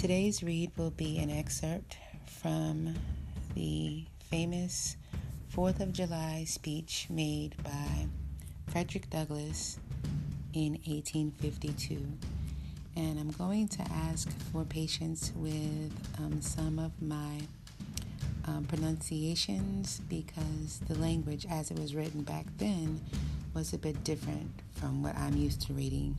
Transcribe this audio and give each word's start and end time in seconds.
Today's 0.00 0.42
read 0.42 0.70
will 0.78 0.92
be 0.92 1.18
an 1.18 1.28
excerpt 1.28 1.98
from 2.24 2.94
the 3.54 4.06
famous 4.30 4.96
4th 5.54 5.80
of 5.80 5.92
July 5.92 6.44
speech 6.46 7.06
made 7.10 7.54
by 7.62 8.06
Frederick 8.68 9.10
Douglass 9.10 9.78
in 10.54 10.78
1852. 10.86 12.00
And 12.96 13.20
I'm 13.20 13.30
going 13.32 13.68
to 13.68 13.82
ask 13.92 14.30
for 14.50 14.64
patience 14.64 15.32
with 15.36 15.92
um, 16.18 16.40
some 16.40 16.78
of 16.78 16.92
my 17.02 17.42
um, 18.46 18.64
pronunciations 18.64 20.00
because 20.08 20.80
the 20.88 20.94
language 20.94 21.44
as 21.50 21.70
it 21.70 21.78
was 21.78 21.94
written 21.94 22.22
back 22.22 22.46
then 22.56 23.02
was 23.52 23.74
a 23.74 23.78
bit 23.78 24.02
different 24.02 24.50
from 24.72 25.02
what 25.02 25.14
I'm 25.18 25.36
used 25.36 25.60
to 25.66 25.74
reading 25.74 26.16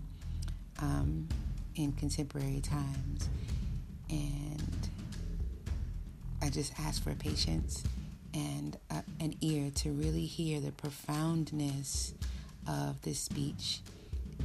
um, 0.78 1.28
in 1.76 1.94
contemporary 1.94 2.62
times. 2.62 3.28
And 4.12 4.90
I 6.42 6.50
just 6.50 6.74
ask 6.80 7.02
for 7.04 7.14
patience 7.16 7.84
and 8.34 8.78
uh, 8.90 9.02
an 9.20 9.36
ear 9.42 9.72
to 9.76 9.92
really 9.92 10.26
hear 10.26 10.60
the 10.60 10.72
profoundness 10.72 12.14
of 12.68 13.02
this 13.02 13.20
speech 13.20 13.80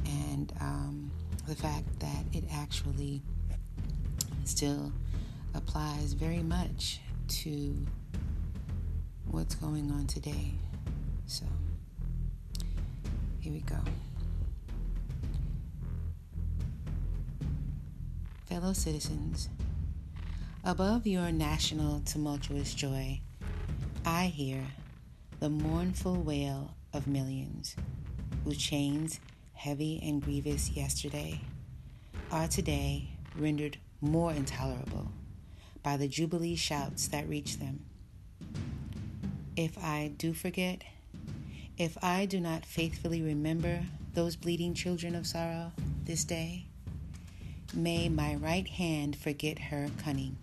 and 0.05 0.51
um, 0.59 1.11
the 1.47 1.55
fact 1.55 1.99
that 1.99 2.23
it 2.33 2.43
actually 2.51 3.21
still 4.45 4.91
applies 5.53 6.13
very 6.13 6.43
much 6.43 6.99
to 7.27 7.75
what's 9.29 9.55
going 9.55 9.91
on 9.91 10.07
today. 10.07 10.53
So, 11.25 11.45
here 13.39 13.53
we 13.53 13.59
go. 13.59 13.77
Fellow 18.45 18.73
citizens, 18.73 19.49
above 20.67 21.07
your 21.07 21.31
national 21.31 22.01
tumultuous 22.01 22.73
joy, 22.73 23.21
I 24.05 24.25
hear 24.25 24.65
the 25.39 25.49
mournful 25.49 26.15
wail 26.15 26.75
of 26.91 27.07
millions 27.07 27.73
whose 28.43 28.57
chains, 28.57 29.21
heavy 29.53 29.97
and 30.03 30.21
grievous 30.21 30.71
yesterday, 30.71 31.39
are 32.31 32.49
today 32.49 33.11
rendered 33.37 33.77
more 34.01 34.33
intolerable 34.33 35.09
by 35.83 35.95
the 35.95 36.09
jubilee 36.09 36.57
shouts 36.57 37.07
that 37.07 37.29
reach 37.29 37.59
them. 37.59 37.85
If 39.55 39.77
I 39.77 40.11
do 40.17 40.33
forget, 40.33 40.83
if 41.77 41.97
I 42.03 42.25
do 42.25 42.41
not 42.41 42.65
faithfully 42.65 43.21
remember 43.21 43.85
those 44.15 44.35
bleeding 44.35 44.73
children 44.73 45.15
of 45.15 45.27
sorrow 45.27 45.71
this 46.03 46.25
day, 46.25 46.65
may 47.73 48.09
my 48.09 48.35
right 48.35 48.67
hand 48.67 49.15
forget 49.15 49.57
her 49.59 49.87
cunning, 50.03 50.35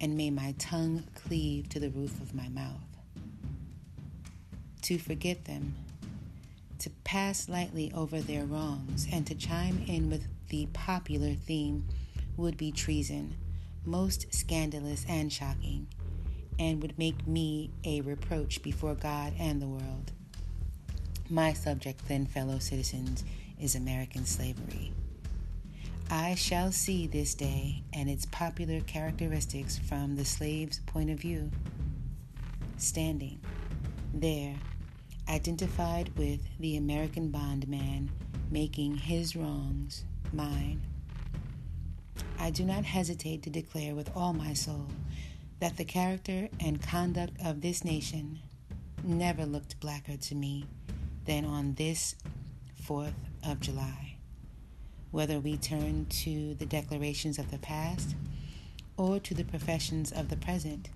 and 0.00 0.16
may 0.16 0.30
my 0.30 0.54
tongue 0.58 1.04
cleave 1.14 1.68
to 1.68 1.80
the 1.80 1.90
roof 1.90 2.20
of 2.20 2.34
my 2.34 2.48
mouth. 2.48 2.80
To 4.82 4.98
forget 4.98 5.44
them, 5.44 5.74
to 6.78 6.90
pass 7.04 7.48
lightly 7.48 7.92
over 7.94 8.20
their 8.20 8.44
wrongs, 8.44 9.06
and 9.12 9.26
to 9.26 9.34
chime 9.34 9.84
in 9.86 10.08
with 10.10 10.24
the 10.48 10.66
popular 10.72 11.34
theme 11.34 11.84
would 12.36 12.56
be 12.56 12.72
treason 12.72 13.36
most 13.84 14.32
scandalous 14.32 15.04
and 15.08 15.32
shocking, 15.32 15.86
and 16.58 16.82
would 16.82 16.98
make 16.98 17.26
me 17.26 17.70
a 17.84 18.00
reproach 18.02 18.62
before 18.62 18.94
God 18.94 19.32
and 19.38 19.60
the 19.60 19.66
world. 19.66 20.12
My 21.28 21.52
subject, 21.52 22.06
then, 22.08 22.26
fellow 22.26 22.58
citizens, 22.58 23.24
is 23.58 23.74
American 23.74 24.26
slavery. 24.26 24.92
I 26.12 26.34
shall 26.34 26.72
see 26.72 27.06
this 27.06 27.36
day 27.36 27.84
and 27.92 28.10
its 28.10 28.26
popular 28.26 28.80
characteristics 28.80 29.78
from 29.78 30.16
the 30.16 30.24
slave's 30.24 30.80
point 30.80 31.08
of 31.08 31.20
view. 31.20 31.52
Standing 32.78 33.38
there, 34.12 34.56
identified 35.28 36.10
with 36.18 36.40
the 36.58 36.76
American 36.76 37.28
bondman, 37.28 38.10
making 38.50 38.96
his 38.96 39.36
wrongs 39.36 40.02
mine. 40.32 40.82
I 42.40 42.50
do 42.50 42.64
not 42.64 42.84
hesitate 42.84 43.44
to 43.44 43.50
declare 43.50 43.94
with 43.94 44.10
all 44.16 44.32
my 44.32 44.52
soul 44.52 44.88
that 45.60 45.76
the 45.76 45.84
character 45.84 46.48
and 46.58 46.82
conduct 46.82 47.34
of 47.44 47.60
this 47.60 47.84
nation 47.84 48.40
never 49.04 49.46
looked 49.46 49.78
blacker 49.78 50.16
to 50.16 50.34
me 50.34 50.66
than 51.26 51.44
on 51.44 51.74
this 51.74 52.16
4th 52.84 53.12
of 53.44 53.60
July. 53.60 54.09
Whether 55.10 55.40
we 55.40 55.56
turn 55.56 56.06
to 56.06 56.54
the 56.54 56.66
declarations 56.66 57.38
of 57.38 57.50
the 57.50 57.58
past 57.58 58.14
or 58.96 59.18
to 59.20 59.34
the 59.34 59.44
professions 59.44 60.12
of 60.12 60.28
the 60.28 60.36
present, 60.36 60.88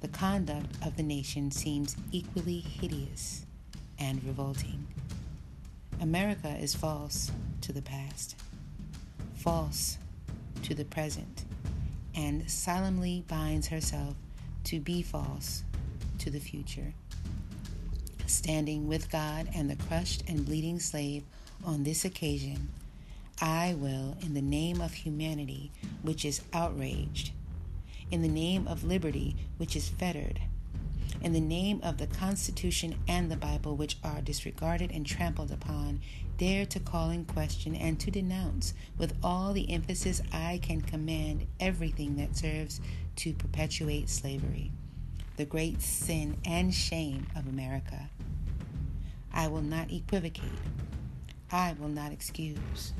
the 0.00 0.08
conduct 0.08 0.76
of 0.84 0.96
the 0.96 1.02
nation 1.02 1.50
seems 1.50 1.96
equally 2.12 2.60
hideous 2.60 3.44
and 3.98 4.22
revolting. 4.24 4.86
America 6.00 6.56
is 6.58 6.74
false 6.74 7.30
to 7.60 7.72
the 7.72 7.82
past, 7.82 8.36
false 9.34 9.98
to 10.62 10.74
the 10.74 10.84
present 10.84 11.44
and 12.14 12.50
solemnly 12.50 13.24
binds 13.28 13.68
herself 13.68 14.14
to 14.64 14.80
be 14.80 15.02
false 15.02 15.64
to 16.18 16.30
the 16.30 16.40
future. 16.40 16.92
Standing 18.26 18.88
with 18.88 19.10
God 19.10 19.48
and 19.54 19.68
the 19.70 19.76
crushed 19.76 20.22
and 20.28 20.44
bleeding 20.44 20.78
slave 20.78 21.24
on 21.64 21.82
this 21.82 22.04
occasion, 22.04 22.68
I 23.40 23.74
will, 23.78 24.16
in 24.20 24.34
the 24.34 24.42
name 24.42 24.80
of 24.80 24.92
humanity, 24.92 25.72
which 26.02 26.24
is 26.24 26.42
outraged, 26.52 27.32
in 28.10 28.20
the 28.20 28.28
name 28.28 28.68
of 28.68 28.84
liberty, 28.84 29.36
which 29.56 29.74
is 29.76 29.88
fettered, 29.88 30.40
in 31.22 31.32
the 31.32 31.40
name 31.40 31.80
of 31.82 31.98
the 31.98 32.06
Constitution 32.06 32.96
and 33.08 33.30
the 33.30 33.36
Bible, 33.36 33.76
which 33.76 33.96
are 34.04 34.20
disregarded 34.20 34.90
and 34.90 35.06
trampled 35.06 35.50
upon, 35.50 36.00
dare 36.38 36.66
to 36.66 36.80
call 36.80 37.10
in 37.10 37.24
question 37.24 37.74
and 37.74 37.98
to 38.00 38.10
denounce 38.10 38.74
with 38.96 39.14
all 39.22 39.52
the 39.52 39.70
emphasis 39.70 40.22
I 40.32 40.60
can 40.62 40.80
command 40.80 41.46
everything 41.58 42.16
that 42.16 42.36
serves 42.36 42.80
to 43.16 43.32
perpetuate 43.32 44.08
slavery, 44.08 44.70
the 45.36 45.44
great 45.44 45.82
sin 45.82 46.36
and 46.44 46.74
shame 46.74 47.26
of 47.36 47.46
America. 47.46 48.08
I 49.32 49.48
will 49.48 49.62
not 49.62 49.92
equivocate. 49.92 50.44
I 51.52 51.74
will 51.78 51.88
not 51.88 52.12
excuse. 52.12 52.92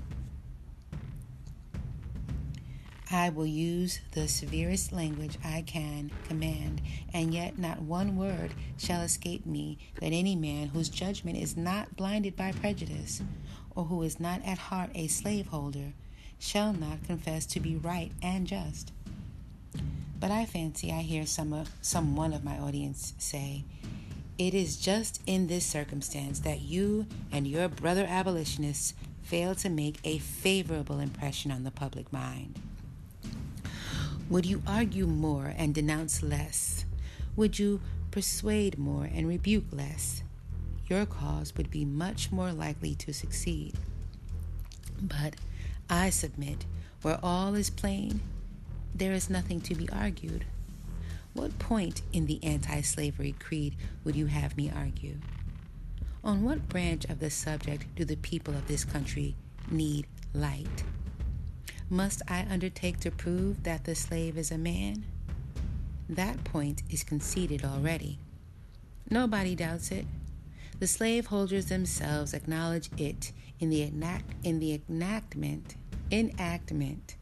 I 3.12 3.28
will 3.31 3.47
use 3.47 3.98
the 4.12 4.28
severest 4.28 4.93
language 4.93 5.37
I 5.44 5.62
can 5.62 6.12
command, 6.28 6.81
and 7.12 7.34
yet 7.34 7.59
not 7.59 7.82
one 7.82 8.16
word 8.16 8.53
shall 8.78 9.03
escape 9.03 9.44
me 9.44 9.78
that 10.00 10.12
any 10.12 10.37
man 10.37 10.69
whose 10.69 10.88
judgment 10.88 11.37
is 11.37 11.56
not 11.56 11.97
blinded 11.97 12.37
by 12.37 12.53
prejudice, 12.53 13.21
or 13.75 13.84
who 13.84 14.03
is 14.03 14.21
not 14.21 14.44
at 14.44 14.59
heart 14.59 14.91
a 14.94 15.09
slaveholder, 15.09 15.93
shall 16.38 16.72
not 16.72 17.03
confess 17.04 17.47
to 17.47 17.59
be 17.59 17.75
right 17.75 18.12
and 18.22 18.47
just. 18.47 18.93
But 20.21 20.31
I 20.31 20.47
fancy 20.47 20.92
I 20.92 21.00
hear 21.00 21.27
some 21.27 21.53
of, 21.53 21.71
some 21.82 22.15
one 22.15 22.32
of 22.32 22.44
my 22.44 22.59
audience 22.59 23.15
say, 23.19 23.65
it 24.38 24.54
is 24.54 24.77
just 24.77 25.21
in 25.27 25.48
this 25.48 25.66
circumstance 25.66 26.41
that 26.41 26.60
you 26.60 27.06
and 27.32 27.47
your 27.47 27.69
brother 27.69 28.06
abolitionists 28.09 28.94
fail 29.22 29.54
to 29.56 29.69
make 29.69 29.98
a 30.04 30.19
favorable 30.19 31.00
impression 31.00 31.50
on 31.50 31.65
the 31.65 31.71
public 31.71 32.12
mind. 32.12 32.59
Would 34.31 34.47
you 34.47 34.63
argue 34.65 35.09
more 35.09 35.53
and 35.59 35.75
denounce 35.75 36.23
less? 36.23 36.85
Would 37.35 37.59
you 37.59 37.81
persuade 38.13 38.79
more 38.79 39.11
and 39.13 39.27
rebuke 39.27 39.65
less? 39.73 40.23
Your 40.87 41.05
cause 41.05 41.53
would 41.57 41.69
be 41.69 41.85
much 41.85 42.31
more 42.31 42.53
likely 42.53 42.95
to 42.95 43.13
succeed. 43.13 43.75
But 45.03 45.34
I 45.89 46.10
submit, 46.10 46.65
where 47.03 47.19
all 47.25 47.57
is 47.57 47.71
plain, 47.71 48.21
there 48.95 49.13
is 49.13 49.31
nothing 49.31 49.60
to 49.63 49.75
be 49.75 49.89
argued. 49.91 50.45
What 51.33 51.59
point 51.59 52.03
in 52.13 52.27
the 52.27 52.39
anti 52.45 52.83
slavery 52.83 53.34
creed 53.37 53.75
would 54.04 54.15
you 54.15 54.27
have 54.27 54.57
me 54.57 54.71
argue? 54.71 55.16
On 56.22 56.45
what 56.45 56.69
branch 56.69 57.04
of 57.07 57.19
the 57.19 57.31
subject 57.31 57.87
do 57.97 58.04
the 58.04 58.16
people 58.16 58.54
of 58.54 58.69
this 58.69 58.84
country 58.84 59.34
need 59.69 60.07
light? 60.33 60.84
Must 61.92 62.22
I 62.28 62.47
undertake 62.48 63.01
to 63.01 63.10
prove 63.10 63.65
that 63.65 63.83
the 63.83 63.97
slave 63.97 64.39
is 64.39 64.53
a 64.53 64.59
man? 64.59 65.04
That 66.09 66.45
point 66.45 66.84
is 66.89 67.03
conceded 67.03 67.65
already. 67.65 68.21
Nobody 69.10 69.57
doubts 69.57 69.91
it. 69.91 70.07
The 70.78 70.87
slaveholders 70.87 71.66
themselves 71.66 72.33
acknowledge 72.33 72.91
it 72.97 73.33
in 73.59 73.71
the, 73.71 73.83
enact, 73.83 74.33
in 74.45 74.60
the 74.60 74.81
enactment, 74.89 75.75
enactment 76.13 77.16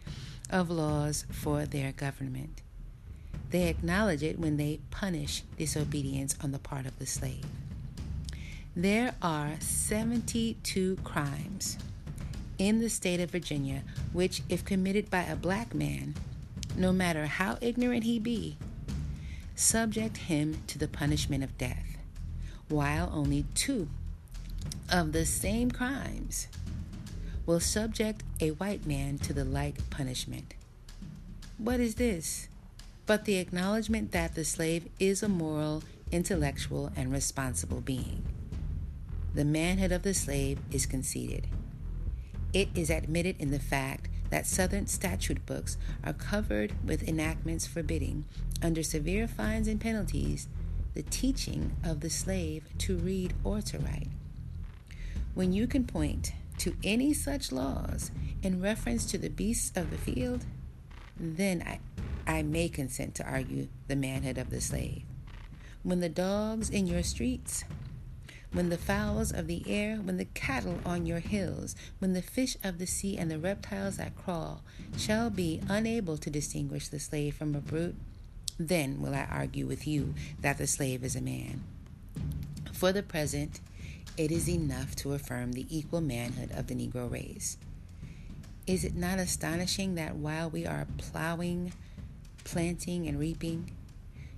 of 0.51 0.69
laws 0.69 1.25
for 1.31 1.65
their 1.65 1.93
government. 1.93 2.61
They 3.49 3.69
acknowledge 3.69 4.23
it 4.23 4.39
when 4.39 4.59
they 4.59 4.81
punish 4.91 5.45
disobedience 5.57 6.37
on 6.43 6.53
the 6.53 6.59
part 6.59 6.85
of 6.85 6.99
the 6.99 7.07
slave. 7.07 7.47
There 8.77 9.15
are 9.23 9.55
72 9.61 10.97
crimes 11.05 11.79
in 12.59 12.81
the 12.81 12.91
state 12.91 13.21
of 13.21 13.31
Virginia, 13.31 13.83
which, 14.13 14.43
if 14.49 14.65
committed 14.65 15.11
by 15.11 15.23
a 15.23 15.37
black 15.37 15.75
man, 15.75 16.15
no 16.77 16.93
matter 16.93 17.27
how 17.27 17.59
ignorant 17.61 18.05
he 18.05 18.19
be, 18.19 18.57
subject 19.55 20.17
him 20.17 20.63
to 20.67 20.79
the 20.79 20.89
punishment 20.89 21.43
of 21.43 21.57
death, 21.59 21.97
while 22.69 23.11
only 23.13 23.45
two 23.55 23.89
of 24.91 25.13
the 25.13 25.25
same 25.25 25.71
crimes 25.71 26.49
will 27.47 27.61
subject 27.61 28.23
a 28.41 28.51
white 28.53 28.87
man 28.87 29.19
to 29.19 29.33
the 29.33 29.45
like 29.45 29.89
punishment. 29.91 30.55
What 31.57 31.81
is 31.81 31.95
this? 31.97 32.49
But 33.07 33.25
the 33.25 33.39
acknowledgement 33.39 34.13
that 34.13 34.35
the 34.35 34.45
slave 34.45 34.87
is 35.01 35.23
a 35.23 35.29
moral, 35.29 35.83
intellectual, 36.13 36.93
and 36.95 37.11
responsible 37.11 37.81
being. 37.81 38.23
The 39.35 39.45
manhood 39.45 39.93
of 39.93 40.03
the 40.03 40.15
slave 40.15 40.59
is 40.71 40.87
conceded. 40.87 41.47
It 42.53 42.69
is 42.75 42.91
admitted 42.91 43.37
in 43.39 43.51
the 43.51 43.59
fact 43.59 44.09
that 44.31 44.47
Southern 44.47 44.87
statute 44.87 45.45
books 45.47 45.77
are 46.05 46.13
covered 46.13 46.73
with 46.87 47.07
enactments 47.07 47.67
forbidding, 47.67 48.25
under 48.63 48.83
severe 48.83 49.29
fines 49.29 49.69
and 49.69 49.81
penalties, 49.81 50.49
the 50.95 51.03
teaching 51.03 51.77
of 51.85 52.01
the 52.01 52.11
slave 52.11 52.65
to 52.79 52.97
read 52.97 53.35
or 53.45 53.61
to 53.63 53.79
write. 53.79 54.09
When 55.35 55.53
you 55.53 55.67
can 55.67 55.85
point 55.85 56.33
to 56.59 56.75
any 56.83 57.15
such 57.15 57.53
laws 57.53 58.11
in 58.43 58.61
reference 58.61 59.07
to 59.07 59.19
the 59.19 59.31
beasts 59.31 59.77
of 59.77 59.91
the 59.91 59.99
field, 59.99 60.45
then 61.17 61.63
I, 61.67 61.81
I 62.27 62.43
may 62.43 62.69
consent 62.69 63.15
to 63.17 63.25
argue 63.25 63.69
the 63.87 63.97
manhood 63.97 64.39
of 64.39 64.51
the 64.51 64.61
slave. 64.61 65.03
When 65.83 66.01
the 66.01 66.09
dogs 66.09 66.71
in 66.71 66.87
your 66.87 67.03
streets 67.03 67.65
when 68.53 68.71
the 68.71 68.79
fowls 68.79 69.33
of 69.33 69.47
the 69.47 69.63
air, 69.67 69.97
when 69.97 70.17
the 70.17 70.25
cattle 70.25 70.79
on 70.85 71.07
your 71.07 71.19
hills, 71.19 71.77
when 71.99 72.15
the 72.15 72.23
fish 72.23 72.57
of 72.65 72.79
the 72.79 72.87
sea 72.87 73.19
and 73.19 73.31
the 73.31 73.39
reptiles 73.39 73.99
that 73.99 74.17
crawl 74.17 74.63
shall 74.97 75.31
be 75.31 75.61
unable 75.69 76.17
to 76.17 76.31
distinguish 76.31 76.89
the 76.89 76.99
slave 76.99 77.35
from 77.35 77.55
a 77.55 77.61
brute, 77.61 77.97
then 78.59 79.01
will 79.01 79.15
I 79.15 79.27
argue 79.31 79.67
with 79.67 79.87
you 79.87 80.15
that 80.41 80.59
the 80.59 80.67
slave 80.67 81.05
is 81.05 81.15
a 81.15 81.21
man. 81.21 81.63
For 82.73 82.93
the 82.93 83.03
present, 83.03 83.61
it 84.17 84.33
is 84.33 84.49
enough 84.49 84.97
to 84.97 85.13
affirm 85.13 85.53
the 85.53 85.67
equal 85.69 86.01
manhood 86.01 86.51
of 86.53 86.67
the 86.67 86.75
Negro 86.75 87.11
race. 87.11 87.59
Is 88.67 88.85
it 88.85 88.97
not 88.97 89.19
astonishing 89.19 89.95
that 89.95 90.17
while 90.17 90.51
we 90.51 90.67
are 90.67 90.87
plowing, 90.97 91.73
planting, 92.45 93.07
and 93.07 93.19
reaping, 93.19 93.71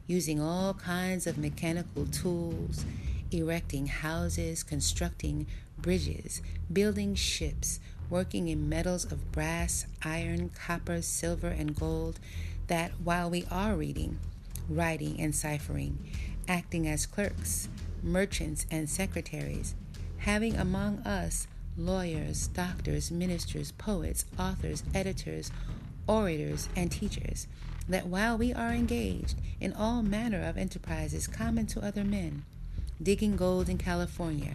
using 0.06 0.40
all 0.40 0.74
kinds 0.74 1.26
of 1.26 1.38
mechanical 1.38 2.06
tools, 2.06 2.84
erecting 3.30 3.86
houses, 3.86 4.62
constructing 4.62 5.46
bridges, 5.78 6.42
building 6.72 7.14
ships, 7.14 7.80
working 8.08 8.48
in 8.48 8.68
metals 8.68 9.04
of 9.04 9.32
brass, 9.32 9.86
iron, 10.02 10.50
copper, 10.50 11.00
silver, 11.00 11.48
and 11.48 11.74
gold, 11.74 12.18
that 12.66 12.92
while 13.02 13.30
we 13.30 13.44
are 13.50 13.74
reading, 13.74 14.18
writing, 14.68 15.20
and 15.20 15.34
ciphering, 15.34 15.98
acting 16.48 16.86
as 16.88 17.06
clerks, 17.06 17.68
merchants, 18.02 18.66
and 18.70 18.88
secretaries, 18.88 19.74
having 20.18 20.56
among 20.56 20.98
us 21.00 21.46
lawyers, 21.76 22.48
doctors, 22.48 23.10
ministers, 23.10 23.72
poets, 23.72 24.24
authors, 24.38 24.82
editors, 24.94 25.50
orators, 26.06 26.68
and 26.76 26.90
teachers, 26.90 27.46
that 27.88 28.06
while 28.06 28.36
we 28.36 28.52
are 28.52 28.72
engaged 28.72 29.36
in 29.60 29.72
all 29.72 30.02
manner 30.02 30.42
of 30.42 30.56
enterprises 30.56 31.26
common 31.26 31.66
to 31.66 31.80
other 31.80 32.04
men, 32.04 32.44
digging 33.02 33.36
gold 33.36 33.68
in 33.68 33.78
California, 33.78 34.54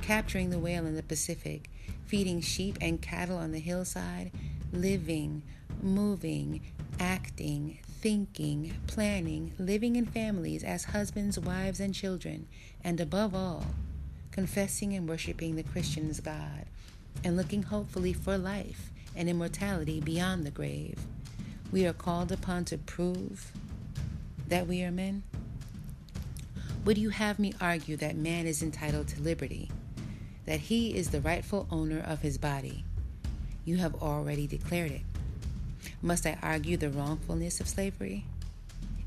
capturing 0.00 0.50
the 0.50 0.58
whale 0.58 0.86
in 0.86 0.94
the 0.94 1.02
Pacific, 1.02 1.68
feeding 2.06 2.40
sheep 2.40 2.78
and 2.80 3.02
cattle 3.02 3.36
on 3.36 3.52
the 3.52 3.58
hillside, 3.58 4.30
living, 4.72 5.42
moving, 5.82 6.60
acting, 7.00 7.78
thinking, 8.00 8.74
planning, 8.86 9.52
living 9.58 9.96
in 9.96 10.06
families 10.06 10.62
as 10.62 10.84
husbands, 10.84 11.38
wives, 11.38 11.80
and 11.80 11.94
children, 11.94 12.46
and 12.84 13.00
above 13.00 13.34
all, 13.34 13.64
confessing 14.30 14.94
and 14.94 15.08
worshiping 15.08 15.56
the 15.56 15.62
Christian's 15.62 16.20
God, 16.20 16.66
and 17.24 17.36
looking 17.36 17.62
hopefully 17.62 18.12
for 18.12 18.38
life 18.38 18.92
and 19.16 19.28
immortality 19.28 20.00
beyond 20.00 20.44
the 20.44 20.50
grave. 20.50 20.98
We 21.72 21.86
are 21.86 21.92
called 21.92 22.30
upon 22.30 22.66
to 22.66 22.78
prove 22.78 23.50
that 24.48 24.66
we 24.66 24.82
are 24.84 24.92
men. 24.92 25.22
Would 26.84 26.98
you 26.98 27.08
have 27.08 27.38
me 27.38 27.54
argue 27.62 27.96
that 27.96 28.14
man 28.14 28.46
is 28.46 28.62
entitled 28.62 29.08
to 29.08 29.22
liberty, 29.22 29.70
that 30.44 30.60
he 30.60 30.94
is 30.94 31.08
the 31.08 31.20
rightful 31.22 31.66
owner 31.70 31.98
of 32.06 32.20
his 32.20 32.36
body? 32.36 32.84
You 33.64 33.78
have 33.78 34.02
already 34.02 34.46
declared 34.46 34.90
it. 34.90 35.00
Must 36.02 36.26
I 36.26 36.36
argue 36.42 36.76
the 36.76 36.90
wrongfulness 36.90 37.58
of 37.58 37.68
slavery? 37.68 38.26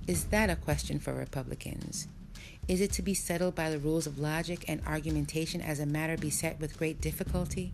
Is 0.07 0.25
that 0.25 0.49
a 0.49 0.55
question 0.55 0.97
for 0.97 1.13
Republicans? 1.13 2.07
Is 2.67 2.81
it 2.81 2.91
to 2.93 3.03
be 3.03 3.13
settled 3.13 3.53
by 3.53 3.69
the 3.69 3.77
rules 3.77 4.07
of 4.07 4.17
logic 4.17 4.65
and 4.67 4.81
argumentation 4.87 5.61
as 5.61 5.79
a 5.79 5.85
matter 5.85 6.17
beset 6.17 6.59
with 6.59 6.79
great 6.79 6.99
difficulty, 6.99 7.73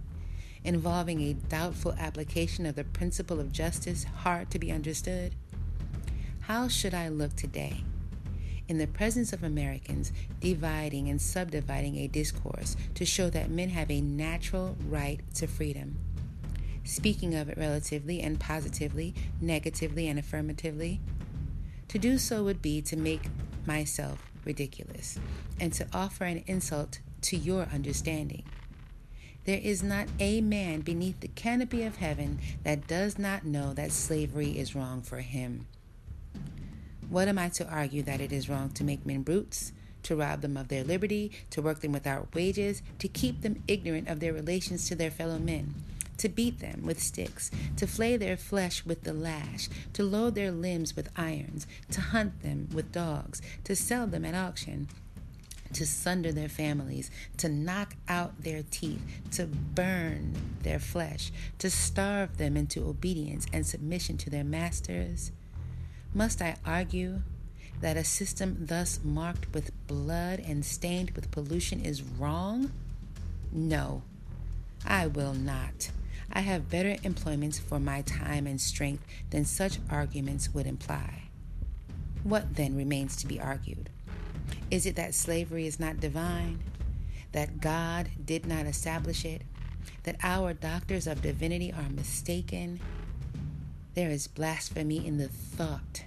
involving 0.65 1.21
a 1.21 1.33
doubtful 1.33 1.93
application 1.97 2.65
of 2.65 2.75
the 2.75 2.83
principle 2.83 3.39
of 3.39 3.53
justice 3.53 4.03
hard 4.03 4.51
to 4.51 4.59
be 4.59 4.69
understood? 4.69 5.33
How 6.41 6.67
should 6.67 6.93
I 6.93 7.07
look 7.07 7.37
today? 7.37 7.85
In 8.73 8.79
the 8.79 8.87
presence 8.87 9.31
of 9.31 9.43
Americans, 9.43 10.11
dividing 10.39 11.07
and 11.07 11.21
subdividing 11.21 11.97
a 11.97 12.07
discourse 12.07 12.75
to 12.95 13.05
show 13.05 13.29
that 13.29 13.51
men 13.51 13.69
have 13.69 13.91
a 13.91 14.01
natural 14.01 14.75
right 14.89 15.19
to 15.35 15.45
freedom. 15.45 15.95
Speaking 16.83 17.35
of 17.35 17.49
it 17.49 17.57
relatively 17.57 18.19
and 18.21 18.39
positively, 18.39 19.13
negatively 19.39 20.07
and 20.07 20.17
affirmatively, 20.17 20.99
to 21.87 21.99
do 21.99 22.17
so 22.17 22.43
would 22.43 22.63
be 22.63 22.81
to 22.81 22.97
make 22.97 23.21
myself 23.67 24.31
ridiculous 24.43 25.19
and 25.59 25.71
to 25.73 25.85
offer 25.93 26.25
an 26.25 26.43
insult 26.47 26.97
to 27.21 27.37
your 27.37 27.67
understanding. 27.71 28.43
There 29.45 29.61
is 29.61 29.83
not 29.83 30.07
a 30.19 30.41
man 30.41 30.81
beneath 30.81 31.19
the 31.19 31.27
canopy 31.27 31.83
of 31.83 31.97
heaven 31.97 32.39
that 32.63 32.87
does 32.87 33.19
not 33.19 33.45
know 33.45 33.75
that 33.75 33.91
slavery 33.91 34.57
is 34.57 34.73
wrong 34.73 35.03
for 35.03 35.19
him. 35.19 35.67
What 37.09 37.27
am 37.27 37.37
I 37.37 37.49
to 37.49 37.67
argue 37.67 38.03
that 38.03 38.21
it 38.21 38.31
is 38.31 38.49
wrong 38.49 38.69
to 38.71 38.83
make 38.83 39.05
men 39.05 39.21
brutes, 39.21 39.71
to 40.03 40.15
rob 40.15 40.41
them 40.41 40.57
of 40.57 40.67
their 40.67 40.83
liberty, 40.83 41.31
to 41.51 41.61
work 41.61 41.81
them 41.81 41.91
without 41.91 42.33
wages, 42.33 42.81
to 42.99 43.07
keep 43.07 43.41
them 43.41 43.63
ignorant 43.67 44.07
of 44.07 44.19
their 44.19 44.33
relations 44.33 44.87
to 44.89 44.95
their 44.95 45.11
fellow 45.11 45.39
men? 45.39 45.73
to 46.17 46.29
beat 46.29 46.59
them 46.59 46.85
with 46.85 47.01
sticks, 47.01 47.51
to 47.75 47.87
flay 47.87 48.15
their 48.15 48.37
flesh 48.37 48.85
with 48.85 49.03
the 49.03 49.11
lash, 49.11 49.67
to 49.93 50.03
load 50.03 50.35
their 50.35 50.51
limbs 50.51 50.95
with 50.95 51.09
irons, 51.17 51.67
to 51.91 51.99
hunt 51.99 52.41
them 52.41 52.69
with 52.73 52.91
dogs, 52.91 53.41
to 53.63 53.75
sell 53.75 54.07
them 54.07 54.23
at 54.23 54.35
auction, 54.35 54.87
to 55.73 55.85
sunder 55.85 56.31
their 56.31 56.49
families, 56.49 57.09
to 57.37 57.49
knock 57.49 57.95
out 58.07 58.43
their 58.43 58.63
teeth, 58.69 59.01
to 59.31 59.45
burn 59.45 60.33
their 60.61 60.79
flesh, 60.79 61.31
to 61.57 61.69
starve 61.69 62.37
them 62.37 62.55
into 62.55 62.87
obedience 62.87 63.45
and 63.51 63.65
submission 63.65 64.15
to 64.17 64.29
their 64.29 64.43
masters. 64.43 65.31
Must 66.15 66.43
I 66.43 66.57
argue 66.63 67.21
that 67.81 67.97
a 67.97 68.03
system 68.03 68.57
thus 68.59 68.99
marked 69.03 69.51
with 69.51 69.71
blood 69.87 70.39
and 70.39 70.63
stained 70.63 71.11
with 71.11 71.31
pollution 71.31 71.83
is 71.83 72.03
wrong? 72.03 72.71
No, 73.51 74.03
I 74.85 75.07
will 75.07 75.33
not. 75.33 75.89
I 76.31 76.41
have 76.41 76.69
better 76.69 76.97
employments 77.03 77.57
for 77.57 77.79
my 77.79 78.03
time 78.03 78.45
and 78.45 78.61
strength 78.61 79.03
than 79.31 79.45
such 79.45 79.79
arguments 79.89 80.53
would 80.53 80.67
imply. 80.67 81.23
What 82.23 82.55
then 82.55 82.75
remains 82.75 83.15
to 83.17 83.27
be 83.27 83.41
argued? 83.41 83.89
Is 84.69 84.85
it 84.85 84.95
that 84.95 85.15
slavery 85.15 85.65
is 85.65 85.79
not 85.79 85.99
divine? 85.99 86.59
That 87.31 87.59
God 87.59 88.09
did 88.23 88.45
not 88.45 88.67
establish 88.67 89.25
it? 89.25 89.41
That 90.03 90.17
our 90.21 90.53
doctors 90.53 91.07
of 91.07 91.23
divinity 91.23 91.73
are 91.73 91.89
mistaken? 91.89 92.79
There 93.95 94.09
is 94.09 94.27
blasphemy 94.27 95.05
in 95.05 95.17
the 95.17 95.27
thought. 95.27 96.05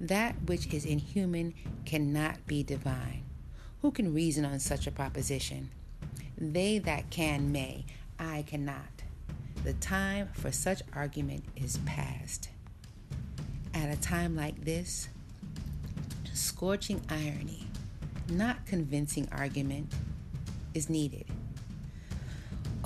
That 0.00 0.34
which 0.46 0.72
is 0.74 0.84
inhuman 0.84 1.54
cannot 1.84 2.46
be 2.46 2.62
divine. 2.62 3.22
Who 3.82 3.92
can 3.92 4.12
reason 4.12 4.44
on 4.44 4.58
such 4.58 4.86
a 4.86 4.90
proposition? 4.90 5.70
They 6.36 6.78
that 6.78 7.10
can 7.10 7.52
may, 7.52 7.84
I 8.18 8.42
cannot. 8.42 9.02
The 9.62 9.74
time 9.74 10.30
for 10.32 10.50
such 10.50 10.82
argument 10.92 11.44
is 11.54 11.78
past. 11.86 12.48
At 13.72 13.88
a 13.88 14.00
time 14.00 14.34
like 14.34 14.64
this, 14.64 15.08
scorching 16.32 17.00
irony, 17.08 17.66
not 18.28 18.66
convincing 18.66 19.28
argument, 19.30 19.92
is 20.74 20.90
needed. 20.90 21.26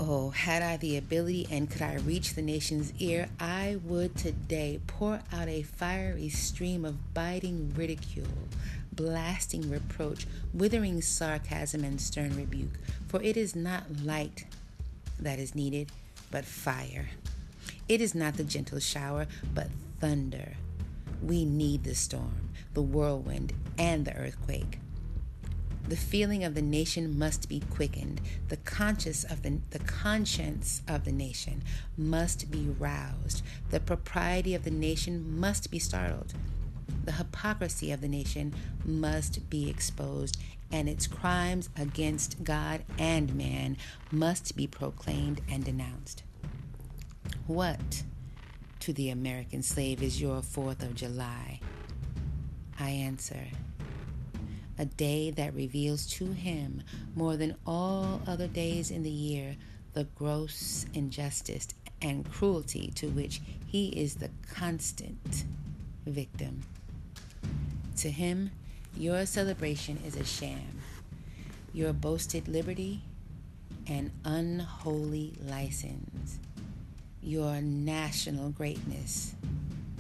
Oh, 0.02 0.30
had 0.30 0.62
I 0.62 0.78
the 0.78 0.97
ability 0.97 1.47
and 1.50 1.69
could 1.69 1.83
I 1.83 1.97
reach 1.97 2.33
the 2.33 2.40
nation's 2.40 2.95
ear, 2.99 3.28
I 3.38 3.76
would 3.85 4.16
today 4.16 4.80
pour 4.87 5.21
out 5.30 5.47
a 5.47 5.61
fiery 5.61 6.30
stream 6.30 6.87
of 6.87 7.12
biting 7.12 7.75
ridicule, 7.76 8.49
blasting 8.95 9.69
reproach, 9.69 10.26
withering 10.54 11.02
sarcasm, 11.02 11.85
and 11.85 12.00
stern 12.00 12.35
rebuke. 12.35 12.78
For 13.09 13.23
it 13.23 13.37
is 13.37 13.54
not 13.54 13.85
light 14.02 14.47
that 15.19 15.38
is 15.38 15.54
needed, 15.54 15.92
but 16.30 16.47
fire. 16.47 17.11
It 17.87 18.00
is 18.00 18.14
not 18.14 18.38
the 18.38 18.45
gentle 18.45 18.80
shower, 18.80 19.26
but 19.52 19.69
thunder. 20.00 20.54
We 21.23 21.45
need 21.45 21.85
the 21.85 21.95
storm, 21.95 22.49
the 22.73 22.80
whirlwind, 22.80 23.52
and 23.76 24.07
the 24.07 24.16
earthquake. 24.16 24.78
The 25.90 25.97
feeling 25.97 26.44
of 26.44 26.54
the 26.54 26.62
nation 26.62 27.18
must 27.18 27.49
be 27.49 27.64
quickened. 27.68 28.20
The 28.49 28.59
conscience 28.59 29.25
of 29.25 29.42
the, 29.42 29.59
the 29.70 29.80
conscience 29.80 30.82
of 30.87 31.04
the 31.04 31.11
nation 31.11 31.64
must 31.99 32.49
be 32.49 32.68
roused. 32.78 33.42
The 33.70 33.80
propriety 33.80 34.54
of 34.54 34.62
the 34.62 34.70
nation 34.70 35.40
must 35.40 35.68
be 35.68 35.80
startled. 35.80 36.35
The 37.06 37.11
hypocrisy 37.11 37.90
of 37.90 38.02
the 38.02 38.09
nation 38.09 38.54
must 38.85 39.50
be 39.50 39.68
exposed, 39.68 40.37
and 40.70 40.88
its 40.88 41.09
crimes 41.09 41.70
against 41.76 42.44
God 42.44 42.85
and 42.97 43.35
man 43.35 43.76
must 44.12 44.54
be 44.54 44.68
proclaimed 44.68 45.40
and 45.50 45.64
denounced. 45.64 46.23
What 47.49 48.04
to 48.78 48.92
the 48.92 49.11
American 49.11 49.64
slave 49.64 50.04
is 50.04 50.20
your 50.20 50.40
4th 50.40 50.85
of 50.85 50.94
July? 50.94 51.59
I 52.78 52.90
answer, 52.90 53.49
a 54.80 54.87
day 54.87 55.30
that 55.30 55.54
reveals 55.54 56.06
to 56.06 56.32
him 56.32 56.82
more 57.14 57.37
than 57.37 57.54
all 57.66 58.22
other 58.26 58.46
days 58.49 58.90
in 58.90 59.02
the 59.02 59.10
year 59.10 59.54
the 59.92 60.04
gross 60.04 60.87
injustice 60.94 61.68
and 62.00 62.30
cruelty 62.32 62.90
to 62.94 63.08
which 63.08 63.42
he 63.66 63.88
is 63.88 64.14
the 64.14 64.30
constant 64.54 65.44
victim. 66.06 66.62
To 67.99 68.10
him, 68.10 68.52
your 68.96 69.26
celebration 69.26 69.99
is 70.06 70.16
a 70.16 70.25
sham, 70.25 70.80
your 71.75 71.92
boasted 71.92 72.49
liberty 72.49 73.02
an 73.87 74.12
unholy 74.25 75.34
license, 75.42 76.38
your 77.20 77.60
national 77.60 78.50
greatness, 78.50 79.34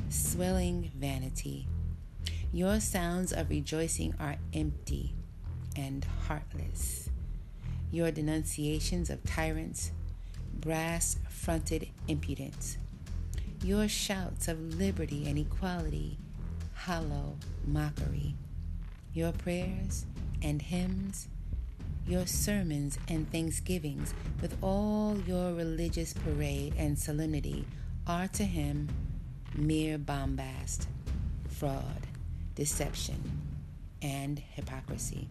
swelling 0.08 0.90
vanity 0.94 1.66
your 2.52 2.80
sounds 2.80 3.32
of 3.32 3.48
rejoicing 3.48 4.12
are 4.18 4.36
empty 4.52 5.14
and 5.76 6.04
heartless. 6.26 7.08
Your 7.92 8.10
denunciations 8.10 9.08
of 9.08 9.22
tyrants, 9.24 9.92
brass 10.54 11.16
fronted 11.28 11.88
impudence. 12.08 12.76
Your 13.62 13.86
shouts 13.86 14.48
of 14.48 14.78
liberty 14.78 15.28
and 15.28 15.38
equality, 15.38 16.18
hollow 16.74 17.36
mockery. 17.66 18.34
Your 19.12 19.32
prayers 19.32 20.06
and 20.42 20.60
hymns, 20.60 21.28
your 22.06 22.26
sermons 22.26 22.98
and 23.06 23.30
thanksgivings, 23.30 24.12
with 24.40 24.56
all 24.60 25.20
your 25.26 25.52
religious 25.52 26.12
parade 26.12 26.74
and 26.76 26.98
solemnity, 26.98 27.64
are 28.06 28.28
to 28.28 28.44
him 28.44 28.88
mere 29.54 29.98
bombast, 29.98 30.86
fraud, 31.48 32.06
deception, 32.60 33.16
and 34.02 34.38
hypocrisy. 34.38 35.26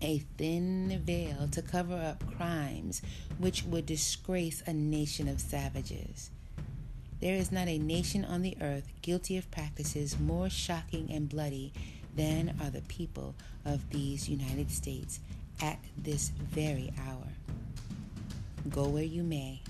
A 0.00 0.20
thin 0.36 1.02
veil 1.04 1.48
to 1.50 1.60
cover 1.60 1.96
up 1.96 2.22
crimes 2.36 3.02
which 3.38 3.64
would 3.64 3.86
disgrace 3.86 4.62
a 4.64 4.72
nation 4.72 5.26
of 5.26 5.40
savages. 5.40 6.30
There 7.20 7.34
is 7.34 7.50
not 7.50 7.66
a 7.66 7.76
nation 7.78 8.24
on 8.24 8.42
the 8.42 8.56
earth 8.60 8.86
guilty 9.02 9.36
of 9.36 9.50
practices 9.50 10.16
more 10.20 10.48
shocking 10.48 11.10
and 11.10 11.28
bloody 11.28 11.72
than 12.14 12.54
are 12.62 12.70
the 12.70 12.82
people 12.82 13.34
of 13.64 13.90
these 13.90 14.28
United 14.28 14.70
States 14.70 15.18
at 15.60 15.80
this 15.96 16.28
very 16.28 16.92
hour. 17.08 17.32
Go 18.70 18.86
where 18.86 19.02
you 19.02 19.24
may, 19.24 19.62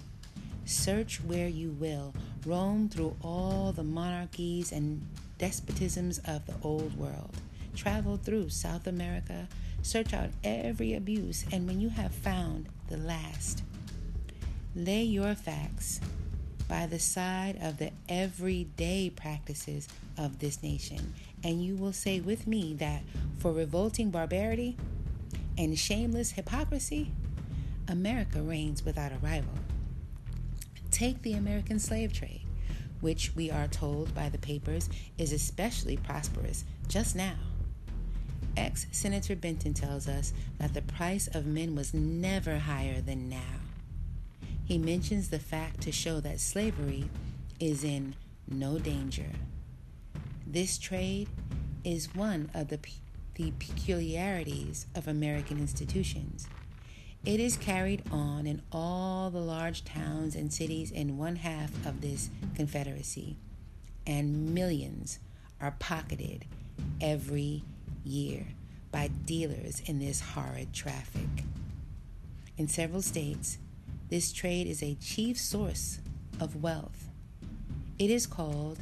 search 0.67 1.23
where 1.25 1.49
you 1.49 1.71
will, 1.71 2.13
roam 2.45 2.91
through 2.91 3.17
all 3.23 3.73
the 3.73 3.85
monarchies 3.85 4.71
and 4.71 5.01
despotisms 5.39 6.19
of 6.29 6.47
the 6.47 6.55
old 6.63 6.97
world. 6.99 7.37
Travel 7.75 8.17
through 8.17 8.49
South 8.51 8.87
America, 8.87 9.49
search 9.83 10.13
out 10.13 10.31
every 10.43 10.95
abuse, 10.95 11.45
and 11.53 11.67
when 11.67 11.81
you 11.81 11.89
have 11.91 12.13
found 12.13 12.69
the 12.89 12.97
last, 12.97 13.63
lay 14.75 15.03
your 15.03 15.35
facts 15.35 16.01
by 16.69 16.87
the 16.87 16.99
side 16.99 17.57
of 17.63 17.79
the 17.79 17.91
everyday 18.09 19.11
practices 19.11 19.89
of 20.19 20.41
this 20.41 20.63
nation, 20.63 21.15
and 21.43 21.65
you 21.65 21.77
will 21.77 21.93
say 21.93 22.21
with 22.21 22.47
me 22.47 22.75
that 22.75 23.03
for 23.39 23.53
revolting 23.53 24.11
barbarity 24.11 24.77
and 25.57 25.79
shameless 25.79 26.33
hypocrisy, 26.33 27.13
America 27.89 28.43
reigns 28.43 28.85
without 28.85 29.13
a 29.13 29.19
rival. 29.19 29.55
Take 30.91 31.23
the 31.23 31.35
American 31.35 31.79
slave 31.79 32.13
trade 32.13 32.48
which 33.01 33.35
we 33.35 33.51
are 33.51 33.69
told 33.69 34.15
by 34.15 34.29
the 34.29 34.39
papers 34.39 34.89
is 35.17 35.33
especially 35.33 35.97
prosperous 35.97 36.65
just 36.89 37.15
now. 37.15 37.37
Ex 38.57 38.87
Senator 38.91 39.37
Benton 39.37 39.75
tells 39.75 40.09
us 40.09 40.33
that 40.59 40.75
the 40.75 40.83
price 40.83 41.29
of 41.29 41.47
men 41.47 41.75
was 41.75 41.95
never 41.95 42.59
higher 42.59 43.01
than 43.01 43.29
now. 43.29 43.61
He 44.65 44.79
mentions 44.79 45.31
the 45.31 45.39
fact 45.39 45.81
to 45.83 45.93
show 45.93 46.21
that 46.21 46.41
slavery 46.41 47.09
is 47.61 47.85
in 47.85 48.15
no 48.49 48.79
danger. 48.79 49.31
This 50.47 50.79
trade 50.79 51.29
is 51.85 52.15
one 52.15 52.51
of 52.55 52.69
the, 52.69 52.79
the 53.35 53.53
peculiarities 53.59 54.87
of 54.95 55.09
American 55.09 55.59
institutions. 55.59 56.49
It 57.25 57.41
is 57.41 57.57
carried 57.57 58.03
on 58.11 58.47
in 58.47 58.63
all 58.73 59.31
the 59.31 59.41
large 59.41 59.85
towns 59.85 60.35
and 60.35 60.53
cities 60.53 60.91
in 60.91 61.19
one 61.19 61.37
half 61.37 61.85
of 61.85 62.01
this 62.01 62.31
Confederacy, 62.55 63.37
and 64.07 64.55
millions 64.55 65.19
are 65.61 65.75
pocketed 65.79 66.47
every 67.01 67.65
year 68.05 68.47
by 68.91 69.09
dealers 69.09 69.83
in 69.85 69.99
this 69.99 70.21
horrid 70.21 70.73
traffic. 70.73 71.45
In 72.57 72.69
several 72.69 73.03
states, 73.03 73.59
this 74.09 74.33
trade 74.33 74.67
is 74.67 74.83
a 74.83 74.95
chief 74.95 75.39
source 75.39 75.99
of 76.41 76.63
wealth. 76.63 77.09
It 77.99 78.11
is 78.11 78.27
called, 78.27 78.79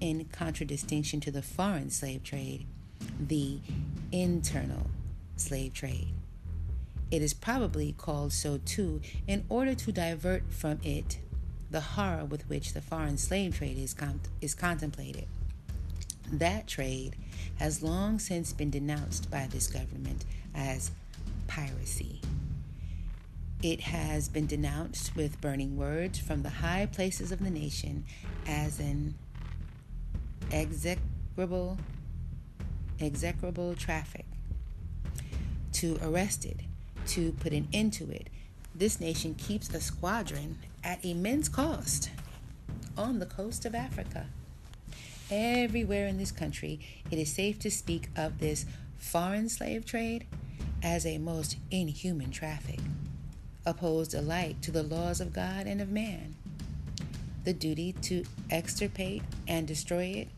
in 0.00 0.24
contradistinction 0.26 1.20
to 1.20 1.30
the 1.30 1.42
foreign 1.42 1.90
slave 1.90 2.22
trade, 2.22 2.66
the 3.18 3.58
internal 4.12 4.90
slave 5.36 5.72
trade. 5.72 6.12
It 7.12 7.20
is 7.20 7.34
probably 7.34 7.94
called 7.98 8.32
so 8.32 8.58
too 8.64 9.02
in 9.28 9.44
order 9.50 9.74
to 9.74 9.92
divert 9.92 10.50
from 10.50 10.80
it 10.82 11.18
the 11.70 11.80
horror 11.80 12.24
with 12.24 12.48
which 12.48 12.72
the 12.72 12.80
foreign 12.80 13.18
slave 13.18 13.58
trade 13.58 13.76
is, 13.76 13.92
com- 13.92 14.22
is 14.40 14.54
contemplated. 14.54 15.26
That 16.32 16.66
trade 16.66 17.16
has 17.58 17.82
long 17.82 18.18
since 18.18 18.54
been 18.54 18.70
denounced 18.70 19.30
by 19.30 19.46
this 19.46 19.66
government 19.66 20.24
as 20.54 20.90
piracy. 21.48 22.22
It 23.62 23.82
has 23.82 24.30
been 24.30 24.46
denounced 24.46 25.14
with 25.14 25.38
burning 25.42 25.76
words 25.76 26.18
from 26.18 26.42
the 26.42 26.48
high 26.48 26.86
places 26.86 27.30
of 27.30 27.44
the 27.44 27.50
nation 27.50 28.06
as 28.46 28.80
an 28.80 29.16
execrable, 30.50 31.76
execrable 32.98 33.74
traffic. 33.74 34.24
To 35.72 35.98
arrest 36.02 36.46
it 36.46 36.60
to 37.08 37.32
put 37.32 37.52
an 37.52 37.68
end 37.72 37.92
to 37.94 38.10
it. 38.10 38.28
This 38.74 39.00
nation 39.00 39.34
keeps 39.34 39.72
a 39.74 39.80
squadron 39.80 40.58
at 40.82 41.04
immense 41.04 41.48
cost 41.48 42.10
on 42.96 43.18
the 43.18 43.26
coast 43.26 43.64
of 43.64 43.74
Africa. 43.74 44.26
Everywhere 45.30 46.06
in 46.06 46.18
this 46.18 46.32
country, 46.32 46.80
it 47.10 47.18
is 47.18 47.32
safe 47.32 47.58
to 47.60 47.70
speak 47.70 48.08
of 48.16 48.38
this 48.38 48.66
foreign 48.98 49.48
slave 49.48 49.84
trade 49.84 50.26
as 50.82 51.06
a 51.06 51.18
most 51.18 51.56
inhuman 51.70 52.30
traffic, 52.30 52.80
opposed 53.64 54.14
alike 54.14 54.60
to 54.60 54.70
the 54.70 54.82
laws 54.82 55.20
of 55.20 55.32
God 55.32 55.66
and 55.66 55.80
of 55.80 55.90
man. 55.90 56.34
The 57.44 57.52
duty 57.52 57.92
to 58.02 58.24
extirpate 58.50 59.22
and 59.48 59.66
destroy 59.66 60.04
it 60.04 60.28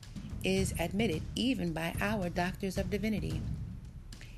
is 0.42 0.74
admitted 0.78 1.22
even 1.34 1.72
by 1.72 1.94
our 2.00 2.28
doctors 2.28 2.78
of 2.78 2.90
divinity. 2.90 3.40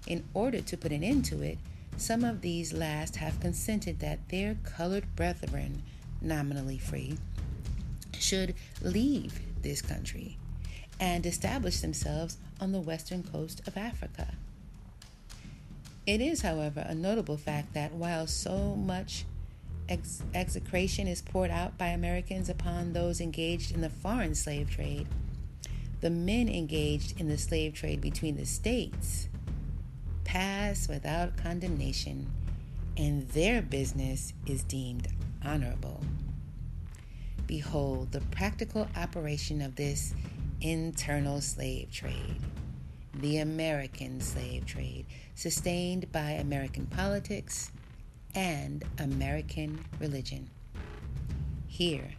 In 0.07 0.25
order 0.35 0.61
to 0.61 0.77
put 0.77 0.93
an 0.93 1.03
end 1.03 1.25
to 1.27 1.43
it, 1.43 1.59
some 1.97 2.25
of 2.25 2.43
these 2.43 2.73
last 2.73 3.17
have 3.17 3.41
consented 3.41 4.01
that 4.01 4.29
their 4.29 4.57
colored 4.65 5.17
brethren, 5.17 5.83
nominally 6.21 6.79
free, 6.79 7.17
should 8.19 8.55
leave 8.83 9.41
this 9.63 9.83
country 9.83 10.37
and 11.01 11.27
establish 11.27 11.81
themselves 11.81 12.37
on 12.61 12.73
the 12.73 12.81
western 12.81 13.23
coast 13.23 13.67
of 13.67 13.77
Africa. 13.77 14.35
It 16.07 16.21
is, 16.21 16.43
however, 16.43 16.85
a 16.89 16.95
notable 16.95 17.37
fact 17.37 17.75
that 17.75 17.93
while 17.93 18.27
so 18.27 18.77
much 18.77 19.25
ex- 19.89 20.23
execration 20.35 21.09
is 21.09 21.21
poured 21.21 21.51
out 21.51 21.77
by 21.77 21.89
Americans 21.89 22.49
upon 22.49 22.93
those 22.93 23.21
engaged 23.21 23.75
in 23.75 23.81
the 23.81 23.91
foreign 23.91 24.35
slave 24.35 24.71
trade, 24.71 25.09
the 26.01 26.11
men 26.11 26.49
engaged 26.49 27.19
in 27.19 27.29
the 27.29 27.39
slave 27.39 27.75
trade 27.75 28.01
between 28.01 28.37
the 28.37 28.47
states 28.47 29.29
pass 30.37 30.87
without 30.87 31.35
condemnation, 31.39 32.31
and 32.99 33.27
their 33.31 33.63
business 33.63 34.35
is 34.45 34.63
deemed 34.65 35.09
honorable. 35.43 36.03
behold 37.47 38.13
the 38.13 38.21
practical 38.21 38.87
operation 38.97 39.63
of 39.63 39.77
this 39.77 40.15
internal 40.61 41.41
slave 41.41 41.91
trade, 41.91 42.37
the 43.15 43.39
American 43.39 44.21
slave 44.21 44.67
trade, 44.67 45.07
sustained 45.35 46.11
by 46.13 46.33
American 46.33 46.85
politics 46.85 47.71
and 48.35 48.85
American 48.99 49.83
religion. 49.99 50.51
Here, 51.67 52.11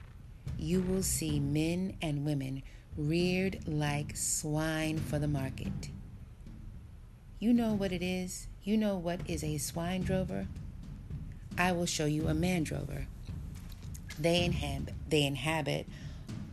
you 0.57 0.81
will 0.81 1.03
see 1.03 1.39
men 1.39 1.95
and 2.01 2.25
women 2.25 2.63
reared 2.97 3.59
like 3.67 4.17
swine 4.17 4.97
for 4.97 5.19
the 5.19 5.27
market. 5.27 5.89
You 7.39 7.53
know 7.53 7.73
what 7.73 7.91
it 7.91 8.01
is? 8.01 8.47
You 8.63 8.77
know 8.77 8.97
what 8.97 9.19
is 9.27 9.43
a 9.43 9.59
swine 9.59 10.01
drover? 10.01 10.47
I 11.55 11.71
will 11.71 11.85
show 11.85 12.05
you 12.05 12.27
a 12.27 12.33
man 12.33 12.63
drover. 12.63 13.05
They 14.19 14.43
inhabit, 14.43 14.95
they 15.07 15.23
inhabit 15.23 15.85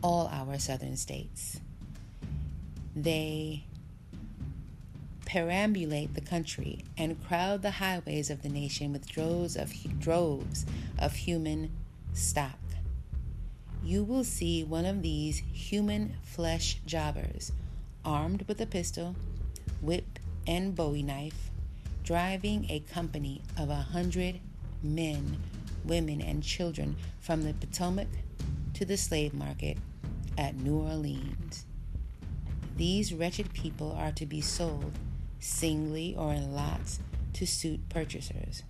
all 0.03 0.29
our 0.31 0.59
southern 0.59 0.95
states. 0.95 1.59
They 2.95 3.63
perambulate 5.25 6.13
the 6.13 6.21
country 6.21 6.85
and 6.95 7.23
crowd 7.27 7.63
the 7.63 7.71
highways 7.71 8.29
of 8.29 8.43
the 8.43 8.49
nation 8.49 8.93
with 8.93 9.09
droves 9.09 9.55
of 9.55 9.73
droves 9.99 10.67
of 10.99 11.13
human 11.13 11.71
stock. 12.13 12.59
You 13.83 14.03
will 14.03 14.23
see 14.23 14.63
one 14.63 14.85
of 14.85 15.01
these 15.01 15.41
human 15.51 16.15
flesh 16.21 16.79
jobbers, 16.85 17.51
armed 18.03 18.47
with 18.47 18.61
a 18.61 18.67
pistol, 18.67 19.15
whip, 19.81 20.14
and 20.47 20.75
bowie 20.75 21.03
knife, 21.03 21.51
driving 22.03 22.69
a 22.69 22.79
company 22.81 23.41
of 23.57 23.69
a 23.69 23.75
hundred 23.75 24.39
men, 24.83 25.37
women, 25.83 26.21
and 26.21 26.43
children 26.43 26.95
from 27.19 27.43
the 27.43 27.53
Potomac 27.53 28.07
to 28.73 28.85
the 28.85 28.97
slave 28.97 29.33
market 29.33 29.77
at 30.37 30.55
New 30.55 30.77
Orleans. 30.77 31.65
These 32.77 33.13
wretched 33.13 33.53
people 33.53 33.93
are 33.93 34.11
to 34.13 34.25
be 34.25 34.41
sold 34.41 34.91
singly 35.39 36.15
or 36.17 36.33
in 36.33 36.53
lots 36.53 36.99
to 37.33 37.45
suit 37.45 37.87
purchasers. 37.89 38.63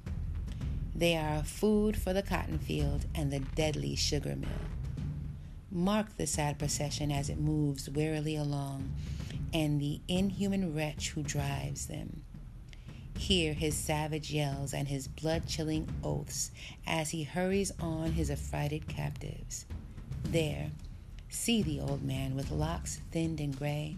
They 0.94 1.18
are 1.18 1.44
food 1.44 1.98
for 1.98 2.14
the 2.14 2.22
cotton 2.22 2.60
field 2.60 3.06
and 3.14 3.32
the 3.32 3.40
deadly 3.40 3.96
sugar 3.96 4.36
mill. 4.36 4.50
Mark 5.72 6.16
the 6.18 6.28
sad 6.28 6.58
procession 6.58 7.12
as 7.12 7.30
it 7.30 7.40
moves 7.40 7.90
wearily 7.90 8.36
along, 8.36 8.94
and 9.54 9.80
the 9.80 10.02
inhuman 10.08 10.76
wretch 10.76 11.10
who 11.12 11.24
drives 11.24 11.88
them. 11.88 12.24
Hear 13.18 13.54
his 13.54 13.76
savage 13.76 14.32
yells 14.32 14.74
and 14.74 14.88
his 14.88 15.08
blood 15.08 15.48
chilling 15.48 15.88
oaths 16.04 16.52
as 16.86 17.12
he 17.12 17.24
hurries 17.24 17.72
on 17.80 18.12
his 18.12 18.30
affrighted 18.30 18.88
captives. 18.88 19.66
There, 20.24 20.72
see 21.30 21.62
the 21.62 21.80
old 21.80 22.04
man 22.04 22.36
with 22.36 22.52
locks 22.52 23.00
thinned 23.12 23.40
and 23.40 23.58
gray, 23.58 23.96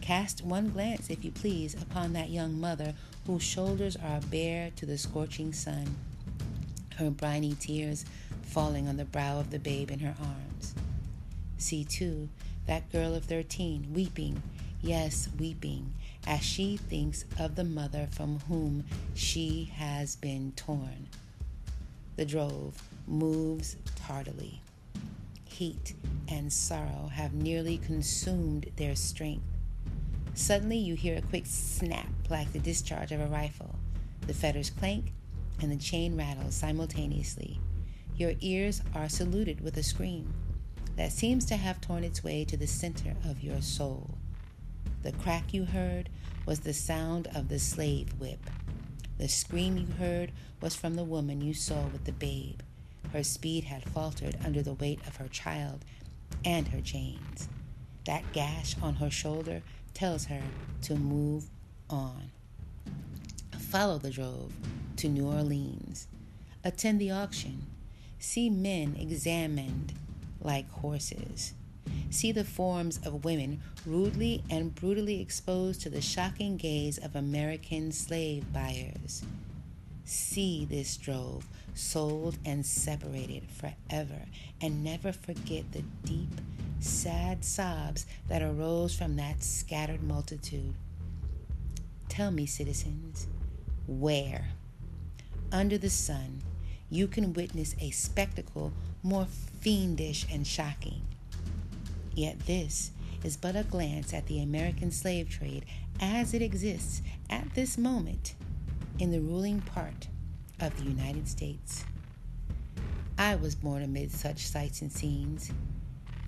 Cast 0.00 0.42
one 0.44 0.70
glance, 0.70 1.10
if 1.10 1.24
you 1.24 1.30
please, 1.30 1.74
upon 1.74 2.14
that 2.14 2.30
young 2.30 2.58
mother 2.58 2.94
whose 3.26 3.42
shoulders 3.42 3.96
are 3.96 4.20
bare 4.22 4.70
to 4.76 4.86
the 4.86 4.98
scorching 4.98 5.52
sun, 5.52 5.94
her 6.96 7.10
briny 7.10 7.54
tears 7.54 8.04
falling 8.42 8.88
on 8.88 8.96
the 8.96 9.04
brow 9.04 9.38
of 9.38 9.50
the 9.50 9.58
babe 9.58 9.90
in 9.90 10.00
her 10.00 10.16
arms. 10.20 10.74
See, 11.58 11.84
too, 11.84 12.28
that 12.66 12.90
girl 12.90 13.14
of 13.14 13.24
thirteen 13.24 13.92
weeping, 13.92 14.42
yes, 14.82 15.28
weeping, 15.38 15.94
as 16.26 16.42
she 16.42 16.76
thinks 16.76 17.24
of 17.38 17.54
the 17.54 17.64
mother 17.64 18.08
from 18.10 18.40
whom 18.48 18.84
she 19.14 19.72
has 19.76 20.16
been 20.16 20.52
torn. 20.56 21.08
The 22.16 22.24
drove 22.24 22.82
moves 23.06 23.76
tardily. 23.96 24.60
Heat 25.44 25.94
and 26.28 26.52
sorrow 26.52 27.10
have 27.12 27.32
nearly 27.32 27.78
consumed 27.78 28.70
their 28.76 28.94
strength. 28.96 29.44
Suddenly, 30.34 30.78
you 30.78 30.94
hear 30.94 31.16
a 31.16 31.22
quick 31.22 31.44
snap 31.46 32.08
like 32.28 32.52
the 32.52 32.58
discharge 32.58 33.12
of 33.12 33.20
a 33.20 33.26
rifle. 33.26 33.74
The 34.26 34.34
fetters 34.34 34.70
clank 34.70 35.12
and 35.60 35.70
the 35.70 35.76
chain 35.76 36.16
rattles 36.16 36.54
simultaneously. 36.54 37.58
Your 38.16 38.34
ears 38.40 38.82
are 38.94 39.08
saluted 39.08 39.60
with 39.60 39.76
a 39.76 39.82
scream 39.82 40.32
that 40.96 41.12
seems 41.12 41.44
to 41.46 41.56
have 41.56 41.80
torn 41.80 42.04
its 42.04 42.22
way 42.22 42.44
to 42.44 42.56
the 42.56 42.66
center 42.66 43.16
of 43.24 43.42
your 43.42 43.60
soul. 43.60 44.19
The 45.02 45.12
crack 45.12 45.54
you 45.54 45.64
heard 45.64 46.08
was 46.46 46.60
the 46.60 46.74
sound 46.74 47.28
of 47.34 47.48
the 47.48 47.58
slave 47.58 48.12
whip. 48.18 48.50
The 49.18 49.28
scream 49.28 49.76
you 49.76 49.86
heard 49.98 50.32
was 50.60 50.74
from 50.74 50.94
the 50.94 51.04
woman 51.04 51.40
you 51.40 51.54
saw 51.54 51.86
with 51.86 52.04
the 52.04 52.12
babe. 52.12 52.60
Her 53.12 53.22
speed 53.22 53.64
had 53.64 53.88
faltered 53.88 54.36
under 54.44 54.62
the 54.62 54.74
weight 54.74 55.00
of 55.06 55.16
her 55.16 55.28
child 55.28 55.84
and 56.44 56.68
her 56.68 56.80
chains. 56.80 57.48
That 58.04 58.32
gash 58.32 58.76
on 58.82 58.96
her 58.96 59.10
shoulder 59.10 59.62
tells 59.94 60.26
her 60.26 60.42
to 60.82 60.94
move 60.96 61.46
on. 61.88 62.30
Follow 63.58 63.98
the 63.98 64.10
drove 64.10 64.52
to 64.96 65.08
New 65.08 65.26
Orleans. 65.26 66.08
Attend 66.64 67.00
the 67.00 67.10
auction. 67.10 67.66
See 68.18 68.50
men 68.50 68.96
examined 68.98 69.94
like 70.40 70.70
horses. 70.70 71.54
See 72.10 72.32
the 72.32 72.44
forms 72.44 72.98
of 73.04 73.24
women 73.24 73.60
rudely 73.86 74.42
and 74.50 74.74
brutally 74.74 75.20
exposed 75.20 75.80
to 75.82 75.90
the 75.90 76.00
shocking 76.00 76.56
gaze 76.56 76.98
of 76.98 77.16
American 77.16 77.92
slave 77.92 78.52
buyers. 78.52 79.22
See 80.04 80.64
this 80.64 80.96
drove 80.96 81.46
sold 81.74 82.36
and 82.44 82.64
separated 82.64 83.44
forever, 83.50 84.26
and 84.60 84.84
never 84.84 85.12
forget 85.12 85.72
the 85.72 85.82
deep 86.04 86.40
sad 86.80 87.44
sobs 87.44 88.06
that 88.28 88.42
arose 88.42 88.94
from 88.94 89.16
that 89.16 89.42
scattered 89.42 90.02
multitude. 90.02 90.74
Tell 92.08 92.30
me, 92.30 92.46
citizens, 92.46 93.28
where, 93.86 94.48
under 95.52 95.78
the 95.78 95.90
sun, 95.90 96.42
you 96.88 97.06
can 97.06 97.32
witness 97.32 97.74
a 97.80 97.90
spectacle 97.90 98.72
more 99.02 99.26
fiendish 99.60 100.26
and 100.30 100.46
shocking. 100.46 101.02
Yet 102.20 102.40
this 102.40 102.90
is 103.24 103.38
but 103.38 103.56
a 103.56 103.62
glance 103.62 104.12
at 104.12 104.26
the 104.26 104.42
American 104.42 104.90
slave 104.90 105.30
trade 105.30 105.64
as 106.02 106.34
it 106.34 106.42
exists 106.42 107.00
at 107.30 107.54
this 107.54 107.78
moment 107.78 108.34
in 108.98 109.10
the 109.10 109.22
ruling 109.22 109.62
part 109.62 110.08
of 110.60 110.76
the 110.76 110.84
United 110.84 111.26
States. 111.28 111.86
I 113.16 113.36
was 113.36 113.54
born 113.54 113.82
amid 113.82 114.12
such 114.12 114.46
sights 114.46 114.82
and 114.82 114.92
scenes. 114.92 115.50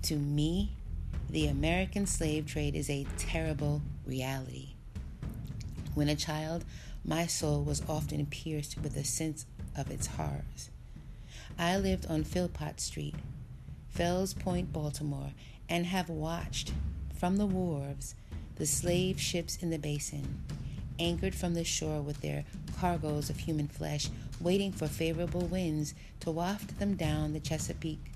To 0.03 0.15
me, 0.15 0.71
the 1.29 1.45
American 1.45 2.07
slave 2.07 2.47
trade 2.47 2.73
is 2.73 2.89
a 2.89 3.05
terrible 3.19 3.83
reality. 4.03 4.69
When 5.93 6.09
a 6.09 6.15
child, 6.15 6.65
my 7.05 7.27
soul 7.27 7.61
was 7.61 7.83
often 7.87 8.25
pierced 8.25 8.79
with 8.81 8.97
a 8.97 9.03
sense 9.03 9.45
of 9.77 9.91
its 9.91 10.07
horrors. 10.07 10.71
I 11.59 11.77
lived 11.77 12.07
on 12.07 12.23
Philpot 12.23 12.79
Street, 12.79 13.13
Fells 13.89 14.33
Point, 14.33 14.73
Baltimore, 14.73 15.33
and 15.69 15.85
have 15.85 16.09
watched 16.09 16.73
from 17.15 17.37
the 17.37 17.45
wharves 17.45 18.15
the 18.55 18.65
slave 18.65 19.19
ships 19.19 19.57
in 19.57 19.69
the 19.69 19.79
basin, 19.79 20.43
anchored 20.99 21.33
from 21.33 21.53
the 21.53 21.63
shore 21.63 22.01
with 22.01 22.21
their 22.21 22.43
cargoes 22.79 23.29
of 23.29 23.37
human 23.37 23.67
flesh, 23.67 24.09
waiting 24.39 24.71
for 24.71 24.87
favorable 24.87 25.47
winds 25.47 25.93
to 26.19 26.31
waft 26.31 26.79
them 26.79 26.95
down 26.95 27.33
the 27.33 27.39
Chesapeake 27.39 28.11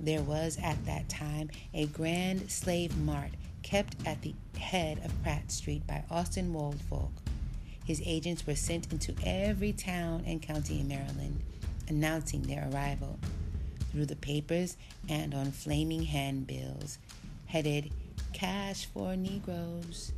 there 0.00 0.22
was 0.22 0.58
at 0.62 0.84
that 0.86 1.08
time 1.08 1.50
a 1.74 1.86
grand 1.86 2.50
slave 2.50 2.96
mart 2.96 3.30
kept 3.62 3.96
at 4.06 4.22
the 4.22 4.34
head 4.56 5.00
of 5.04 5.22
Pratt 5.22 5.50
Street 5.50 5.86
by 5.86 6.04
Austin 6.10 6.52
Woldfolk. 6.52 7.10
His 7.84 8.02
agents 8.04 8.46
were 8.46 8.54
sent 8.54 8.92
into 8.92 9.14
every 9.24 9.72
town 9.72 10.22
and 10.26 10.40
county 10.40 10.80
in 10.80 10.88
Maryland, 10.88 11.42
announcing 11.88 12.42
their 12.42 12.68
arrival 12.72 13.18
through 13.90 14.06
the 14.06 14.16
papers 14.16 14.76
and 15.08 15.34
on 15.34 15.52
flaming 15.52 16.04
handbills 16.04 16.98
headed 17.46 17.90
Cash 18.32 18.86
for 18.86 19.16
Negroes. 19.16 20.12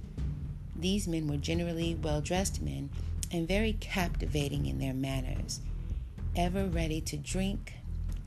These 0.77 1.07
men 1.07 1.29
were 1.29 1.37
generally 1.37 1.95
well 1.95 2.21
dressed 2.21 2.61
men 2.61 2.91
and 3.33 3.47
very 3.47 3.75
captivating 3.75 4.67
in 4.67 4.79
their 4.79 4.95
manners, 4.95 5.61
ever 6.35 6.67
ready 6.67 7.01
to 7.03 7.17
drink, 7.17 7.75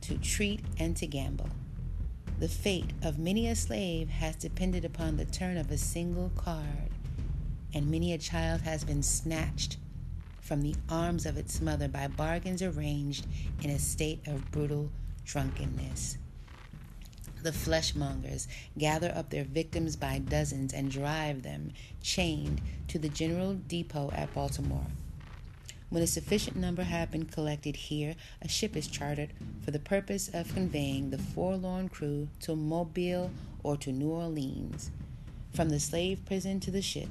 to 0.01 0.17
treat, 0.17 0.61
and 0.79 0.95
to 0.97 1.05
gamble. 1.05 1.49
The 2.39 2.47
fate 2.47 2.91
of 3.01 3.19
many 3.19 3.47
a 3.47 3.55
slave 3.55 4.09
has 4.09 4.35
depended 4.35 4.85
upon 4.85 5.17
the 5.17 5.25
turn 5.25 5.57
of 5.57 5.69
a 5.69 5.77
single 5.77 6.31
card, 6.35 6.89
and 7.73 7.91
many 7.91 8.13
a 8.13 8.17
child 8.17 8.61
has 8.61 8.83
been 8.83 9.03
snatched 9.03 9.77
from 10.41 10.61
the 10.61 10.75
arms 10.89 11.25
of 11.25 11.37
its 11.37 11.61
mother 11.61 11.87
by 11.87 12.07
bargains 12.07 12.61
arranged 12.61 13.25
in 13.61 13.69
a 13.69 13.79
state 13.79 14.27
of 14.27 14.51
brutal 14.51 14.91
drunkenness. 15.25 16.17
The 17.41 17.51
fleshmongers 17.51 18.47
gather 18.77 19.11
up 19.13 19.29
their 19.29 19.43
victims 19.43 19.95
by 19.95 20.19
dozens 20.19 20.73
and 20.73 20.89
drive 20.89 21.43
them, 21.43 21.73
chained, 22.01 22.61
to 22.87 22.97
the 22.97 23.09
general 23.09 23.53
depot 23.55 24.11
at 24.15 24.33
Baltimore. 24.33 24.87
When 25.89 26.01
a 26.01 26.07
sufficient 26.07 26.55
number 26.55 26.83
have 26.83 27.11
been 27.11 27.25
collected 27.25 27.75
here, 27.75 28.15
a 28.41 28.47
ship 28.47 28.75
is 28.75 28.87
chartered 28.87 29.33
for 29.63 29.71
the 29.71 29.77
purpose 29.79 30.29
of 30.33 30.53
conveying 30.53 31.09
the 31.09 31.19
forlorn 31.19 31.89
crew 31.89 32.29
to 32.41 32.55
Mobile 32.55 33.29
or 33.61 33.77
to 33.77 33.91
New 33.91 34.09
Orleans. 34.09 34.89
From 35.53 35.69
the 35.69 35.79
slave 35.79 36.25
prison 36.25 36.59
to 36.61 36.71
the 36.71 36.81
ship, 36.81 37.09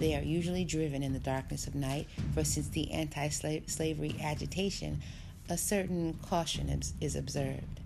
they 0.00 0.14
are 0.14 0.22
usually 0.22 0.64
driven 0.64 1.02
in 1.02 1.12
the 1.12 1.18
darkness 1.18 1.66
of 1.66 1.74
night, 1.74 2.08
for 2.34 2.44
since 2.44 2.68
the 2.68 2.90
anti 2.90 3.28
slavery 3.28 4.16
agitation, 4.20 5.00
a 5.50 5.58
certain 5.58 6.14
caution 6.22 6.80
is 7.00 7.16
observed. 7.16 7.80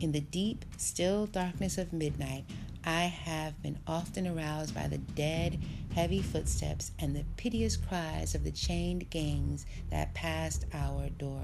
In 0.00 0.12
the 0.12 0.20
deep, 0.20 0.64
still 0.76 1.26
darkness 1.26 1.78
of 1.78 1.92
midnight, 1.92 2.44
I 2.84 3.04
have 3.04 3.60
been 3.62 3.78
often 3.86 4.26
aroused 4.26 4.74
by 4.74 4.86
the 4.86 4.98
dead, 4.98 5.58
heavy 5.94 6.20
footsteps 6.20 6.92
and 6.98 7.16
the 7.16 7.24
piteous 7.36 7.76
cries 7.76 8.34
of 8.34 8.44
the 8.44 8.50
chained 8.50 9.10
gangs 9.10 9.66
that 9.90 10.14
passed 10.14 10.66
our 10.72 11.08
door. 11.08 11.40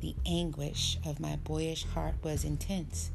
The 0.00 0.14
anguish 0.26 0.98
of 1.06 1.20
my 1.20 1.36
boyish 1.36 1.84
heart 1.84 2.16
was 2.22 2.44
intense, 2.44 3.10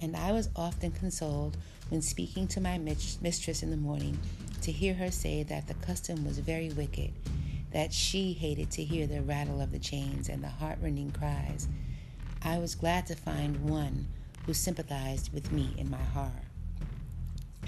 and 0.00 0.14
I 0.16 0.32
was 0.32 0.50
often 0.54 0.92
consoled 0.92 1.56
when 1.88 2.02
speaking 2.02 2.46
to 2.48 2.60
my 2.60 2.78
mistress 2.78 3.62
in 3.62 3.70
the 3.70 3.76
morning 3.76 4.18
to 4.62 4.70
hear 4.70 4.94
her 4.94 5.10
say 5.10 5.42
that 5.44 5.66
the 5.66 5.74
custom 5.74 6.24
was 6.24 6.38
very 6.38 6.70
wicked, 6.70 7.12
that 7.74 7.92
she 7.92 8.32
hated 8.34 8.70
to 8.70 8.84
hear 8.84 9.04
the 9.04 9.20
rattle 9.20 9.60
of 9.60 9.72
the 9.72 9.80
chains 9.80 10.28
and 10.28 10.44
the 10.44 10.48
heartrending 10.48 11.10
cries. 11.10 11.66
I 12.40 12.58
was 12.58 12.76
glad 12.76 13.04
to 13.08 13.16
find 13.16 13.68
one 13.68 14.06
who 14.46 14.54
sympathized 14.54 15.32
with 15.34 15.50
me 15.50 15.74
in 15.76 15.90
my 15.90 15.98
horror. 15.98 16.44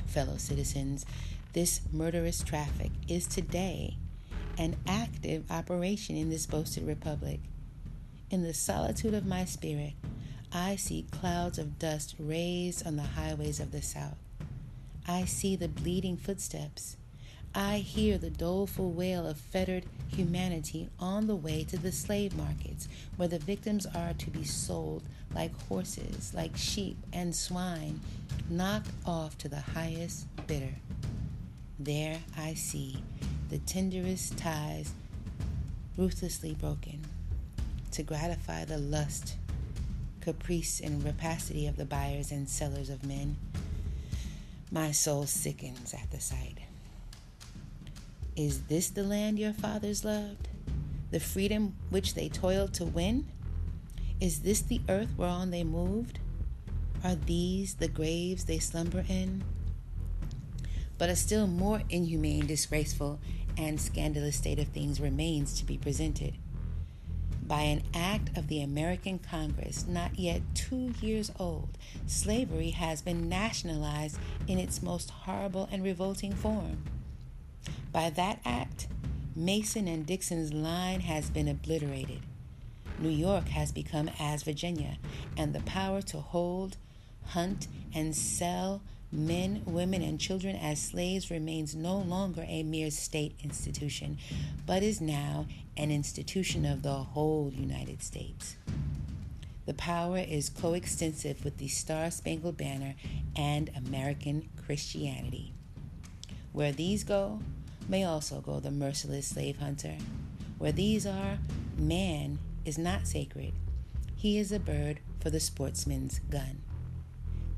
Fellow 0.06 0.36
citizens, 0.36 1.04
this 1.54 1.80
murderous 1.92 2.44
traffic 2.44 2.92
is 3.08 3.26
today 3.26 3.96
an 4.56 4.76
active 4.86 5.50
operation 5.50 6.16
in 6.16 6.30
this 6.30 6.46
boasted 6.46 6.86
republic. 6.86 7.40
In 8.30 8.44
the 8.44 8.54
solitude 8.54 9.12
of 9.12 9.26
my 9.26 9.44
spirit, 9.44 9.94
I 10.52 10.76
see 10.76 11.06
clouds 11.10 11.58
of 11.58 11.80
dust 11.80 12.14
raised 12.20 12.86
on 12.86 12.94
the 12.94 13.02
highways 13.02 13.58
of 13.58 13.72
the 13.72 13.82
South. 13.82 14.18
I 15.08 15.24
see 15.24 15.56
the 15.56 15.68
bleeding 15.68 16.16
footsteps. 16.16 16.96
I 17.58 17.78
hear 17.78 18.18
the 18.18 18.28
doleful 18.28 18.90
wail 18.90 19.26
of 19.26 19.38
fettered 19.38 19.86
humanity 20.08 20.90
on 21.00 21.26
the 21.26 21.34
way 21.34 21.64
to 21.64 21.78
the 21.78 21.90
slave 21.90 22.36
markets, 22.36 22.86
where 23.16 23.28
the 23.28 23.38
victims 23.38 23.86
are 23.86 24.12
to 24.12 24.30
be 24.30 24.44
sold 24.44 25.02
like 25.34 25.58
horses, 25.62 26.34
like 26.34 26.54
sheep 26.54 26.98
and 27.14 27.34
swine, 27.34 28.00
knocked 28.50 28.90
off 29.06 29.38
to 29.38 29.48
the 29.48 29.60
highest 29.60 30.26
bidder. 30.46 30.74
There 31.78 32.18
I 32.36 32.52
see 32.52 33.02
the 33.48 33.56
tenderest 33.56 34.36
ties 34.36 34.92
ruthlessly 35.96 36.52
broken 36.52 37.06
to 37.92 38.02
gratify 38.02 38.66
the 38.66 38.76
lust, 38.76 39.36
caprice, 40.20 40.78
and 40.80 41.02
rapacity 41.02 41.66
of 41.66 41.78
the 41.78 41.86
buyers 41.86 42.30
and 42.30 42.50
sellers 42.50 42.90
of 42.90 43.02
men. 43.02 43.38
My 44.70 44.92
soul 44.92 45.24
sickens 45.24 45.94
at 45.94 46.10
the 46.10 46.20
sight. 46.20 46.65
Is 48.36 48.62
this 48.64 48.90
the 48.90 49.02
land 49.02 49.38
your 49.38 49.54
fathers 49.54 50.04
loved? 50.04 50.48
The 51.10 51.20
freedom 51.20 51.74
which 51.88 52.14
they 52.14 52.28
toiled 52.28 52.74
to 52.74 52.84
win? 52.84 53.26
Is 54.20 54.40
this 54.40 54.60
the 54.60 54.82
earth 54.88 55.08
whereon 55.16 55.50
they 55.50 55.64
moved? 55.64 56.18
Are 57.02 57.14
these 57.14 57.74
the 57.74 57.88
graves 57.88 58.44
they 58.44 58.58
slumber 58.58 59.04
in? 59.08 59.42
But 60.98 61.08
a 61.08 61.16
still 61.16 61.46
more 61.46 61.82
inhumane, 61.88 62.46
disgraceful, 62.46 63.20
and 63.56 63.80
scandalous 63.80 64.36
state 64.36 64.58
of 64.58 64.68
things 64.68 65.00
remains 65.00 65.58
to 65.58 65.64
be 65.64 65.78
presented 65.78 66.34
by 67.46 67.62
an 67.62 67.82
act 67.94 68.36
of 68.36 68.48
the 68.48 68.60
American 68.60 69.18
Congress 69.18 69.86
not 69.86 70.18
yet 70.18 70.42
two 70.54 70.92
years 71.00 71.30
old, 71.38 71.68
slavery 72.06 72.70
has 72.70 73.02
been 73.02 73.28
nationalized 73.28 74.18
in 74.48 74.58
its 74.58 74.82
most 74.82 75.10
horrible 75.10 75.68
and 75.70 75.84
revolting 75.84 76.32
form. 76.32 76.82
By 77.92 78.10
that 78.10 78.40
act, 78.44 78.88
Mason 79.34 79.86
and 79.88 80.06
Dixon's 80.06 80.52
line 80.52 81.00
has 81.00 81.30
been 81.30 81.48
obliterated. 81.48 82.20
New 82.98 83.10
York 83.10 83.48
has 83.48 83.72
become 83.72 84.10
as 84.18 84.42
Virginia, 84.42 84.98
and 85.36 85.52
the 85.52 85.60
power 85.60 86.00
to 86.02 86.18
hold, 86.18 86.76
hunt, 87.26 87.68
and 87.94 88.16
sell 88.16 88.80
men, 89.12 89.62
women, 89.66 90.02
and 90.02 90.18
children 90.18 90.56
as 90.56 90.80
slaves 90.80 91.30
remains 91.30 91.74
no 91.74 91.98
longer 91.98 92.44
a 92.48 92.62
mere 92.62 92.90
state 92.90 93.34
institution, 93.42 94.18
but 94.66 94.82
is 94.82 95.00
now 95.00 95.46
an 95.76 95.90
institution 95.90 96.64
of 96.64 96.82
the 96.82 96.92
whole 96.92 97.52
United 97.54 98.02
States. 98.02 98.56
The 99.66 99.74
power 99.74 100.18
is 100.18 100.48
coextensive 100.48 101.44
with 101.44 101.58
the 101.58 101.68
Star 101.68 102.10
Spangled 102.10 102.56
Banner 102.56 102.94
and 103.34 103.70
American 103.76 104.48
Christianity. 104.64 105.52
Where 106.52 106.72
these 106.72 107.04
go, 107.04 107.40
may 107.88 108.04
also 108.04 108.40
go 108.40 108.60
the 108.60 108.70
merciless 108.70 109.28
slave 109.28 109.58
hunter. 109.58 109.96
Where 110.58 110.72
these 110.72 111.06
are, 111.06 111.38
man 111.76 112.38
is 112.64 112.78
not 112.78 113.06
sacred. 113.06 113.52
He 114.16 114.38
is 114.38 114.50
a 114.50 114.58
bird 114.58 115.00
for 115.20 115.30
the 115.30 115.40
sportsman's 115.40 116.20
gun. 116.30 116.62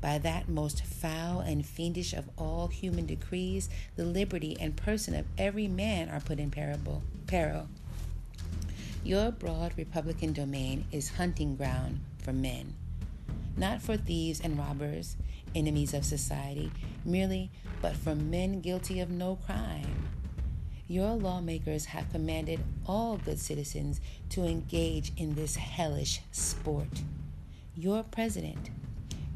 By 0.01 0.17
that 0.19 0.47
most 0.47 0.83
foul 0.83 1.39
and 1.41 1.65
fiendish 1.65 2.13
of 2.13 2.29
all 2.37 2.67
human 2.67 3.05
decrees, 3.05 3.69
the 3.95 4.05
liberty 4.05 4.55
and 4.59 4.75
person 4.75 5.13
of 5.13 5.25
every 5.37 5.67
man 5.67 6.09
are 6.09 6.21
put 6.21 6.39
in 6.39 6.51
peril. 6.51 7.67
Your 9.03 9.31
broad 9.31 9.73
Republican 9.77 10.33
domain 10.33 10.85
is 10.91 11.09
hunting 11.11 11.55
ground 11.55 11.99
for 12.21 12.33
men, 12.33 12.75
not 13.57 13.81
for 13.81 13.97
thieves 13.97 14.39
and 14.41 14.57
robbers, 14.57 15.17
enemies 15.55 15.93
of 15.93 16.05
society, 16.05 16.71
merely, 17.03 17.49
but 17.81 17.95
for 17.95 18.15
men 18.15 18.61
guilty 18.61 18.99
of 18.99 19.09
no 19.09 19.37
crime. 19.45 20.09
Your 20.89 21.13
lawmakers 21.13 21.85
have 21.85 22.09
commanded 22.11 22.61
all 22.87 23.17
good 23.17 23.37
citizens 23.37 24.01
to 24.31 24.43
engage 24.43 25.11
in 25.17 25.35
this 25.35 25.55
hellish 25.55 26.21
sport. 26.31 27.03
Your 27.75 28.01
president, 28.01 28.71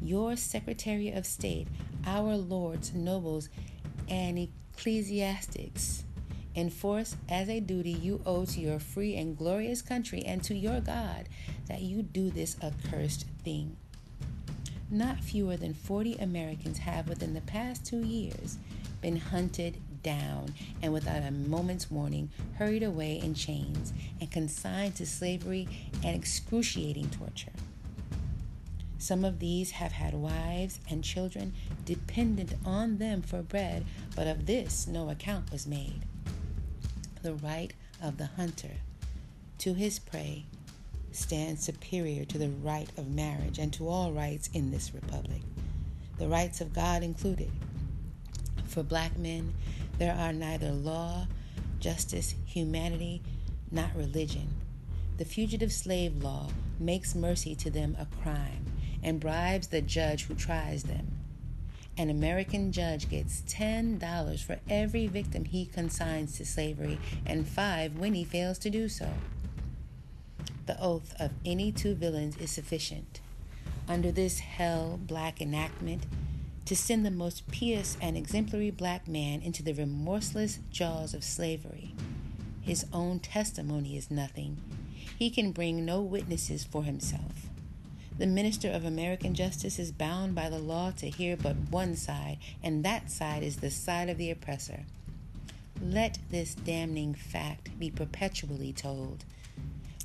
your 0.02 0.34
Secretary 0.34 1.12
of 1.12 1.24
State, 1.24 1.68
our 2.04 2.36
lords, 2.36 2.92
nobles, 2.92 3.50
and 4.08 4.48
ecclesiastics, 4.76 6.02
enforce 6.56 7.14
as 7.28 7.48
a 7.48 7.60
duty 7.60 7.92
you 7.92 8.20
owe 8.26 8.44
to 8.46 8.58
your 8.58 8.80
free 8.80 9.14
and 9.14 9.38
glorious 9.38 9.80
country 9.80 10.24
and 10.26 10.42
to 10.42 10.56
your 10.56 10.80
God 10.80 11.28
that 11.68 11.82
you 11.82 12.02
do 12.02 12.30
this 12.30 12.56
accursed 12.60 13.26
thing. 13.44 13.76
Not 14.90 15.20
fewer 15.20 15.56
than 15.56 15.72
40 15.72 16.14
Americans 16.16 16.78
have 16.78 17.08
within 17.08 17.32
the 17.32 17.40
past 17.42 17.86
two 17.86 18.00
years 18.00 18.58
been 19.00 19.16
hunted 19.18 19.76
down 20.04 20.54
and 20.80 20.92
without 20.92 21.24
a 21.24 21.32
moment's 21.32 21.90
warning 21.90 22.30
hurried 22.58 22.84
away 22.84 23.18
in 23.18 23.34
chains 23.34 23.92
and 24.20 24.30
consigned 24.30 24.94
to 24.94 25.06
slavery 25.06 25.66
and 26.04 26.14
excruciating 26.14 27.10
torture. 27.10 27.50
Some 28.98 29.24
of 29.24 29.40
these 29.40 29.72
have 29.72 29.92
had 29.92 30.14
wives 30.14 30.78
and 30.88 31.02
children 31.02 31.52
dependent 31.84 32.54
on 32.64 32.98
them 32.98 33.20
for 33.20 33.42
bread, 33.42 33.84
but 34.14 34.28
of 34.28 34.46
this 34.46 34.86
no 34.86 35.10
account 35.10 35.50
was 35.50 35.66
made. 35.66 36.02
The 37.22 37.34
right 37.34 37.72
of 38.00 38.16
the 38.16 38.26
hunter 38.26 38.76
to 39.58 39.74
his 39.74 39.98
prey 39.98 40.44
stands 41.10 41.64
superior 41.64 42.24
to 42.24 42.38
the 42.38 42.48
right 42.48 42.88
of 42.96 43.10
marriage 43.10 43.58
and 43.58 43.72
to 43.72 43.88
all 43.88 44.12
rights 44.12 44.48
in 44.52 44.70
this 44.70 44.94
republic, 44.94 45.42
the 46.18 46.28
rights 46.28 46.60
of 46.60 46.74
God 46.74 47.02
included. 47.02 47.50
For 48.66 48.82
black 48.82 49.16
men, 49.18 49.54
there 49.98 50.14
are 50.14 50.32
neither 50.32 50.70
law, 50.70 51.26
justice, 51.80 52.34
humanity, 52.46 53.22
not 53.70 53.94
religion. 53.94 54.48
The 55.16 55.24
fugitive 55.24 55.72
slave 55.72 56.22
law 56.22 56.48
makes 56.80 57.14
mercy 57.14 57.54
to 57.56 57.70
them 57.70 57.96
a 57.98 58.06
crime 58.22 58.66
and 59.02 59.20
bribes 59.20 59.68
the 59.68 59.82
judge 59.82 60.24
who 60.24 60.34
tries 60.34 60.84
them. 60.84 61.06
An 61.96 62.10
American 62.10 62.72
judge 62.72 63.08
gets 63.08 63.42
$10 63.42 64.42
for 64.42 64.58
every 64.68 65.06
victim 65.06 65.44
he 65.44 65.66
consigns 65.66 66.36
to 66.36 66.44
slavery 66.44 66.98
and 67.24 67.46
5 67.46 67.98
when 67.98 68.14
he 68.14 68.24
fails 68.24 68.58
to 68.58 68.70
do 68.70 68.88
so. 68.88 69.08
The 70.66 70.80
oath 70.80 71.14
of 71.20 71.30
any 71.44 71.70
two 71.70 71.94
villains 71.94 72.36
is 72.38 72.50
sufficient. 72.50 73.20
Under 73.86 74.10
this 74.10 74.40
hell 74.40 74.98
black 75.00 75.40
enactment, 75.40 76.06
to 76.66 76.74
send 76.74 77.04
the 77.04 77.10
most 77.10 77.46
pious 77.50 77.96
and 78.00 78.16
exemplary 78.16 78.70
black 78.70 79.06
man 79.06 79.42
into 79.42 79.62
the 79.62 79.74
remorseless 79.74 80.58
jaws 80.70 81.14
of 81.14 81.22
slavery. 81.22 81.94
His 82.62 82.86
own 82.92 83.20
testimony 83.20 83.96
is 83.96 84.10
nothing. 84.10 84.56
He 85.18 85.28
can 85.30 85.52
bring 85.52 85.84
no 85.84 86.00
witnesses 86.00 86.64
for 86.64 86.84
himself. 86.84 87.48
The 88.16 88.26
minister 88.26 88.70
of 88.70 88.84
American 88.84 89.34
justice 89.34 89.78
is 89.78 89.92
bound 89.92 90.34
by 90.34 90.48
the 90.48 90.58
law 90.58 90.92
to 90.92 91.10
hear 91.10 91.36
but 91.36 91.56
one 91.70 91.96
side, 91.96 92.38
and 92.62 92.84
that 92.84 93.10
side 93.10 93.42
is 93.42 93.56
the 93.56 93.70
side 93.70 94.08
of 94.08 94.18
the 94.18 94.30
oppressor. 94.30 94.84
Let 95.82 96.18
this 96.30 96.54
damning 96.54 97.14
fact 97.14 97.78
be 97.78 97.90
perpetually 97.90 98.72
told. 98.72 99.24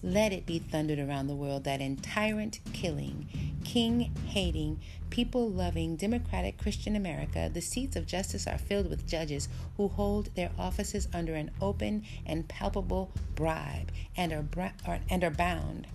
Let 0.02 0.32
it 0.32 0.46
be 0.46 0.60
thundered 0.60 1.00
around 1.00 1.28
the 1.28 1.36
world 1.36 1.66
that 1.66 1.82
in 1.82 1.98
tyrant 1.98 2.60
killing, 2.72 3.28
king 3.66 4.16
hating, 4.28 4.80
people 5.10 5.50
loving, 5.50 5.98
democratic 5.98 6.58
Christian 6.58 6.96
America, 6.96 7.50
the 7.54 7.62
seats 7.62 7.98
of 7.98 8.08
justice 8.08 8.48
are 8.48 8.58
filled 8.58 8.90
with 8.90 9.08
judges 9.08 9.50
who 9.76 9.90
hold 9.90 10.34
their 10.36 10.52
offices 10.58 11.10
under 11.14 11.36
an 11.36 11.52
open 11.62 12.04
and 12.26 12.48
palpable 12.48 13.12
bribe 13.36 13.92
and 14.16 14.32
are, 14.32 14.42
bra- 14.42 14.72
and 15.10 15.24
are 15.24 15.30
bound 15.30 15.88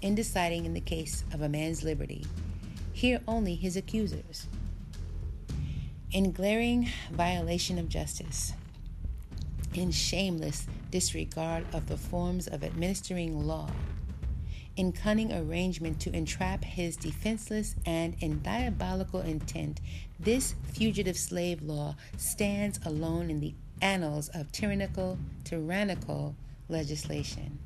in 0.00 0.14
deciding 0.14 0.64
in 0.64 0.72
the 0.72 0.80
case 0.80 1.24
of 1.32 1.42
a 1.42 1.48
man's 1.48 1.84
liberty. 1.84 2.24
Hear 2.94 3.20
only 3.28 3.56
his 3.56 3.76
accusers. 3.76 4.46
In 6.12 6.32
glaring 6.32 6.88
violation 7.12 7.78
of 7.78 7.88
justice, 7.88 8.54
in 9.74 9.90
shameless 9.90 10.66
disregard 10.90 11.64
of 11.72 11.88
the 11.88 11.96
forms 11.96 12.46
of 12.46 12.64
administering 12.64 13.46
law, 13.46 13.70
in 14.76 14.92
cunning 14.92 15.32
arrangement 15.32 16.00
to 16.00 16.14
entrap 16.14 16.64
his 16.64 16.96
defenseless, 16.96 17.74
and 17.84 18.16
in 18.20 18.42
diabolical 18.42 19.20
intent, 19.20 19.80
this 20.18 20.54
fugitive 20.72 21.16
slave 21.16 21.62
law 21.62 21.94
stands 22.16 22.80
alone 22.84 23.30
in 23.30 23.40
the 23.40 23.54
annals 23.82 24.28
of 24.30 24.52
tyrannical, 24.52 25.18
tyrannical 25.44 26.34
legislation. 26.68 27.58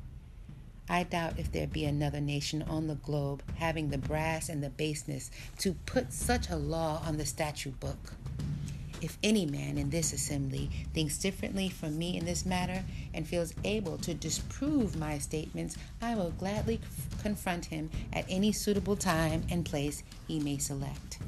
I 0.87 1.03
doubt 1.03 1.39
if 1.39 1.51
there 1.51 1.67
be 1.67 1.85
another 1.85 2.21
nation 2.21 2.61
on 2.61 2.87
the 2.87 2.95
globe 2.95 3.41
having 3.55 3.89
the 3.89 3.97
brass 3.97 4.49
and 4.49 4.63
the 4.63 4.69
baseness 4.69 5.31
to 5.59 5.73
put 5.85 6.13
such 6.13 6.49
a 6.49 6.55
law 6.55 7.01
on 7.05 7.17
the 7.17 7.25
statute 7.25 7.79
book. 7.79 8.13
If 9.01 9.17
any 9.21 9.45
man 9.45 9.77
in 9.77 9.89
this 9.89 10.13
assembly 10.13 10.69
thinks 10.93 11.17
differently 11.17 11.69
from 11.69 11.97
me 11.97 12.17
in 12.17 12.25
this 12.25 12.45
matter 12.45 12.83
and 13.13 13.27
feels 13.27 13.53
able 13.63 13.97
to 13.99 14.13
disprove 14.13 14.95
my 14.95 15.17
statements, 15.19 15.75
I 16.01 16.15
will 16.15 16.31
gladly 16.31 16.79
confront 17.21 17.65
him 17.65 17.89
at 18.13 18.25
any 18.29 18.51
suitable 18.51 18.95
time 18.95 19.43
and 19.49 19.65
place 19.65 20.03
he 20.27 20.39
may 20.39 20.57
select. 20.57 21.19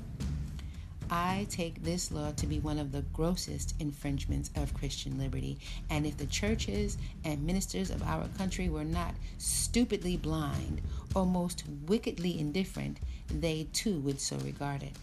I 1.10 1.48
take 1.50 1.84
this 1.84 2.12
law 2.12 2.32
to 2.32 2.48
be 2.48 2.60
one 2.60 2.78
of 2.78 2.92
the 2.92 3.04
grossest 3.14 3.76
infringements 3.80 4.50
of 4.56 4.74
Christian 4.74 5.18
liberty, 5.18 5.58
and 5.90 6.06
if 6.06 6.18
the 6.18 6.26
churches 6.26 6.98
and 7.24 7.46
ministers 7.46 7.90
of 7.90 8.04
our 8.04 8.28
country 8.38 8.68
were 8.68 8.84
not 8.84 9.16
stupidly 9.38 10.18
blind 10.18 10.82
or 11.16 11.26
most 11.26 11.64
wickedly 11.86 12.40
indifferent, 12.40 12.98
they 13.30 13.68
too 13.72 14.00
would 14.00 14.20
so 14.20 14.38
regard 14.38 14.84
it 14.84 14.94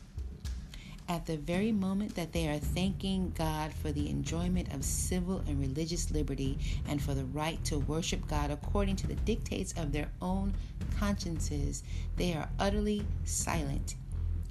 at 1.08 1.26
the 1.26 1.36
very 1.36 1.70
moment 1.70 2.14
that 2.14 2.32
they 2.32 2.48
are 2.48 2.58
thanking 2.58 3.32
God 3.36 3.72
for 3.74 3.92
the 3.92 4.08
enjoyment 4.08 4.72
of 4.72 4.84
civil 4.84 5.42
and 5.46 5.60
religious 5.60 6.10
liberty 6.10 6.58
and 6.88 7.02
for 7.02 7.14
the 7.14 7.26
right 7.26 7.62
to 7.64 7.78
worship 7.80 8.26
God 8.26 8.50
according 8.50 8.96
to 8.96 9.06
the 9.06 9.14
dictates 9.16 9.72
of 9.76 9.92
their 9.92 10.08
own 10.22 10.54
consciences, 10.98 11.82
they 12.16 12.32
are 12.34 12.48
utterly 12.58 13.04
silent 13.24 13.96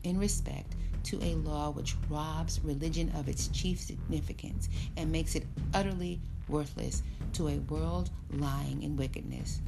in 0.04 0.20
respect 0.20 0.76
to 1.04 1.22
a 1.24 1.36
law 1.36 1.72
which 1.72 1.96
robs 2.10 2.60
religion 2.64 3.12
of 3.16 3.28
its 3.28 3.48
chief 3.48 3.80
significance 3.80 4.70
and 4.96 5.12
makes 5.12 5.36
it 5.36 5.46
utterly 5.74 6.22
worthless 6.48 7.04
to 7.34 7.48
a 7.48 7.58
world 7.70 8.10
lying 8.32 8.84
in 8.84 8.96
wickedness. 8.96 9.60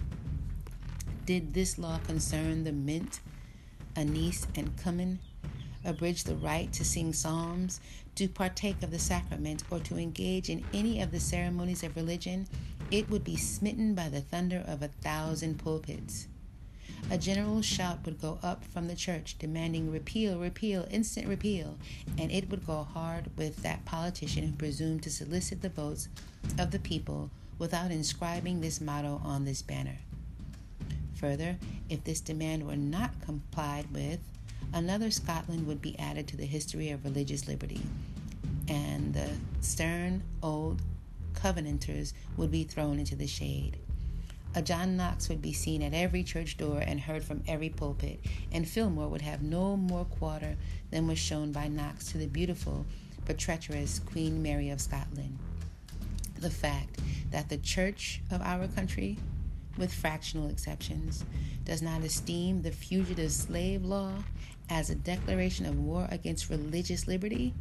Did 1.25 1.53
this 1.53 1.79
law 1.79 1.99
concern 2.05 2.63
the 2.63 2.71
mint, 2.71 3.19
anise, 3.95 4.45
and 4.55 4.71
cumin? 4.81 5.19
Abridge 5.85 6.23
the 6.23 6.35
right 6.35 6.71
to 6.73 6.83
sing 6.83 7.13
psalms, 7.13 7.79
to 8.15 8.27
partake 8.27 8.81
of 8.81 8.91
the 8.91 8.99
sacrament, 8.99 9.63
or 9.69 9.79
to 9.79 9.97
engage 9.97 10.49
in 10.49 10.65
any 10.73 11.01
of 11.01 11.11
the 11.11 11.19
ceremonies 11.19 11.83
of 11.83 11.95
religion, 11.95 12.47
it 12.91 13.09
would 13.09 13.23
be 13.23 13.35
smitten 13.35 13.93
by 13.93 14.09
the 14.09 14.21
thunder 14.21 14.63
of 14.67 14.81
a 14.81 14.87
thousand 14.87 15.59
pulpits. 15.59 16.27
A 17.11 17.17
general 17.17 17.61
shout 17.61 17.99
would 18.05 18.19
go 18.19 18.39
up 18.41 18.65
from 18.65 18.87
the 18.87 18.95
church 18.95 19.37
demanding 19.37 19.91
repeal, 19.91 20.39
repeal, 20.39 20.87
instant 20.89 21.27
repeal, 21.27 21.77
and 22.17 22.31
it 22.31 22.49
would 22.49 22.65
go 22.65 22.83
hard 22.83 23.29
with 23.37 23.57
that 23.57 23.85
politician 23.85 24.47
who 24.47 24.53
presumed 24.53 25.03
to 25.03 25.11
solicit 25.11 25.61
the 25.61 25.69
votes 25.69 26.09
of 26.57 26.71
the 26.71 26.79
people 26.79 27.29
without 27.59 27.91
inscribing 27.91 28.59
this 28.59 28.81
motto 28.81 29.21
on 29.23 29.45
this 29.45 29.61
banner. 29.61 29.97
Further, 31.15 31.57
if 31.89 32.03
this 32.03 32.21
demand 32.21 32.65
were 32.67 32.75
not 32.75 33.11
complied 33.21 33.91
with, 33.93 34.19
another 34.73 35.11
Scotland 35.11 35.67
would 35.67 35.81
be 35.81 35.97
added 35.99 36.27
to 36.27 36.37
the 36.37 36.45
history 36.45 36.89
of 36.89 37.03
religious 37.03 37.47
liberty, 37.47 37.81
and 38.67 39.13
the 39.13 39.29
stern 39.61 40.23
old 40.41 40.81
Covenanters 41.33 42.13
would 42.37 42.51
be 42.51 42.63
thrown 42.63 42.97
into 42.99 43.15
the 43.15 43.27
shade. 43.27 43.77
A 44.55 44.61
John 44.61 44.95
Knox 44.95 45.27
would 45.27 45.41
be 45.41 45.51
seen 45.51 45.81
at 45.81 45.93
every 45.93 46.23
church 46.23 46.55
door 46.55 46.79
and 46.79 46.99
heard 46.99 47.25
from 47.25 47.43
every 47.45 47.69
pulpit, 47.69 48.21
and 48.53 48.67
Fillmore 48.67 49.09
would 49.09 49.21
have 49.21 49.41
no 49.41 49.75
more 49.75 50.05
quarter 50.05 50.55
than 50.91 51.07
was 51.07 51.19
shown 51.19 51.51
by 51.51 51.67
Knox 51.67 52.11
to 52.11 52.17
the 52.17 52.27
beautiful 52.27 52.85
but 53.25 53.37
treacherous 53.37 53.99
Queen 53.99 54.41
Mary 54.41 54.69
of 54.69 54.79
Scotland. 54.79 55.37
The 56.39 56.49
fact 56.49 56.99
that 57.31 57.49
the 57.49 57.57
church 57.57 58.21
of 58.31 58.41
our 58.41 58.67
country, 58.69 59.17
with 59.77 59.93
fractional 59.93 60.49
exceptions, 60.49 61.25
does 61.65 61.81
not 61.81 62.03
esteem 62.03 62.61
the 62.61 62.71
fugitive 62.71 63.31
slave 63.33 63.83
law 63.83 64.13
as 64.69 64.89
a 64.89 64.95
declaration 64.95 65.65
of 65.65 65.79
war 65.79 66.07
against 66.11 66.49
religious 66.49 67.07
liberty 67.07 67.53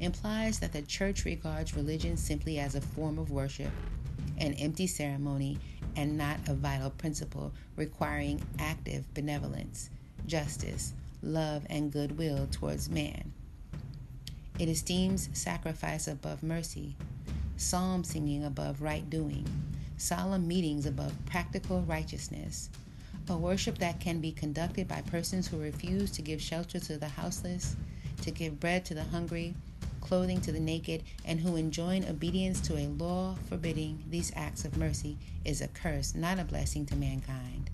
implies 0.00 0.58
that 0.60 0.72
the 0.72 0.82
church 0.82 1.24
regards 1.24 1.76
religion 1.76 2.16
simply 2.16 2.58
as 2.58 2.74
a 2.74 2.80
form 2.80 3.18
of 3.18 3.30
worship, 3.30 3.70
an 4.38 4.54
empty 4.54 4.86
ceremony, 4.86 5.58
and 5.96 6.16
not 6.16 6.38
a 6.48 6.54
vital 6.54 6.90
principle 6.90 7.52
requiring 7.76 8.40
active 8.58 9.12
benevolence, 9.14 9.90
justice, 10.26 10.92
love, 11.22 11.64
and 11.68 11.92
goodwill 11.92 12.46
towards 12.50 12.88
man. 12.88 13.32
It 14.58 14.68
esteems 14.68 15.28
sacrifice 15.32 16.08
above 16.08 16.42
mercy, 16.42 16.96
psalm 17.56 18.04
singing 18.04 18.44
above 18.44 18.82
right 18.82 19.08
doing, 19.08 19.46
solemn 19.96 20.46
meetings 20.46 20.86
above 20.86 21.12
practical 21.26 21.82
righteousness, 21.82 22.70
a 23.30 23.36
worship 23.36 23.78
that 23.78 24.00
can 24.00 24.20
be 24.20 24.32
conducted 24.32 24.88
by 24.88 25.02
persons 25.02 25.46
who 25.46 25.58
refuse 25.58 26.10
to 26.12 26.22
give 26.22 26.40
shelter 26.40 26.78
to 26.80 26.96
the 26.96 27.08
houseless, 27.08 27.76
to 28.22 28.30
give 28.30 28.60
bread 28.60 28.84
to 28.86 28.94
the 28.94 29.04
hungry, 29.04 29.54
clothing 30.00 30.40
to 30.40 30.52
the 30.52 30.60
naked, 30.60 31.02
and 31.24 31.40
who 31.40 31.56
enjoin 31.56 32.04
obedience 32.08 32.60
to 32.60 32.76
a 32.76 32.88
law 32.88 33.36
forbidding 33.48 34.02
these 34.08 34.32
acts 34.34 34.64
of 34.64 34.76
mercy 34.76 35.16
is 35.44 35.60
a 35.60 35.68
curse, 35.68 36.14
not 36.14 36.38
a 36.38 36.44
blessing 36.44 36.86
to 36.86 36.96
mankind. 36.96 37.70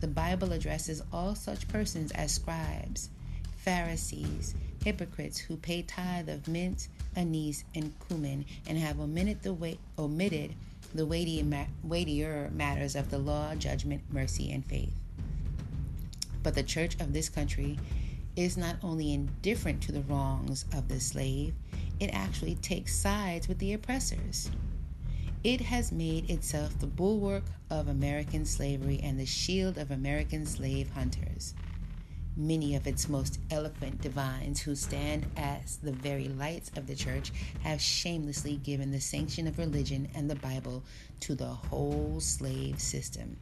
The 0.00 0.08
Bible 0.08 0.52
addresses 0.52 1.02
all 1.12 1.34
such 1.34 1.68
persons 1.68 2.12
as 2.12 2.32
scribes, 2.32 3.10
Pharisees, 3.56 4.54
hypocrites 4.84 5.38
who 5.38 5.56
pay 5.56 5.82
tithe 5.82 6.28
of 6.28 6.46
mint, 6.48 6.88
anise, 7.16 7.64
and 7.74 7.92
cumin, 8.06 8.44
and 8.66 8.76
have 8.76 9.00
omitted 9.00 9.42
the 9.42 9.54
way, 9.54 9.78
omitted 9.98 10.54
the 10.94 11.06
weightier 11.06 12.50
matters 12.52 12.94
of 12.94 13.10
the 13.10 13.18
law, 13.18 13.54
judgment, 13.54 14.02
mercy, 14.10 14.52
and 14.52 14.64
faith. 14.64 14.94
But 16.42 16.54
the 16.54 16.62
church 16.62 16.94
of 17.00 17.12
this 17.12 17.28
country 17.28 17.78
is 18.36 18.56
not 18.56 18.76
only 18.82 19.12
indifferent 19.12 19.82
to 19.82 19.92
the 19.92 20.02
wrongs 20.02 20.64
of 20.72 20.88
the 20.88 21.00
slave, 21.00 21.54
it 22.00 22.10
actually 22.12 22.56
takes 22.56 22.94
sides 22.94 23.48
with 23.48 23.58
the 23.58 23.72
oppressors. 23.72 24.50
It 25.42 25.60
has 25.60 25.92
made 25.92 26.30
itself 26.30 26.78
the 26.78 26.86
bulwark 26.86 27.44
of 27.70 27.88
American 27.88 28.44
slavery 28.44 29.00
and 29.02 29.18
the 29.18 29.26
shield 29.26 29.78
of 29.78 29.90
American 29.90 30.46
slave 30.46 30.90
hunters. 30.90 31.54
Many 32.36 32.74
of 32.74 32.88
its 32.88 33.08
most 33.08 33.38
eloquent 33.48 34.00
divines, 34.00 34.60
who 34.60 34.74
stand 34.74 35.26
as 35.36 35.76
the 35.76 35.92
very 35.92 36.26
lights 36.28 36.72
of 36.76 36.88
the 36.88 36.96
church, 36.96 37.32
have 37.62 37.80
shamelessly 37.80 38.56
given 38.56 38.90
the 38.90 39.00
sanction 39.00 39.46
of 39.46 39.58
religion 39.58 40.08
and 40.16 40.28
the 40.28 40.34
Bible 40.34 40.82
to 41.20 41.36
the 41.36 41.46
whole 41.46 42.18
slave 42.18 42.80
system. 42.80 43.36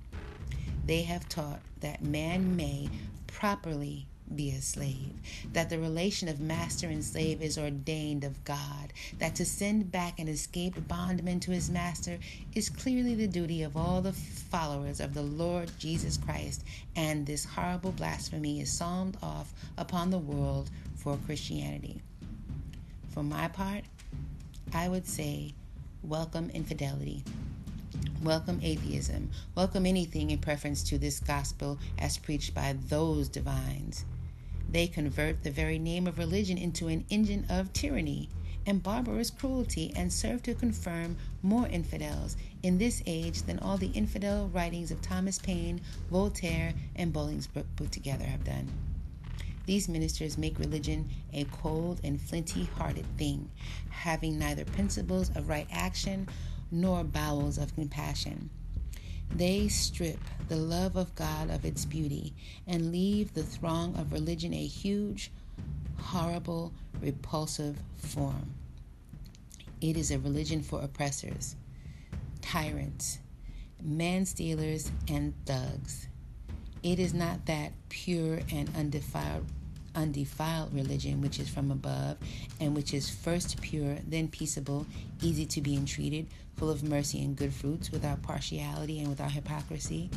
They 0.85 1.02
have 1.02 1.28
taught 1.28 1.62
that 1.81 2.05
man 2.05 2.55
may 2.55 2.90
properly 3.26 4.07
be 4.33 4.51
a 4.51 4.61
slave, 4.61 5.12
that 5.53 5.71
the 5.71 5.79
relation 5.79 6.29
of 6.29 6.40
master 6.40 6.88
and 6.88 7.05
slave 7.05 7.42
is 7.42 7.59
ordained 7.59 8.25
of 8.25 8.45
God, 8.45 8.92
that 9.18 9.35
to 9.37 9.45
send 9.45 9.92
back 9.92 10.18
an 10.18 10.29
escaped 10.29 10.88
bondman 10.88 11.40
to 11.40 11.51
his 11.51 11.71
master 11.71 12.18
is 12.55 12.68
clearly 12.68 13.14
the 13.14 13.27
duty 13.27 13.62
of 13.62 13.77
all 13.77 14.01
the 14.01 14.12
followers 14.12 15.01
of 15.01 15.14
the 15.14 15.23
Lord 15.23 15.71
Jesus 15.79 16.16
Christ, 16.16 16.64
and 16.97 17.27
this 17.27 17.45
horrible 17.45 17.92
blasphemy 17.92 18.61
is 18.61 18.73
psalmed 18.73 19.16
off 19.23 19.53
upon 19.79 20.11
the 20.11 20.18
world 20.18 20.71
for 20.97 21.16
Christianity. 21.27 22.01
For 23.11 23.23
my 23.23 23.49
part, 23.49 23.85
I 24.75 24.88
would 24.88 25.07
say, 25.07 25.55
welcome 26.03 26.51
infidelity. 26.51 27.23
Welcome 28.23 28.61
atheism. 28.62 29.31
Welcome 29.57 29.85
anything 29.85 30.31
in 30.31 30.38
preference 30.38 30.85
to 30.85 30.97
this 30.97 31.18
gospel 31.18 31.79
as 31.99 32.18
preached 32.18 32.55
by 32.55 32.77
those 32.88 33.29
divines. 33.29 34.05
They 34.72 34.87
convert 34.87 35.42
the 35.42 35.50
very 35.50 35.78
name 35.78 36.06
of 36.06 36.16
religion 36.16 36.56
into 36.56 36.88
an 36.88 37.04
engine 37.11 37.44
of 37.50 37.74
tyranny 37.74 38.30
and 38.64 38.82
barbarous 38.82 39.28
cruelty 39.28 39.92
and 39.94 40.11
serve 40.11 40.42
to 40.44 40.54
confirm 40.54 41.18
more 41.42 41.68
infidels 41.68 42.38
in 42.62 42.78
this 42.78 43.02
age 43.04 43.42
than 43.42 43.58
all 43.58 43.76
the 43.76 43.88
infidel 43.88 44.48
writings 44.48 44.90
of 44.90 45.02
Thomas 45.02 45.38
Paine, 45.38 45.82
Voltaire, 46.11 46.72
and 46.96 47.12
Bolingbroke 47.12 47.66
put 47.76 47.92
together 47.92 48.24
have 48.24 48.44
done. 48.44 48.66
These 49.66 49.90
ministers 49.90 50.38
make 50.38 50.58
religion 50.58 51.06
a 51.35 51.44
cold 51.44 52.00
and 52.02 52.18
flinty 52.18 52.64
hearted 52.64 53.06
thing, 53.18 53.50
having 53.90 54.38
neither 54.38 54.64
principles 54.64 55.28
of 55.37 55.50
right 55.50 55.68
action 55.70 56.28
nor 56.70 57.04
bowels 57.04 57.58
of 57.58 57.74
compassion. 57.74 58.48
They 59.35 59.68
strip 59.68 60.18
the 60.49 60.57
love 60.57 60.97
of 60.97 61.14
God 61.14 61.51
of 61.51 61.64
its 61.64 61.85
beauty 61.87 62.35
and 62.66 62.92
leave 62.92 63.33
the 63.33 63.42
throng 63.42 63.97
of 63.97 64.12
religion 64.12 64.53
a 64.53 64.66
huge, 64.66 65.31
horrible, 65.99 66.73
repulsive 67.01 67.79
form. 67.97 68.55
It 69.81 69.97
is 69.97 70.11
a 70.11 70.18
religion 70.18 70.62
for 70.62 70.83
oppressors, 70.83 71.57
tyrants, 72.42 73.18
man 73.83 74.27
stealers, 74.27 74.92
and 75.09 75.35
thugs. 75.47 76.09
It 76.83 76.99
is 76.99 77.14
not 77.14 77.47
that 77.47 77.73
pure 77.88 78.40
and 78.53 78.68
undefiled 78.77 79.47
undefiled 79.94 80.74
religion 80.74 81.20
which 81.20 81.38
is 81.38 81.48
from 81.48 81.70
above 81.70 82.16
and 82.61 82.74
which 82.74 82.94
is 82.94 83.11
first 83.11 83.61
pure, 83.61 83.96
then 84.07 84.28
peaceable, 84.28 84.87
easy 85.22 85.46
to 85.46 85.61
be 85.61 85.76
entreated, 85.76 86.26
full 86.57 86.70
of 86.70 86.83
mercy 86.83 87.22
and 87.22 87.37
good 87.37 87.52
fruits, 87.52 87.90
without 87.90 88.22
partiality 88.22 89.00
and 89.00 89.09
without 89.09 89.33
hypocrisy, 89.33 90.11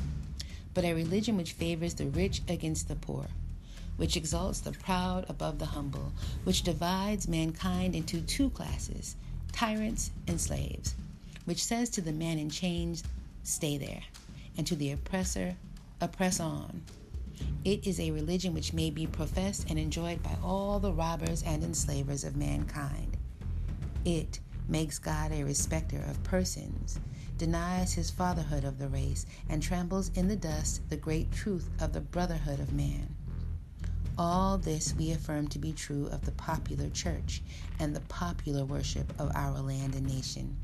but 0.74 0.86
a 0.86 0.94
religion 0.94 1.38
which 1.38 1.54
favors 1.54 1.94
the 1.94 2.08
rich 2.08 2.42
against 2.48 2.88
the 2.88 2.96
poor, 2.96 3.26
which 3.98 4.18
exalts 4.18 4.60
the 4.60 4.72
proud 4.72 5.26
above 5.30 5.60
the 5.60 5.66
humble, 5.66 6.12
which 6.44 6.64
divides 6.64 7.28
mankind 7.28 7.96
into 7.96 8.22
two 8.22 8.50
classes, 8.50 9.16
tyrants 9.52 10.12
and 10.28 10.40
slaves, 10.40 10.96
which 11.46 11.64
says 11.64 11.90
to 11.90 12.02
the 12.02 12.12
man 12.12 12.38
in 12.38 12.50
chains, 12.50 13.04
Stay 13.44 13.78
there, 13.78 14.02
and 14.58 14.66
to 14.68 14.76
the 14.76 14.92
oppressor, 14.92 15.56
Oppress 16.02 16.42
on. 16.42 16.82
It 17.64 17.88
is 17.88 18.00
a 18.00 18.12
religion 18.12 18.54
which 18.54 18.74
may 18.74 18.90
be 18.90 19.08
professed 19.08 19.70
and 19.70 19.80
enjoyed 19.80 20.22
by 20.22 20.38
all 20.44 20.80
the 20.80 20.94
robbers 20.94 21.44
and 21.44 21.64
enslavers 21.64 22.24
of 22.24 22.36
mankind. 22.36 23.18
It 24.06 24.40
makes 24.68 25.00
God 25.00 25.32
a 25.32 25.44
respecter 25.44 26.04
of 26.08 26.24
persons, 26.24 27.00
denies 27.38 27.94
his 27.94 28.12
fatherhood 28.12 28.64
of 28.64 28.78
the 28.78 28.88
race, 28.88 29.26
and 29.50 29.62
tramples 29.62 30.12
in 30.16 30.28
the 30.28 30.36
dust 30.36 30.82
the 30.90 30.98
great 30.98 31.32
truth 31.32 31.70
of 31.80 31.94
the 31.94 32.02
brotherhood 32.02 32.60
of 32.60 32.74
man. 32.74 33.16
All 34.18 34.58
this 34.58 34.94
we 34.96 35.12
affirm 35.12 35.48
to 35.50 35.60
be 35.60 35.74
true 35.74 36.08
of 36.08 36.24
the 36.24 36.32
popular 36.32 36.90
church 36.90 37.42
and 37.80 37.96
the 37.96 38.02
popular 38.02 38.64
worship 38.64 39.12
of 39.20 39.32
our 39.36 39.60
land 39.60 39.96
and 39.96 40.08
nation. 40.08 40.56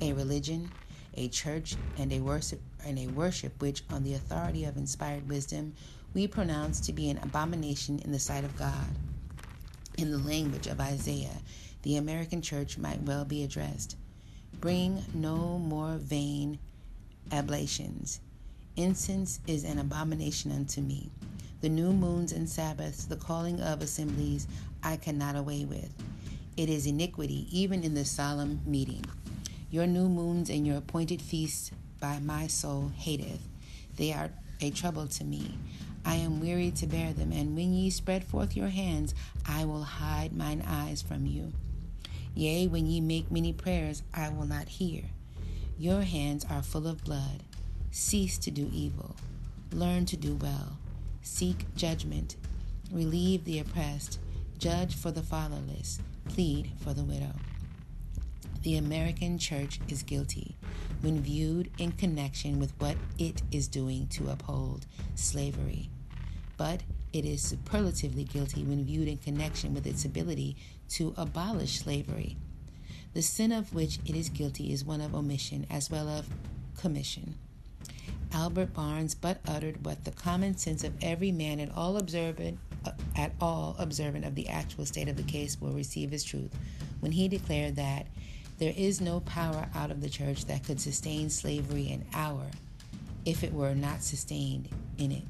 A 0.00 0.12
religion, 0.14 0.70
a 1.14 1.28
church, 1.28 1.76
and 1.98 2.12
a 2.12 2.20
worship 2.20 2.60
and 2.84 2.98
a 2.98 3.06
worship 3.08 3.60
which, 3.60 3.84
on 3.90 4.04
the 4.04 4.14
authority 4.14 4.64
of 4.64 4.76
inspired 4.76 5.28
wisdom, 5.28 5.74
we 6.14 6.26
pronounce 6.26 6.80
to 6.80 6.92
be 6.92 7.10
an 7.10 7.18
abomination 7.18 7.98
in 8.00 8.12
the 8.12 8.18
sight 8.18 8.44
of 8.44 8.56
God. 8.56 8.86
In 9.98 10.10
the 10.10 10.18
language 10.18 10.66
of 10.66 10.80
Isaiah, 10.80 11.40
the 11.82 11.96
American 11.96 12.42
church 12.42 12.78
might 12.78 13.02
well 13.02 13.24
be 13.24 13.42
addressed 13.42 13.96
Bring 14.60 15.02
no 15.12 15.58
more 15.58 15.96
vain 15.96 16.58
oblations. 17.32 18.20
Incense 18.76 19.40
is 19.46 19.64
an 19.64 19.78
abomination 19.78 20.52
unto 20.52 20.80
me. 20.80 21.10
The 21.62 21.68
new 21.68 21.92
moons 21.92 22.32
and 22.32 22.48
Sabbaths, 22.48 23.04
the 23.04 23.16
calling 23.16 23.60
of 23.60 23.82
assemblies, 23.82 24.46
I 24.82 24.96
cannot 24.96 25.36
away 25.36 25.64
with. 25.64 25.92
It 26.56 26.68
is 26.68 26.86
iniquity 26.86 27.46
even 27.50 27.82
in 27.82 27.94
the 27.94 28.04
solemn 28.04 28.60
meeting. 28.64 29.04
Your 29.72 29.86
new 29.86 30.06
moons 30.06 30.50
and 30.50 30.66
your 30.66 30.76
appointed 30.76 31.22
feasts 31.22 31.70
by 31.98 32.18
my 32.18 32.46
soul 32.46 32.92
hateth. 32.94 33.40
They 33.96 34.12
are 34.12 34.28
a 34.60 34.68
trouble 34.68 35.06
to 35.06 35.24
me. 35.24 35.56
I 36.04 36.16
am 36.16 36.42
weary 36.42 36.72
to 36.72 36.86
bear 36.86 37.14
them, 37.14 37.32
and 37.32 37.56
when 37.56 37.72
ye 37.72 37.88
spread 37.88 38.22
forth 38.22 38.54
your 38.54 38.68
hands, 38.68 39.14
I 39.48 39.64
will 39.64 39.82
hide 39.82 40.36
mine 40.36 40.62
eyes 40.68 41.00
from 41.00 41.24
you. 41.24 41.54
Yea, 42.34 42.66
when 42.66 42.84
ye 42.84 43.00
make 43.00 43.30
many 43.30 43.54
prayers, 43.54 44.02
I 44.12 44.28
will 44.28 44.44
not 44.44 44.68
hear. 44.68 45.04
Your 45.78 46.02
hands 46.02 46.44
are 46.50 46.62
full 46.62 46.86
of 46.86 47.02
blood. 47.02 47.42
Cease 47.90 48.36
to 48.40 48.50
do 48.50 48.68
evil. 48.74 49.16
Learn 49.72 50.04
to 50.04 50.18
do 50.18 50.34
well. 50.34 50.76
Seek 51.22 51.64
judgment. 51.76 52.36
Relieve 52.92 53.46
the 53.46 53.58
oppressed. 53.58 54.18
Judge 54.58 54.94
for 54.94 55.10
the 55.10 55.22
fatherless. 55.22 55.98
Plead 56.28 56.72
for 56.84 56.92
the 56.92 57.04
widow. 57.04 57.32
The 58.62 58.76
American 58.76 59.38
church 59.38 59.80
is 59.88 60.04
guilty 60.04 60.56
when 61.00 61.20
viewed 61.20 61.72
in 61.78 61.90
connection 61.92 62.60
with 62.60 62.72
what 62.78 62.96
it 63.18 63.42
is 63.50 63.66
doing 63.66 64.06
to 64.08 64.30
uphold 64.30 64.86
slavery. 65.16 65.90
But 66.56 66.84
it 67.12 67.24
is 67.24 67.42
superlatively 67.42 68.22
guilty 68.22 68.62
when 68.62 68.84
viewed 68.84 69.08
in 69.08 69.18
connection 69.18 69.74
with 69.74 69.84
its 69.84 70.04
ability 70.04 70.56
to 70.90 71.12
abolish 71.16 71.80
slavery. 71.80 72.36
The 73.14 73.22
sin 73.22 73.50
of 73.50 73.74
which 73.74 73.98
it 74.06 74.14
is 74.14 74.28
guilty 74.28 74.72
is 74.72 74.84
one 74.84 75.00
of 75.00 75.12
omission 75.12 75.66
as 75.68 75.90
well 75.90 76.08
as 76.08 76.24
commission. 76.78 77.34
Albert 78.32 78.72
Barnes 78.72 79.16
but 79.16 79.40
uttered 79.46 79.84
what 79.84 80.04
the 80.04 80.12
common 80.12 80.56
sense 80.56 80.84
of 80.84 80.94
every 81.02 81.32
man 81.32 81.58
at 81.58 81.76
all 81.76 81.96
observant 81.96 82.60
uh, 82.84 82.92
at 83.16 83.32
all 83.40 83.74
observant 83.80 84.24
of 84.24 84.36
the 84.36 84.48
actual 84.48 84.86
state 84.86 85.08
of 85.08 85.16
the 85.16 85.22
case 85.24 85.60
will 85.60 85.72
receive 85.72 86.12
as 86.12 86.24
truth 86.24 86.56
when 87.00 87.12
he 87.12 87.28
declared 87.28 87.76
that 87.76 88.06
there 88.62 88.72
is 88.76 89.00
no 89.00 89.18
power 89.18 89.66
out 89.74 89.90
of 89.90 90.00
the 90.00 90.08
church 90.08 90.44
that 90.44 90.62
could 90.62 90.80
sustain 90.80 91.28
slavery 91.28 91.90
an 91.90 92.04
hour 92.14 92.46
if 93.24 93.42
it 93.42 93.52
were 93.52 93.74
not 93.74 94.04
sustained 94.04 94.68
in 94.96 95.10
it. 95.10 95.24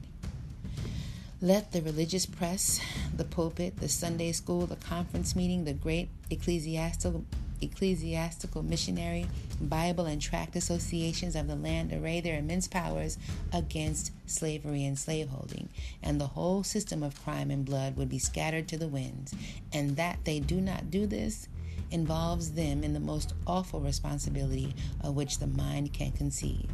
Let 1.40 1.72
the 1.72 1.80
religious 1.80 2.26
press, 2.26 2.78
the 3.16 3.24
pulpit, 3.24 3.78
the 3.78 3.88
Sunday 3.88 4.32
school, 4.32 4.66
the 4.66 4.76
conference 4.76 5.34
meeting, 5.34 5.64
the 5.64 5.72
great 5.72 6.10
ecclesiastical 6.28 7.24
ecclesiastical 7.62 8.62
missionary, 8.62 9.26
Bible, 9.58 10.04
and 10.04 10.20
tract 10.20 10.54
associations 10.54 11.34
of 11.34 11.46
the 11.46 11.56
land 11.56 11.90
array 11.90 12.20
their 12.20 12.38
immense 12.38 12.68
powers 12.68 13.16
against 13.50 14.12
slavery 14.26 14.84
and 14.84 14.98
slaveholding, 14.98 15.70
and 16.02 16.20
the 16.20 16.26
whole 16.26 16.64
system 16.64 17.02
of 17.02 17.24
crime 17.24 17.50
and 17.50 17.64
blood 17.64 17.96
would 17.96 18.10
be 18.10 18.18
scattered 18.18 18.68
to 18.68 18.76
the 18.76 18.88
winds. 18.88 19.32
And 19.72 19.96
that 19.96 20.18
they 20.24 20.38
do 20.38 20.60
not 20.60 20.90
do 20.90 21.06
this 21.06 21.48
involves 21.92 22.52
them 22.52 22.82
in 22.82 22.92
the 22.92 23.00
most 23.00 23.34
awful 23.46 23.80
responsibility 23.80 24.74
of 25.00 25.14
which 25.14 25.38
the 25.38 25.46
mind 25.46 25.92
can 25.92 26.10
conceive. 26.12 26.68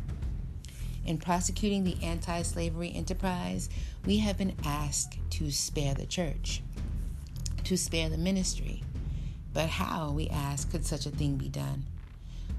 In 1.04 1.18
prosecuting 1.18 1.85
the 1.85 1.96
anti 2.02 2.42
slavery 2.42 2.92
enterprise, 2.94 3.68
we 4.04 4.18
have 4.18 4.38
been 4.38 4.54
asked 4.64 5.18
to 5.31 5.50
spare 5.50 5.94
the 5.94 6.07
church, 6.07 6.62
to 7.64 7.76
spare 7.76 8.09
the 8.09 8.18
ministry. 8.18 8.83
But 9.54 9.70
how, 9.70 10.12
we 10.12 10.28
ask, 10.28 10.70
could 10.70 10.85
such 10.85 11.07
a 11.07 11.11
thing 11.11 11.37
be 11.37 11.48
done? 11.48 11.85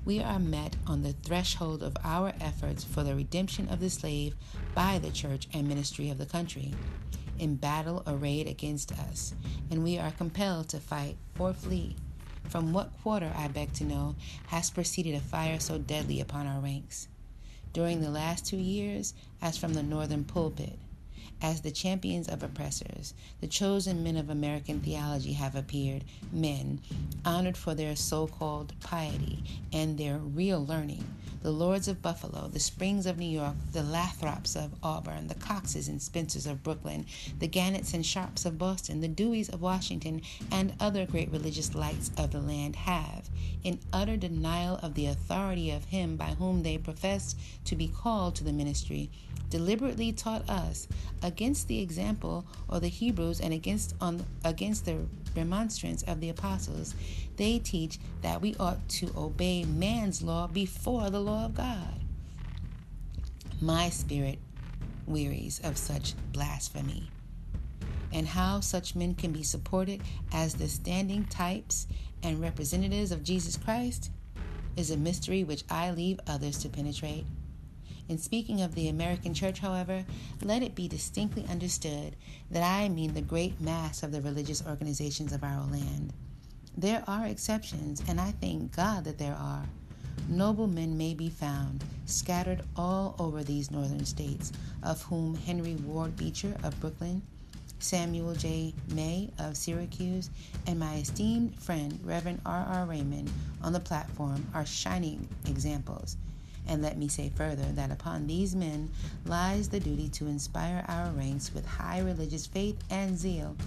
We 0.03 0.19
are 0.21 0.39
met 0.39 0.75
on 0.87 1.03
the 1.03 1.13
threshold 1.13 1.83
of 1.83 1.95
our 2.03 2.33
efforts 2.41 2.83
for 2.83 3.03
the 3.03 3.15
redemption 3.15 3.69
of 3.69 3.79
the 3.79 3.89
slave 3.89 4.33
by 4.73 4.97
the 4.97 5.11
church 5.11 5.47
and 5.53 5.67
ministry 5.67 6.09
of 6.09 6.17
the 6.17 6.25
country, 6.25 6.73
in 7.37 7.55
battle 7.55 8.01
arrayed 8.07 8.47
against 8.47 8.91
us, 8.91 9.33
and 9.69 9.83
we 9.83 9.99
are 9.99 10.11
compelled 10.11 10.69
to 10.69 10.79
fight 10.79 11.17
or 11.37 11.53
flee. 11.53 11.95
From 12.49 12.73
what 12.73 12.91
quarter, 13.03 13.31
I 13.35 13.47
beg 13.47 13.73
to 13.73 13.83
know, 13.83 14.15
has 14.47 14.71
proceeded 14.71 15.13
a 15.13 15.19
fire 15.19 15.59
so 15.59 15.77
deadly 15.77 16.19
upon 16.19 16.47
our 16.47 16.59
ranks? 16.59 17.07
During 17.73 18.01
the 18.01 18.09
last 18.09 18.43
two 18.43 18.57
years, 18.57 19.13
as 19.39 19.55
from 19.55 19.75
the 19.75 19.83
northern 19.83 20.23
pulpit, 20.23 20.79
as 21.43 21.61
the 21.61 21.69
champions 21.69 22.27
of 22.27 22.41
oppressors, 22.41 23.13
the 23.39 23.47
chosen 23.47 24.03
men 24.03 24.17
of 24.17 24.31
American 24.31 24.81
theology 24.81 25.33
have 25.33 25.55
appeared, 25.55 26.03
men 26.31 26.81
honored 27.23 27.55
for 27.55 27.75
their 27.75 27.95
so 27.95 28.25
called 28.25 28.73
piety 28.79 29.43
and 29.71 29.99
their 29.99 30.17
real 30.17 30.65
learning. 30.65 31.05
The 31.41 31.51
Lords 31.51 31.87
of 31.87 32.01
Buffalo, 32.01 32.49
the 32.49 32.59
Springs 32.59 33.05
of 33.05 33.17
New 33.17 33.25
York, 33.25 33.55
the 33.71 33.81
Lathrops 33.81 34.57
of 34.57 34.75
Auburn, 34.83 35.27
the 35.27 35.35
Coxes 35.35 35.87
and 35.87 36.01
Spencers 36.01 36.45
of 36.45 36.63
Brooklyn, 36.63 37.05
the 37.39 37.47
Gannets 37.47 37.93
and 37.93 38.05
Sharps 38.05 38.45
of 38.45 38.57
Boston, 38.57 38.99
the 38.99 39.07
Deweys 39.07 39.47
of 39.47 39.61
Washington, 39.61 40.21
and 40.51 40.73
other 40.81 41.05
great 41.05 41.31
religious 41.31 41.73
lights 41.73 42.11
of 42.17 42.33
the 42.33 42.41
land 42.41 42.75
have, 42.75 43.29
in 43.63 43.79
utter 43.93 44.17
denial 44.17 44.79
of 44.83 44.95
the 44.95 45.05
authority 45.05 45.71
of 45.71 45.85
him 45.85 46.17
by 46.17 46.31
whom 46.31 46.61
they 46.61 46.77
profess 46.77 47.35
to 47.63 47.75
be 47.77 47.87
called 47.87 48.35
to 48.35 48.43
the 48.43 48.51
ministry, 48.51 49.09
deliberately 49.49 50.11
taught 50.11 50.47
us 50.49 50.89
against 51.23 51.69
the 51.69 51.79
example 51.79 52.45
of 52.67 52.81
the 52.81 52.89
Hebrews 52.89 53.39
and 53.39 53.53
against 53.53 53.95
on 54.01 54.25
against 54.43 54.83
the 54.83 55.05
remonstrance 55.35 56.03
of 56.03 56.19
the 56.19 56.29
apostles. 56.29 56.93
They 57.37 57.59
teach 57.59 57.99
that 58.21 58.41
we 58.41 58.55
ought 58.59 58.87
to 58.89 59.11
obey 59.15 59.63
man's 59.63 60.21
law 60.21 60.47
before 60.47 61.09
the 61.09 61.21
law 61.21 61.45
of 61.45 61.55
God. 61.55 62.01
My 63.61 63.89
spirit 63.89 64.39
wearies 65.05 65.59
of 65.63 65.77
such 65.77 66.13
blasphemy. 66.31 67.09
And 68.11 68.27
how 68.27 68.59
such 68.59 68.95
men 68.95 69.15
can 69.15 69.31
be 69.31 69.43
supported 69.43 70.01
as 70.31 70.55
the 70.55 70.67
standing 70.67 71.25
types 71.25 71.87
and 72.23 72.41
representatives 72.41 73.11
of 73.11 73.23
Jesus 73.23 73.55
Christ 73.57 74.11
is 74.75 74.91
a 74.91 74.97
mystery 74.97 75.43
which 75.43 75.63
I 75.69 75.91
leave 75.91 76.19
others 76.27 76.57
to 76.59 76.69
penetrate. 76.69 77.25
In 78.09 78.17
speaking 78.17 78.61
of 78.61 78.73
the 78.73 78.89
American 78.89 79.35
church, 79.35 79.59
however, 79.59 80.03
let 80.41 80.63
it 80.63 80.73
be 80.73 80.87
distinctly 80.87 81.45
understood 81.47 82.15
that 82.49 82.63
I 82.63 82.89
mean 82.89 83.13
the 83.13 83.21
great 83.21 83.61
mass 83.61 84.01
of 84.01 84.11
the 84.11 84.21
religious 84.21 84.65
organizations 84.65 85.31
of 85.31 85.43
our 85.43 85.63
land. 85.67 86.11
There 86.75 87.03
are 87.05 87.27
exceptions, 87.27 88.01
and 88.07 88.19
I 88.19 88.31
thank 88.31 88.75
God 88.75 89.03
that 89.03 89.19
there 89.19 89.35
are. 89.35 89.65
Noble 90.27 90.65
men 90.65 90.97
may 90.97 91.13
be 91.13 91.29
found 91.29 91.83
scattered 92.07 92.63
all 92.75 93.15
over 93.19 93.43
these 93.43 93.69
northern 93.69 94.05
states, 94.05 94.51
of 94.81 95.03
whom 95.03 95.35
Henry 95.35 95.75
Ward 95.75 96.17
Beecher 96.17 96.55
of 96.63 96.79
Brooklyn, 96.79 97.21
Samuel 97.77 98.33
J. 98.33 98.73
May 98.87 99.29
of 99.37 99.55
Syracuse, 99.55 100.31
and 100.65 100.79
my 100.79 100.95
esteemed 100.95 101.55
friend 101.59 101.99
Reverend 102.03 102.41
R. 102.43 102.65
R. 102.67 102.85
Raymond 102.85 103.31
on 103.61 103.71
the 103.71 103.79
platform 103.79 104.47
are 104.55 104.65
shining 104.65 105.27
examples. 105.45 106.17
And 106.69 106.83
let 106.83 106.97
me 106.97 107.07
say 107.07 107.31
further 107.35 107.65
that 107.73 107.89
upon 107.89 108.27
these 108.27 108.55
men 108.55 108.91
lies 109.25 109.69
the 109.69 109.79
duty 109.79 110.07
to 110.09 110.27
inspire 110.27 110.85
our 110.87 111.09
ranks 111.11 111.51
with 111.51 111.65
high 111.65 111.99
religious 111.99 112.45
faith 112.45 112.77
and 112.91 113.17
zeal, 113.17 113.57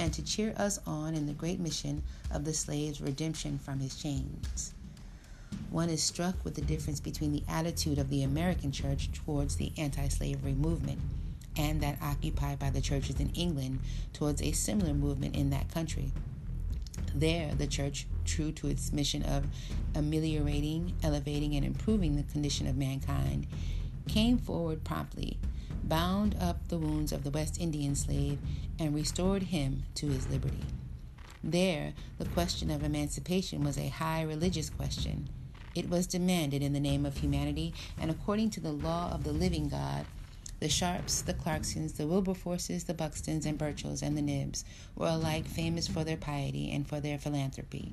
and 0.00 0.12
to 0.12 0.24
cheer 0.24 0.52
us 0.56 0.80
on 0.84 1.14
in 1.14 1.26
the 1.26 1.32
great 1.32 1.60
mission 1.60 2.02
of 2.32 2.44
the 2.44 2.52
slave's 2.52 3.00
redemption 3.00 3.60
from 3.60 3.78
his 3.78 3.94
chains. 3.94 4.74
One 5.70 5.88
is 5.88 6.02
struck 6.02 6.44
with 6.44 6.56
the 6.56 6.62
difference 6.62 6.98
between 6.98 7.30
the 7.30 7.44
attitude 7.48 7.98
of 7.98 8.10
the 8.10 8.24
American 8.24 8.72
church 8.72 9.08
towards 9.12 9.54
the 9.54 9.72
anti 9.78 10.08
slavery 10.08 10.54
movement 10.54 10.98
and 11.56 11.80
that 11.80 12.02
occupied 12.02 12.58
by 12.58 12.70
the 12.70 12.80
churches 12.80 13.20
in 13.20 13.30
England 13.30 13.78
towards 14.12 14.42
a 14.42 14.50
similar 14.50 14.94
movement 14.94 15.36
in 15.36 15.50
that 15.50 15.72
country. 15.72 16.10
There, 17.14 17.54
the 17.54 17.66
church, 17.66 18.06
true 18.24 18.52
to 18.52 18.68
its 18.68 18.92
mission 18.92 19.22
of 19.22 19.46
ameliorating, 19.94 20.94
elevating, 21.02 21.54
and 21.54 21.64
improving 21.64 22.16
the 22.16 22.22
condition 22.22 22.66
of 22.66 22.76
mankind, 22.76 23.46
came 24.06 24.38
forward 24.38 24.84
promptly, 24.84 25.38
bound 25.84 26.36
up 26.40 26.68
the 26.68 26.78
wounds 26.78 27.12
of 27.12 27.24
the 27.24 27.30
West 27.30 27.60
Indian 27.60 27.94
slave, 27.94 28.38
and 28.78 28.94
restored 28.94 29.44
him 29.44 29.84
to 29.94 30.06
his 30.06 30.28
liberty. 30.28 30.64
There, 31.42 31.94
the 32.18 32.26
question 32.26 32.70
of 32.70 32.82
emancipation 32.82 33.62
was 33.62 33.78
a 33.78 33.88
high 33.88 34.22
religious 34.22 34.70
question. 34.70 35.28
It 35.74 35.88
was 35.88 36.06
demanded 36.06 36.62
in 36.62 36.72
the 36.72 36.80
name 36.80 37.06
of 37.06 37.18
humanity 37.18 37.72
and 38.00 38.10
according 38.10 38.50
to 38.50 38.60
the 38.60 38.72
law 38.72 39.12
of 39.12 39.22
the 39.22 39.32
living 39.32 39.68
God 39.68 40.06
the 40.60 40.68
Sharps, 40.68 41.22
the 41.22 41.34
Clarksons, 41.34 41.96
the 41.96 42.06
Wilberforces, 42.06 42.84
the 42.84 42.94
Buxtons, 42.94 43.46
and 43.46 43.56
Burchells, 43.56 44.02
and 44.02 44.16
the 44.16 44.22
Knibbs 44.22 44.64
were 44.96 45.08
alike 45.08 45.46
famous 45.46 45.86
for 45.86 46.04
their 46.04 46.16
piety 46.16 46.70
and 46.72 46.86
for 46.86 47.00
their 47.00 47.18
philanthropy. 47.18 47.92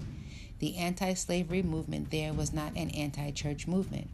The 0.60 0.78
anti 0.78 1.14
slavery 1.14 1.62
movement 1.62 2.12
there 2.12 2.34
was 2.34 2.54
not 2.54 2.76
an 2.76 2.90
anti 2.92 3.32
church 3.32 3.68
movement, 3.68 4.10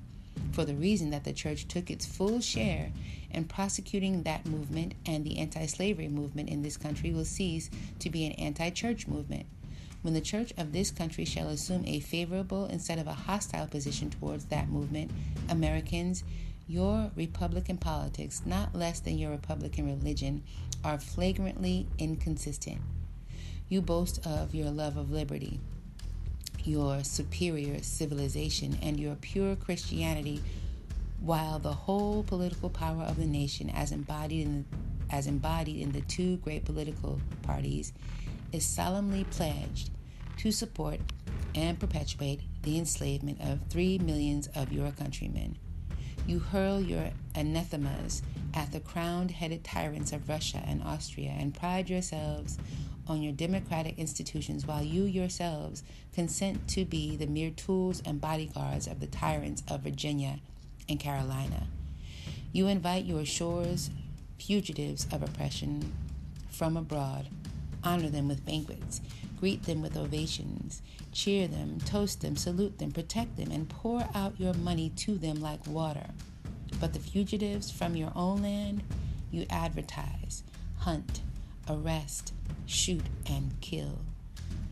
for 0.51 0.65
the 0.65 0.75
reason 0.75 1.11
that 1.11 1.23
the 1.23 1.33
church 1.33 1.67
took 1.67 1.89
its 1.89 2.05
full 2.05 2.41
share 2.41 2.91
in 3.29 3.45
prosecuting 3.45 4.23
that 4.23 4.45
movement, 4.45 4.95
and 5.05 5.23
the 5.23 5.37
anti 5.37 5.65
slavery 5.65 6.09
movement 6.09 6.49
in 6.49 6.61
this 6.61 6.77
country 6.77 7.13
will 7.13 7.25
cease 7.25 7.69
to 7.99 8.09
be 8.09 8.25
an 8.25 8.33
anti 8.33 8.69
church 8.69 9.07
movement. 9.07 9.45
When 10.01 10.13
the 10.15 10.21
church 10.21 10.51
of 10.57 10.73
this 10.73 10.89
country 10.89 11.25
shall 11.25 11.49
assume 11.49 11.85
a 11.85 11.99
favorable 11.99 12.65
instead 12.65 12.97
of 12.97 13.05
a 13.05 13.13
hostile 13.13 13.67
position 13.67 14.09
towards 14.09 14.45
that 14.45 14.67
movement, 14.67 15.11
Americans, 15.47 16.23
your 16.71 17.11
Republican 17.17 17.75
politics, 17.75 18.43
not 18.45 18.73
less 18.73 19.01
than 19.01 19.17
your 19.17 19.29
Republican 19.29 19.85
religion, 19.85 20.41
are 20.85 20.97
flagrantly 20.97 21.85
inconsistent. 21.97 22.79
You 23.67 23.81
boast 23.81 24.25
of 24.25 24.55
your 24.55 24.71
love 24.71 24.95
of 24.95 25.11
liberty, 25.11 25.59
your 26.63 27.03
superior 27.03 27.83
civilization, 27.83 28.77
and 28.81 28.97
your 28.97 29.15
pure 29.15 29.57
Christianity, 29.57 30.41
while 31.19 31.59
the 31.59 31.73
whole 31.73 32.23
political 32.23 32.69
power 32.69 33.03
of 33.03 33.17
the 33.17 33.25
nation, 33.25 33.69
as 33.69 33.91
embodied 33.91 34.47
in 34.47 34.65
the, 34.69 35.13
as 35.13 35.27
embodied 35.27 35.81
in 35.81 35.91
the 35.91 36.01
two 36.01 36.37
great 36.37 36.63
political 36.63 37.19
parties, 37.41 37.91
is 38.53 38.65
solemnly 38.65 39.25
pledged 39.25 39.89
to 40.37 40.53
support 40.53 41.01
and 41.53 41.77
perpetuate 41.81 42.39
the 42.63 42.77
enslavement 42.77 43.41
of 43.41 43.59
three 43.69 43.97
millions 43.97 44.47
of 44.55 44.71
your 44.71 44.91
countrymen. 44.91 45.57
You 46.27 46.39
hurl 46.39 46.81
your 46.81 47.09
anathemas 47.35 48.21
at 48.53 48.71
the 48.71 48.79
crowned 48.79 49.31
headed 49.31 49.63
tyrants 49.63 50.13
of 50.13 50.29
Russia 50.29 50.61
and 50.65 50.83
Austria 50.83 51.33
and 51.37 51.53
pride 51.53 51.89
yourselves 51.89 52.57
on 53.07 53.21
your 53.21 53.33
democratic 53.33 53.97
institutions 53.97 54.65
while 54.65 54.83
you 54.83 55.03
yourselves 55.03 55.83
consent 56.13 56.67
to 56.69 56.85
be 56.85 57.15
the 57.15 57.25
mere 57.25 57.49
tools 57.49 58.01
and 58.05 58.21
bodyguards 58.21 58.87
of 58.87 58.99
the 58.99 59.07
tyrants 59.07 59.63
of 59.67 59.81
Virginia 59.81 60.39
and 60.87 60.99
Carolina. 60.99 61.67
You 62.53 62.67
invite 62.67 63.05
your 63.05 63.25
shores, 63.25 63.89
fugitives 64.37 65.07
of 65.11 65.23
oppression 65.23 65.91
from 66.49 66.77
abroad, 66.77 67.27
honor 67.83 68.09
them 68.09 68.27
with 68.27 68.45
banquets, 68.45 69.01
greet 69.39 69.63
them 69.63 69.81
with 69.81 69.97
ovations, 69.97 70.81
cheer 71.11 71.47
them, 71.47 71.79
toast 71.85 72.21
them, 72.21 72.35
salute 72.35 72.79
them, 72.79 72.91
protect 72.91 73.37
them, 73.37 73.51
and 73.51 73.69
pour 73.69 74.07
out 74.15 74.39
your 74.39 74.53
money 74.53 74.89
to 74.97 75.17
them 75.17 75.41
like 75.41 75.65
water. 75.67 76.07
But 76.79 76.93
the 76.93 76.99
fugitives 76.99 77.69
from 77.69 77.95
your 77.95 78.11
own 78.15 78.43
land, 78.43 78.83
you 79.31 79.45
advertise, 79.49 80.43
hunt, 80.79 81.21
arrest, 81.69 82.33
shoot, 82.65 83.03
and 83.29 83.53
kill. 83.61 83.99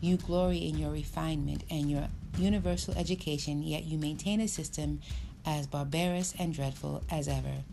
You 0.00 0.16
glory 0.16 0.58
in 0.58 0.78
your 0.78 0.90
refinement 0.90 1.64
and 1.70 1.90
your 1.90 2.08
universal 2.38 2.94
education, 2.96 3.62
yet 3.62 3.84
you 3.84 3.98
maintain 3.98 4.40
a 4.40 4.48
system 4.48 5.00
as 5.44 5.66
barbarous 5.66 6.34
and 6.38 6.54
dreadful 6.54 7.02
as 7.10 7.28
ever, 7.28 7.64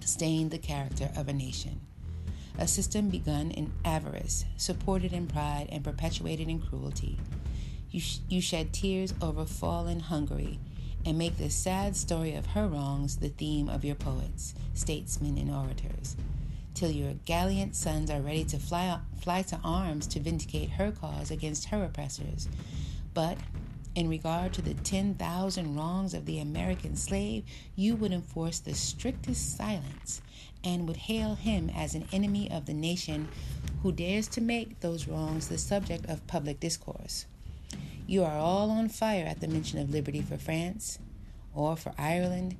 stain 0.00 0.48
the 0.48 0.58
character 0.58 1.10
of 1.16 1.28
a 1.28 1.32
nation. 1.32 1.80
A 2.58 2.68
system 2.68 3.08
begun 3.08 3.50
in 3.50 3.72
avarice, 3.84 4.44
supported 4.56 5.12
in 5.12 5.26
pride, 5.26 5.68
and 5.70 5.82
perpetuated 5.82 6.48
in 6.48 6.60
cruelty. 6.60 7.18
You, 7.94 8.00
sh- 8.00 8.18
you 8.28 8.40
shed 8.40 8.72
tears 8.72 9.14
over 9.22 9.44
fallen 9.44 10.00
Hungary 10.00 10.58
and 11.06 11.16
make 11.16 11.38
the 11.38 11.48
sad 11.48 11.94
story 11.94 12.34
of 12.34 12.46
her 12.46 12.66
wrongs 12.66 13.18
the 13.18 13.28
theme 13.28 13.68
of 13.68 13.84
your 13.84 13.94
poets, 13.94 14.52
statesmen, 14.74 15.38
and 15.38 15.48
orators, 15.48 16.16
till 16.74 16.90
your 16.90 17.12
gallant 17.24 17.76
sons 17.76 18.10
are 18.10 18.20
ready 18.20 18.42
to 18.46 18.58
fly, 18.58 18.98
fly 19.20 19.42
to 19.42 19.60
arms 19.62 20.08
to 20.08 20.18
vindicate 20.18 20.70
her 20.70 20.90
cause 20.90 21.30
against 21.30 21.66
her 21.66 21.84
oppressors. 21.84 22.48
But 23.14 23.38
in 23.94 24.08
regard 24.08 24.54
to 24.54 24.62
the 24.62 24.74
10,000 24.74 25.76
wrongs 25.76 26.14
of 26.14 26.26
the 26.26 26.40
American 26.40 26.96
slave, 26.96 27.44
you 27.76 27.94
would 27.94 28.12
enforce 28.12 28.58
the 28.58 28.74
strictest 28.74 29.56
silence 29.56 30.20
and 30.64 30.88
would 30.88 30.96
hail 30.96 31.36
him 31.36 31.70
as 31.70 31.94
an 31.94 32.08
enemy 32.12 32.50
of 32.50 32.66
the 32.66 32.74
nation 32.74 33.28
who 33.84 33.92
dares 33.92 34.26
to 34.26 34.40
make 34.40 34.80
those 34.80 35.06
wrongs 35.06 35.46
the 35.46 35.58
subject 35.58 36.06
of 36.06 36.26
public 36.26 36.58
discourse. 36.58 37.26
You 38.06 38.22
are 38.22 38.36
all 38.36 38.70
on 38.70 38.90
fire 38.90 39.24
at 39.24 39.40
the 39.40 39.48
mention 39.48 39.78
of 39.78 39.88
liberty 39.88 40.20
for 40.20 40.36
France 40.36 40.98
or 41.54 41.74
for 41.74 41.94
Ireland, 41.96 42.54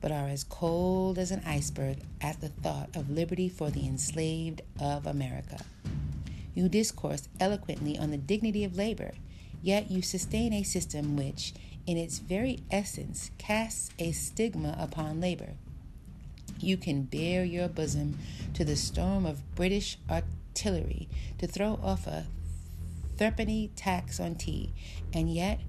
but 0.00 0.10
are 0.10 0.26
as 0.28 0.42
cold 0.42 1.18
as 1.18 1.30
an 1.30 1.42
iceberg 1.46 1.98
at 2.20 2.40
the 2.40 2.48
thought 2.48 2.96
of 2.96 3.08
liberty 3.08 3.48
for 3.48 3.70
the 3.70 3.86
enslaved 3.86 4.62
of 4.80 5.06
America. 5.06 5.60
You 6.52 6.68
discourse 6.68 7.28
eloquently 7.38 7.96
on 7.96 8.10
the 8.10 8.16
dignity 8.16 8.64
of 8.64 8.76
labor, 8.76 9.12
yet 9.62 9.88
you 9.88 10.02
sustain 10.02 10.52
a 10.52 10.64
system 10.64 11.16
which, 11.16 11.54
in 11.86 11.96
its 11.96 12.18
very 12.18 12.58
essence, 12.68 13.30
casts 13.38 13.90
a 14.00 14.10
stigma 14.10 14.76
upon 14.80 15.20
labor. 15.20 15.52
You 16.58 16.76
can 16.76 17.02
bare 17.02 17.44
your 17.44 17.68
bosom 17.68 18.18
to 18.54 18.64
the 18.64 18.74
storm 18.74 19.26
of 19.26 19.54
British 19.54 19.96
artillery 20.10 21.08
to 21.38 21.46
throw 21.46 21.78
off 21.84 22.08
a 22.08 22.26
threepenny 23.18 23.70
tax 23.76 24.20
on 24.20 24.36
tea, 24.36 24.72
and 25.12 25.30
yet 25.32 25.60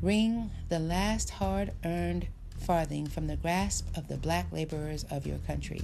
wring 0.00 0.50
the 0.68 0.78
last 0.78 1.30
hard 1.30 1.72
earned 1.84 2.28
farthing 2.58 3.06
from 3.06 3.26
the 3.26 3.36
grasp 3.36 3.86
of 3.96 4.08
the 4.08 4.16
black 4.16 4.50
laborers 4.52 5.04
of 5.10 5.26
your 5.26 5.38
country. 5.38 5.82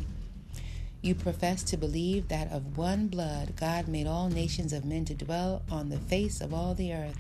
You 1.03 1.15
profess 1.15 1.63
to 1.65 1.77
believe 1.77 2.29
that 2.29 2.53
of 2.53 2.77
one 2.77 3.09
blood 3.09 3.57
God 3.57 3.89
made 3.89 4.07
all 4.07 4.29
nations 4.29 4.73
of 4.73 4.85
men 4.85 5.05
to 5.07 5.15
dwell 5.15 5.63
on 5.71 5.89
the 5.89 5.99
face 5.99 6.41
of 6.41 6.55
all 6.55 6.75
the 6.75 6.93
earth, 6.93 7.19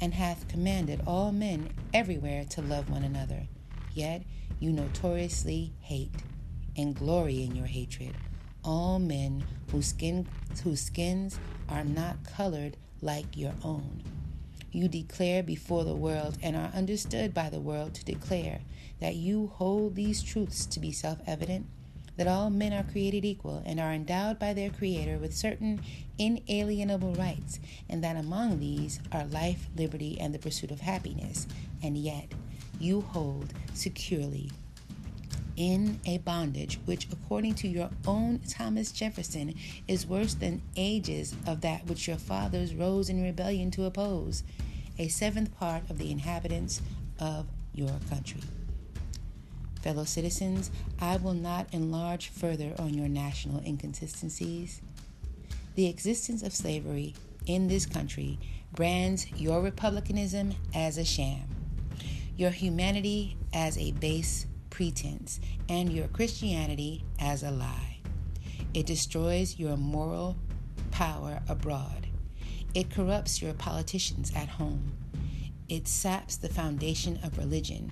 and 0.00 0.14
hath 0.14 0.48
commanded 0.48 1.02
all 1.06 1.32
men 1.32 1.70
everywhere 1.92 2.44
to 2.50 2.62
love 2.62 2.90
one 2.90 3.04
another. 3.04 3.46
Yet 3.94 4.22
you 4.60 4.72
notoriously 4.72 5.72
hate, 5.80 6.22
and 6.76 6.94
glory 6.94 7.42
in 7.42 7.54
your 7.54 7.66
hatred, 7.66 8.14
all 8.64 8.98
men 8.98 9.44
whose, 9.70 9.86
skin, 9.86 10.26
whose 10.64 10.80
skins 10.80 11.38
are 11.68 11.84
not 11.84 12.24
colored 12.24 12.76
like 13.00 13.36
your 13.36 13.54
own. 13.64 14.02
You 14.70 14.88
declare 14.88 15.42
before 15.42 15.84
the 15.84 15.94
world 15.94 16.36
and 16.42 16.54
are 16.54 16.70
understood 16.74 17.32
by 17.32 17.48
the 17.48 17.60
world 17.60 17.94
to 17.94 18.04
declare 18.04 18.60
that 19.00 19.16
you 19.16 19.46
hold 19.54 19.94
these 19.94 20.22
truths 20.22 20.66
to 20.66 20.80
be 20.80 20.92
self 20.92 21.18
evident, 21.26 21.66
that 22.16 22.26
all 22.26 22.50
men 22.50 22.72
are 22.72 22.82
created 22.82 23.24
equal 23.24 23.62
and 23.64 23.80
are 23.80 23.92
endowed 23.92 24.38
by 24.38 24.52
their 24.52 24.70
Creator 24.70 25.18
with 25.18 25.36
certain 25.36 25.80
inalienable 26.18 27.14
rights, 27.14 27.60
and 27.88 28.02
that 28.02 28.16
among 28.16 28.58
these 28.58 29.00
are 29.12 29.24
life, 29.26 29.68
liberty, 29.76 30.18
and 30.20 30.34
the 30.34 30.38
pursuit 30.38 30.70
of 30.70 30.80
happiness, 30.80 31.46
and 31.82 31.96
yet 31.96 32.32
you 32.80 33.00
hold 33.00 33.54
securely 33.72 34.50
in 35.58 35.98
a 36.06 36.18
bondage 36.18 36.78
which, 36.84 37.08
according 37.12 37.52
to 37.52 37.66
your 37.66 37.90
own 38.06 38.38
Thomas 38.48 38.92
Jefferson, 38.92 39.54
is 39.88 40.06
worse 40.06 40.34
than 40.34 40.62
ages 40.76 41.34
of 41.48 41.62
that 41.62 41.84
which 41.86 42.06
your 42.06 42.16
fathers 42.16 42.76
rose 42.76 43.10
in 43.10 43.24
rebellion 43.24 43.72
to 43.72 43.84
oppose, 43.84 44.44
a 45.00 45.08
seventh 45.08 45.52
part 45.58 45.82
of 45.90 45.98
the 45.98 46.12
inhabitants 46.12 46.80
of 47.18 47.48
your 47.74 47.90
country. 48.08 48.40
Fellow 49.82 50.04
citizens, 50.04 50.70
I 51.00 51.16
will 51.16 51.34
not 51.34 51.66
enlarge 51.74 52.28
further 52.28 52.72
on 52.78 52.94
your 52.94 53.08
national 53.08 53.60
inconsistencies. 53.64 54.80
The 55.74 55.88
existence 55.88 56.44
of 56.44 56.54
slavery 56.54 57.14
in 57.46 57.66
this 57.66 57.84
country 57.84 58.38
brands 58.74 59.26
your 59.32 59.60
republicanism 59.60 60.54
as 60.72 60.98
a 60.98 61.04
sham, 61.04 61.48
your 62.36 62.50
humanity 62.50 63.36
as 63.52 63.76
a 63.76 63.90
base 63.92 64.46
pretense 64.78 65.40
and 65.68 65.92
your 65.92 66.06
Christianity 66.06 67.02
as 67.18 67.42
a 67.42 67.50
lie. 67.50 67.98
It 68.74 68.86
destroys 68.86 69.58
your 69.58 69.76
moral 69.76 70.36
power 70.92 71.40
abroad. 71.48 72.06
It 72.74 72.88
corrupts 72.88 73.42
your 73.42 73.54
politicians 73.54 74.30
at 74.36 74.46
home. 74.46 74.92
It 75.68 75.88
saps 75.88 76.36
the 76.36 76.48
foundation 76.48 77.18
of 77.24 77.38
religion. 77.38 77.90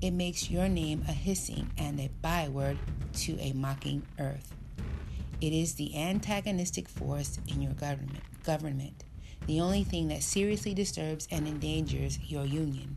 It 0.00 0.12
makes 0.12 0.48
your 0.48 0.66
name 0.66 1.04
a 1.06 1.12
hissing 1.12 1.70
and 1.76 2.00
a 2.00 2.08
byword 2.22 2.78
to 3.16 3.38
a 3.38 3.52
mocking 3.52 4.00
earth. 4.18 4.54
It 5.42 5.52
is 5.52 5.74
the 5.74 5.94
antagonistic 5.94 6.88
force 6.88 7.38
in 7.48 7.60
your 7.60 7.74
government, 7.74 8.22
government, 8.44 9.04
the 9.46 9.60
only 9.60 9.84
thing 9.84 10.08
that 10.08 10.22
seriously 10.22 10.72
disturbs 10.72 11.28
and 11.30 11.46
endangers 11.46 12.18
your 12.18 12.46
union. 12.46 12.96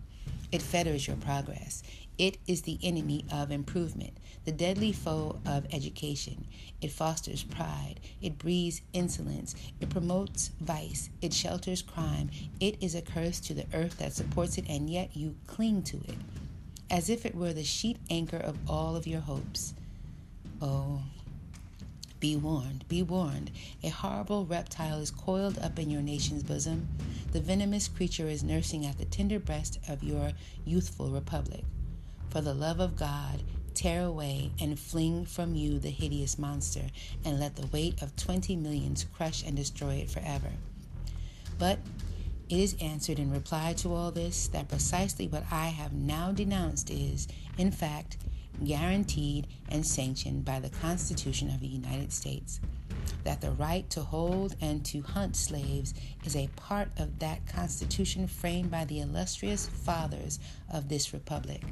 It 0.50 0.62
fetters 0.62 1.06
your 1.06 1.18
progress. 1.18 1.84
It 2.18 2.38
is 2.48 2.64
the 2.64 2.80
enemy 2.82 3.26
of 3.32 3.52
improvement, 3.52 4.18
the 4.44 4.52
deadly 4.52 4.92
foe 4.92 5.40
of 5.46 5.68
education. 5.72 6.48
It 6.82 6.92
fosters 6.92 7.44
pride. 7.44 8.00
It 8.22 8.40
breeds 8.40 8.82
insolence. 8.92 9.56
It 9.80 9.90
promotes 9.90 10.52
vice. 10.60 11.10
It 11.22 11.34
shelters 11.34 11.82
crime. 11.82 12.32
It 12.60 12.82
is 12.82 12.96
a 12.96 13.02
curse 13.02 13.40
to 13.42 13.54
the 13.54 13.68
earth 13.74 14.00
that 14.00 14.14
supports 14.14 14.58
it, 14.58 14.66
and 14.68 14.90
yet 14.90 15.16
you 15.16 15.36
cling 15.46 15.84
to 15.84 15.98
it 15.98 16.18
as 16.90 17.10
if 17.10 17.26
it 17.26 17.36
were 17.36 17.54
the 17.54 17.64
sheet 17.64 17.98
anchor 18.10 18.38
of 18.38 18.58
all 18.68 18.96
of 18.96 19.06
your 19.06 19.20
hopes. 19.22 19.74
Oh, 20.62 21.02
be 22.20 22.36
warned, 22.36 22.88
be 22.88 23.04
warned. 23.04 23.52
A 23.84 23.90
horrible 23.90 24.46
reptile 24.46 25.00
is 25.00 25.12
coiled 25.12 25.60
up 25.60 25.78
in 25.78 25.92
your 25.92 26.02
nation's 26.02 26.44
bosom. 26.44 26.88
The 27.32 27.42
venomous 27.42 27.88
creature 27.88 28.28
is 28.28 28.44
nursing 28.44 28.86
at 28.86 28.98
the 28.98 29.06
tender 29.06 29.40
breast 29.40 29.80
of 29.88 30.02
your 30.02 30.32
youthful 30.66 31.12
republic. 31.12 31.64
For 32.38 32.44
the 32.44 32.54
love 32.54 32.80
of 32.80 32.96
God, 32.96 33.42
tear 33.74 34.06
away 34.06 34.52
and 34.62 34.80
fling 34.80 35.26
from 35.26 35.56
you 35.56 35.80
the 35.80 35.90
hideous 35.90 36.38
monster, 36.38 36.84
and 37.26 37.40
let 37.40 37.56
the 37.56 37.66
weight 37.66 38.00
of 38.04 38.16
twenty 38.16 38.56
millions 38.56 39.08
crush 39.12 39.44
and 39.44 39.56
destroy 39.56 39.96
it 39.96 40.12
forever. 40.12 40.52
But 41.58 41.80
it 42.48 42.60
is 42.60 42.76
answered 42.80 43.18
in 43.18 43.32
reply 43.32 43.74
to 43.78 43.92
all 43.92 44.12
this 44.12 44.50
that 44.50 44.70
precisely 44.70 45.28
what 45.28 45.46
I 45.52 45.70
have 45.70 45.94
now 45.94 46.32
denounced 46.32 46.92
is, 46.92 47.28
in 47.58 47.72
fact, 47.72 48.18
guaranteed 48.64 49.48
and 49.70 49.84
sanctioned 49.84 50.46
by 50.46 50.60
the 50.60 50.70
Constitution 50.70 51.50
of 51.50 51.60
the 51.60 51.66
United 51.66 52.14
States. 52.14 52.60
That 53.24 53.42
the 53.42 53.50
right 53.50 53.90
to 53.90 54.02
hold 54.02 54.56
and 54.62 54.86
to 54.86 55.02
hunt 55.02 55.36
slaves 55.36 55.96
is 56.24 56.36
a 56.36 56.50
part 56.56 56.90
of 57.00 57.18
that 57.18 57.48
Constitution 57.48 58.28
framed 58.28 58.70
by 58.70 58.86
the 58.86 59.00
illustrious 59.00 59.66
fathers 59.66 60.38
of 60.72 60.88
this 60.88 61.14
Republic 61.14 61.64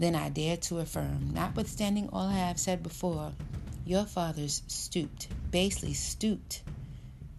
then 0.00 0.14
I 0.14 0.30
dare 0.30 0.56
to 0.56 0.78
affirm, 0.78 1.30
notwithstanding 1.34 2.08
all 2.10 2.28
I 2.28 2.38
have 2.38 2.58
said 2.58 2.82
before, 2.82 3.32
your 3.84 4.06
fathers 4.06 4.62
stooped, 4.66 5.28
basely 5.50 5.92
stooped, 5.92 6.62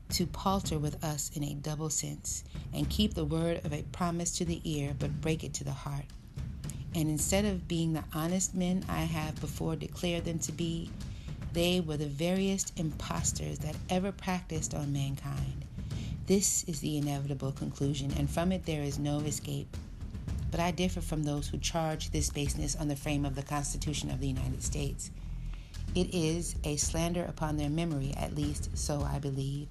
to 0.10 0.28
palter 0.28 0.78
with 0.78 1.04
us 1.04 1.32
in 1.34 1.44
a 1.44 1.56
double 1.56 1.90
sense, 1.90 2.44
and 2.72 2.88
keep 2.88 3.16
the 3.16 3.26
word 3.26 3.66
of 3.66 3.74
a 3.74 3.82
promise 3.92 4.38
to 4.38 4.46
the 4.46 4.62
ear, 4.64 4.94
but 5.00 5.22
break 5.22 5.44
it 5.44 5.56
to 5.56 5.64
the 5.64 5.72
heart. 5.72 6.06
And 6.94 7.10
instead 7.10 7.46
of 7.46 7.68
being 7.68 7.94
the 7.94 8.04
honest 8.14 8.54
men 8.54 8.86
I 8.88 9.06
have 9.06 9.42
before 9.42 9.76
declared 9.76 10.26
them 10.26 10.40
to 10.40 10.52
be, 10.52 10.92
they 11.54 11.80
were 11.80 11.98
the 11.98 12.06
veriest 12.06 12.78
impostors 12.78 13.58
that 13.60 13.76
ever 13.90 14.12
practiced 14.12 14.76
on 14.76 14.94
mankind. 14.94 15.66
This 16.28 16.64
is 16.66 16.80
the 16.80 16.98
inevitable 16.98 17.54
conclusion, 17.54 18.14
and 18.18 18.30
from 18.30 18.52
it 18.52 18.66
there 18.66 18.84
is 18.84 19.00
no 19.00 19.20
escape 19.22 19.76
but 20.52 20.60
I 20.60 20.72
differ 20.72 21.02
from 21.02 21.24
those 21.24 21.48
who 21.48 21.58
charge 21.58 22.12
this 22.12 22.30
baseness 22.30 22.76
on 22.76 22.90
the 22.90 22.96
frame 22.96 23.26
of 23.26 23.36
the 23.36 23.42
Constitution 23.42 24.12
of 24.12 24.20
the 24.20 24.28
United 24.28 24.62
States. 24.62 25.10
It 25.96 26.14
is 26.14 26.56
a 26.64 26.76
slander 26.76 27.24
upon 27.24 27.58
their 27.58 27.70
memory, 27.70 28.14
at 28.18 28.36
least, 28.36 28.78
so 28.78 29.02
I 29.02 29.20
believe. 29.20 29.68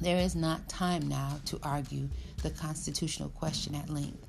There 0.00 0.18
is 0.18 0.34
not 0.34 0.68
time 0.68 1.08
now 1.08 1.38
to 1.44 1.60
argue 1.62 2.08
the 2.42 2.50
constitutional 2.50 3.28
question 3.28 3.74
at 3.74 3.88
length, 3.88 4.26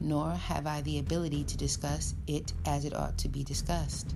nor 0.00 0.32
have 0.32 0.66
I 0.66 0.82
the 0.82 0.98
ability 0.98 1.44
to 1.44 1.56
discuss 1.56 2.14
it 2.26 2.52
as 2.66 2.84
it 2.84 2.94
ought 2.94 3.16
to 3.18 3.28
be 3.28 3.42
discussed. 3.42 4.14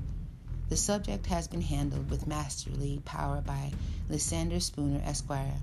The 0.69 0.77
subject 0.77 1.27
has 1.27 1.49
been 1.49 1.63
handled 1.63 2.11
with 2.11 2.27
masterly 2.27 3.01
power 3.05 3.41
by 3.41 3.73
Lysander 4.09 4.61
Spooner, 4.61 5.01
Esquire, 5.05 5.57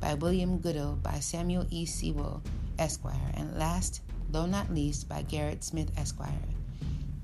by 0.00 0.14
William 0.14 0.58
Goodell, 0.58 0.98
by 1.02 1.20
Samuel 1.20 1.66
E. 1.70 1.86
Sewall, 1.86 2.42
Esquire, 2.78 3.32
and 3.34 3.56
last 3.56 4.00
though 4.32 4.46
not 4.46 4.74
least 4.74 5.08
by 5.08 5.22
Gerrit 5.22 5.62
Smith, 5.62 5.90
Esquire. 5.96 6.32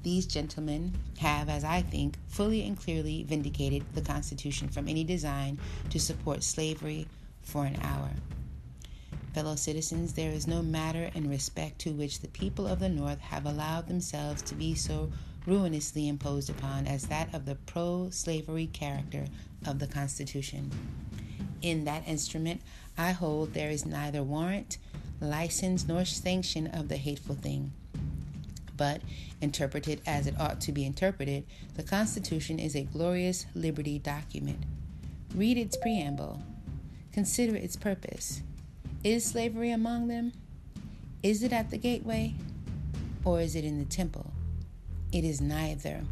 These 0.03 0.27
gentlemen 0.27 0.93
have, 1.19 1.49
as 1.49 1.65
I 1.65 1.83
think, 1.83 2.17
fully 2.29 2.65
and 2.67 2.79
clearly 2.79 3.25
vindicated 3.25 3.85
the 3.95 4.01
Constitution 4.01 4.69
from 4.69 4.89
any 4.89 5.05
design 5.05 5.59
to 5.91 5.99
support 5.99 6.45
slavery 6.45 7.09
for 7.43 7.65
an 7.65 7.77
hour. 7.83 8.11
Fellow 9.35 9.57
citizens, 9.57 10.13
there 10.13 10.31
is 10.31 10.47
no 10.47 10.63
matter 10.63 11.11
in 11.15 11.29
respect 11.29 11.79
to 11.81 11.93
which 11.93 12.21
the 12.21 12.29
people 12.29 12.67
of 12.67 12.79
the 12.79 12.89
North 12.89 13.21
have 13.21 13.47
allowed 13.47 13.89
themselves 13.89 14.43
to 14.43 14.55
be 14.55 14.75
so 14.75 15.11
ruinously 15.47 16.09
imposed 16.09 16.51
upon 16.51 16.87
as 16.87 17.07
that 17.07 17.33
of 17.35 17.45
the 17.45 17.55
pro 17.55 18.09
slavery 18.11 18.67
character 18.67 19.27
of 19.67 19.79
the 19.79 19.87
Constitution. 19.87 20.71
In 21.63 21.85
that 21.85 22.07
instrument, 22.07 22.61
I 22.97 23.13
hold 23.13 23.53
there 23.53 23.71
is 23.71 23.85
neither 23.85 24.23
warrant 24.23 24.79
license 25.21 25.87
nor 25.87 26.05
sanction 26.05 26.66
of 26.69 26.89
the 26.89 26.97
hateful 26.97 27.35
thing. 27.35 27.73
But, 28.77 29.03
interpreted 29.41 30.01
as 30.07 30.27
it 30.27 30.39
ought 30.39 30.61
to 30.62 30.73
be 30.73 30.85
interpreted, 30.85 31.45
the 31.75 31.83
Constitution 31.83 32.59
is 32.59 32.77
a 32.77 32.83
glorious 32.83 33.47
liberty 33.55 33.99
document. 33.99 34.59
Read 35.35 35.59
its 35.59 35.77
preamble. 35.77 36.43
Consider 37.12 37.57
its 37.57 37.77
purpose. 37.77 38.43
Is 39.03 39.25
slavery 39.25 39.71
among 39.71 40.09
them? 40.09 40.33
Is 41.23 41.43
it 41.43 41.53
at 41.53 41.71
the 41.71 41.79
gateway? 41.79 42.35
Or 43.25 43.41
is 43.41 43.57
it 43.57 43.64
in 43.64 43.79
the 43.79 43.85
temple? 43.85 44.33
It 45.12 45.25
is 45.25 45.41
neither. 45.41 46.03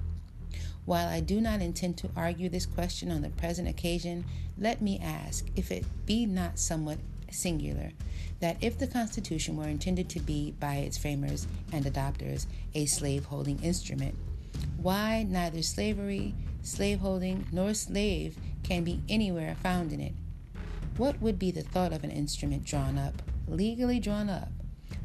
While 0.85 1.09
I 1.09 1.21
do 1.21 1.41
not 1.41 1.61
intend 1.61 1.97
to 1.99 2.11
argue 2.17 2.49
this 2.49 2.67
question 2.67 3.11
on 3.11 3.23
the 3.23 3.31
present 3.31 3.69
occasion, 3.69 4.25
let 4.59 4.81
me 4.81 5.01
ask 5.03 5.47
if 5.57 5.71
it 5.71 5.85
be 6.07 6.27
not 6.27 6.59
somewhat 6.59 6.99
singular 7.37 7.93
that 8.41 8.57
if 8.61 8.79
the 8.79 8.87
Constitution 8.87 9.57
were 9.57 9.69
intended 9.69 10.09
to 10.11 10.21
be, 10.21 10.55
by 10.59 10.77
its 10.77 10.99
framers 10.99 11.47
and 11.73 11.85
adopters, 11.85 12.47
a 12.75 12.87
slave 12.87 13.27
holding 13.27 13.63
instrument, 13.63 14.15
why 14.77 15.27
neither 15.29 15.63
slavery, 15.63 16.35
slaveholding, 16.63 17.47
nor 17.53 17.75
slave 17.75 18.37
can 18.63 18.85
be 18.85 19.01
anywhere 19.09 19.57
found 19.63 19.93
in 19.93 20.01
it? 20.01 20.13
What 20.97 21.21
would 21.21 21.39
be 21.39 21.51
the 21.51 21.63
thought 21.63 21.93
of 21.93 22.05
an 22.05 22.11
instrument 22.11 22.65
drawn 22.65 22.99
up, 22.99 23.23
legally 23.47 24.01
drawn 24.01 24.29
up, 24.29 24.51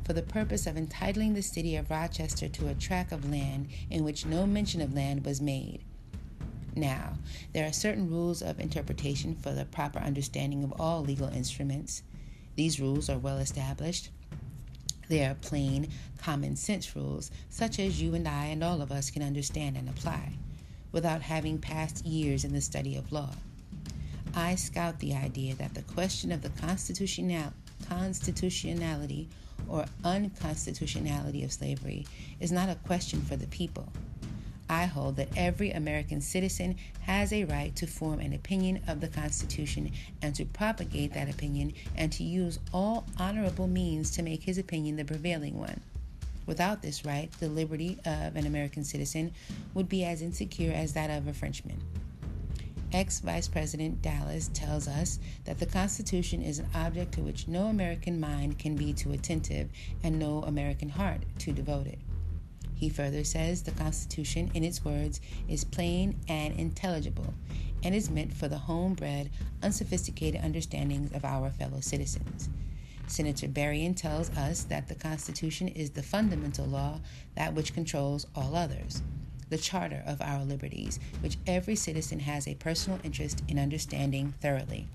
for 0.05 0.13
the 0.13 0.21
purpose 0.21 0.65
of 0.65 0.77
entitling 0.77 1.33
the 1.33 1.41
city 1.41 1.75
of 1.75 1.91
Rochester 1.91 2.47
to 2.49 2.67
a 2.67 2.73
tract 2.73 3.11
of 3.11 3.29
land 3.29 3.67
in 3.89 4.03
which 4.03 4.25
no 4.25 4.45
mention 4.45 4.81
of 4.81 4.93
land 4.93 5.25
was 5.25 5.41
made? 5.41 5.83
Now, 6.75 7.17
there 7.53 7.67
are 7.67 7.73
certain 7.73 8.09
rules 8.09 8.41
of 8.41 8.59
interpretation 8.59 9.35
for 9.35 9.51
the 9.51 9.65
proper 9.65 9.99
understanding 9.99 10.63
of 10.63 10.73
all 10.79 11.03
legal 11.03 11.27
instruments. 11.27 12.03
These 12.55 12.79
rules 12.79 13.09
are 13.09 13.17
well 13.17 13.37
established. 13.37 14.09
They 15.09 15.25
are 15.25 15.35
plain, 15.35 15.89
common 16.17 16.55
sense 16.55 16.95
rules, 16.95 17.31
such 17.49 17.79
as 17.79 18.01
you 18.01 18.15
and 18.15 18.27
I 18.27 18.45
and 18.45 18.63
all 18.63 18.81
of 18.81 18.91
us 18.91 19.09
can 19.11 19.23
understand 19.23 19.75
and 19.75 19.89
apply, 19.89 20.33
without 20.91 21.21
having 21.21 21.57
passed 21.57 22.05
years 22.05 22.45
in 22.45 22.53
the 22.53 22.61
study 22.61 22.95
of 22.95 23.11
law. 23.11 23.31
I 24.33 24.55
scout 24.55 24.99
the 24.99 25.13
idea 25.13 25.55
that 25.55 25.73
the 25.73 25.81
question 25.81 26.31
of 26.31 26.41
the 26.41 26.49
constitutional, 26.49 27.51
constitutionality 27.89 29.27
or 29.67 29.85
unconstitutionality 30.05 31.43
of 31.43 31.51
slavery 31.51 32.05
is 32.39 32.51
not 32.51 32.69
a 32.69 32.75
question 32.75 33.21
for 33.21 33.35
the 33.35 33.47
people. 33.47 33.91
I 34.71 34.85
hold 34.85 35.17
that 35.17 35.27
every 35.35 35.71
American 35.71 36.21
citizen 36.21 36.77
has 37.01 37.33
a 37.33 37.43
right 37.43 37.75
to 37.75 37.85
form 37.85 38.21
an 38.21 38.31
opinion 38.31 38.81
of 38.87 39.01
the 39.01 39.09
Constitution 39.09 39.91
and 40.21 40.33
to 40.35 40.45
propagate 40.45 41.13
that 41.13 41.29
opinion 41.29 41.73
and 41.97 42.09
to 42.13 42.23
use 42.23 42.57
all 42.73 43.05
honorable 43.19 43.67
means 43.67 44.11
to 44.11 44.23
make 44.23 44.43
his 44.43 44.57
opinion 44.57 44.95
the 44.95 45.03
prevailing 45.03 45.57
one. 45.57 45.81
Without 46.45 46.81
this 46.81 47.03
right, 47.03 47.29
the 47.41 47.49
liberty 47.49 47.99
of 48.05 48.37
an 48.37 48.47
American 48.47 48.85
citizen 48.85 49.33
would 49.73 49.89
be 49.89 50.05
as 50.05 50.21
insecure 50.21 50.71
as 50.71 50.93
that 50.93 51.09
of 51.09 51.27
a 51.27 51.33
Frenchman. 51.33 51.81
Ex 52.93 53.19
Vice 53.19 53.49
President 53.49 54.01
Dallas 54.01 54.49
tells 54.53 54.87
us 54.87 55.19
that 55.43 55.59
the 55.59 55.65
Constitution 55.65 56.41
is 56.41 56.59
an 56.59 56.67
object 56.73 57.11
to 57.15 57.21
which 57.21 57.45
no 57.45 57.65
American 57.65 58.21
mind 58.21 58.57
can 58.57 58.77
be 58.77 58.93
too 58.93 59.11
attentive 59.11 59.69
and 60.01 60.17
no 60.17 60.43
American 60.43 60.87
heart 60.87 61.19
too 61.37 61.51
devoted. 61.51 61.97
He 62.81 62.89
further 62.89 63.23
says 63.23 63.61
the 63.61 63.69
Constitution, 63.69 64.49
in 64.55 64.63
its 64.63 64.83
words, 64.83 65.21
is 65.47 65.63
plain 65.63 66.15
and 66.27 66.59
intelligible 66.59 67.35
and 67.83 67.93
is 67.93 68.09
meant 68.09 68.33
for 68.33 68.47
the 68.47 68.57
homebred, 68.57 69.29
unsophisticated 69.61 70.41
understandings 70.43 71.11
of 71.11 71.23
our 71.23 71.51
fellow 71.51 71.79
citizens. 71.79 72.49
Senator 73.05 73.47
Berrien 73.47 73.93
tells 73.93 74.31
us 74.31 74.63
that 74.63 74.87
the 74.87 74.95
Constitution 74.95 75.67
is 75.67 75.91
the 75.91 76.01
fundamental 76.01 76.65
law, 76.65 76.99
that 77.35 77.53
which 77.53 77.75
controls 77.75 78.25
all 78.33 78.55
others, 78.55 79.03
the 79.49 79.59
charter 79.59 80.01
of 80.07 80.19
our 80.19 80.43
liberties, 80.43 80.99
which 81.19 81.37
every 81.45 81.75
citizen 81.75 82.21
has 82.21 82.47
a 82.47 82.55
personal 82.55 82.99
interest 83.03 83.43
in 83.47 83.59
understanding 83.59 84.33
thoroughly. 84.41 84.87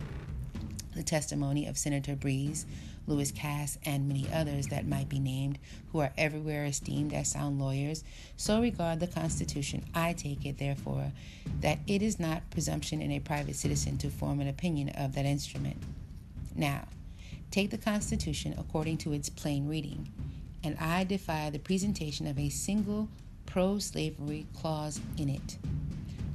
The 0.97 1.05
testimony 1.05 1.67
of 1.67 1.79
Senator 1.79 2.17
Breese 2.17 2.67
Lewis 3.07 3.31
Cass, 3.31 3.79
and 3.85 4.09
many 4.09 4.27
others 4.33 4.67
that 4.69 4.87
might 4.87 5.09
be 5.09 5.19
named, 5.19 5.59
who 5.93 6.01
are 6.01 6.13
everywhere 6.19 6.65
esteemed 6.65 7.13
as 7.13 7.29
sound 7.29 7.61
lawyers, 7.61 8.05
so 8.37 8.61
regard 8.61 9.01
the 9.01 9.07
Constitution. 9.07 9.85
I 9.95 10.13
take 10.13 10.45
it, 10.45 10.59
therefore, 10.59 11.13
that 11.61 11.79
it 11.87 12.03
is 12.03 12.19
not 12.19 12.51
presumption 12.51 13.01
in 13.01 13.11
a 13.13 13.21
private 13.21 13.57
citizen 13.57 13.99
to 13.99 14.11
form 14.11 14.41
an 14.41 14.49
opinion 14.49 14.89
of 14.91 15.15
that 15.15 15.25
instrument. 15.25 15.77
Now, 16.55 16.89
take 17.51 17.71
the 17.71 17.79
Constitution 17.79 18.55
according 18.59 18.99
to 18.99 19.13
its 19.13 19.29
plain 19.29 19.69
reading, 19.69 20.09
and 20.65 20.77
I 20.79 21.05
defy 21.05 21.51
the 21.51 21.59
presentation 21.59 22.27
of 22.27 22.39
a 22.39 22.49
single 22.49 23.09
pro 23.47 23.79
slavery 23.79 24.47
clause 24.55 25.01
in 25.17 25.29
it. 25.29 25.59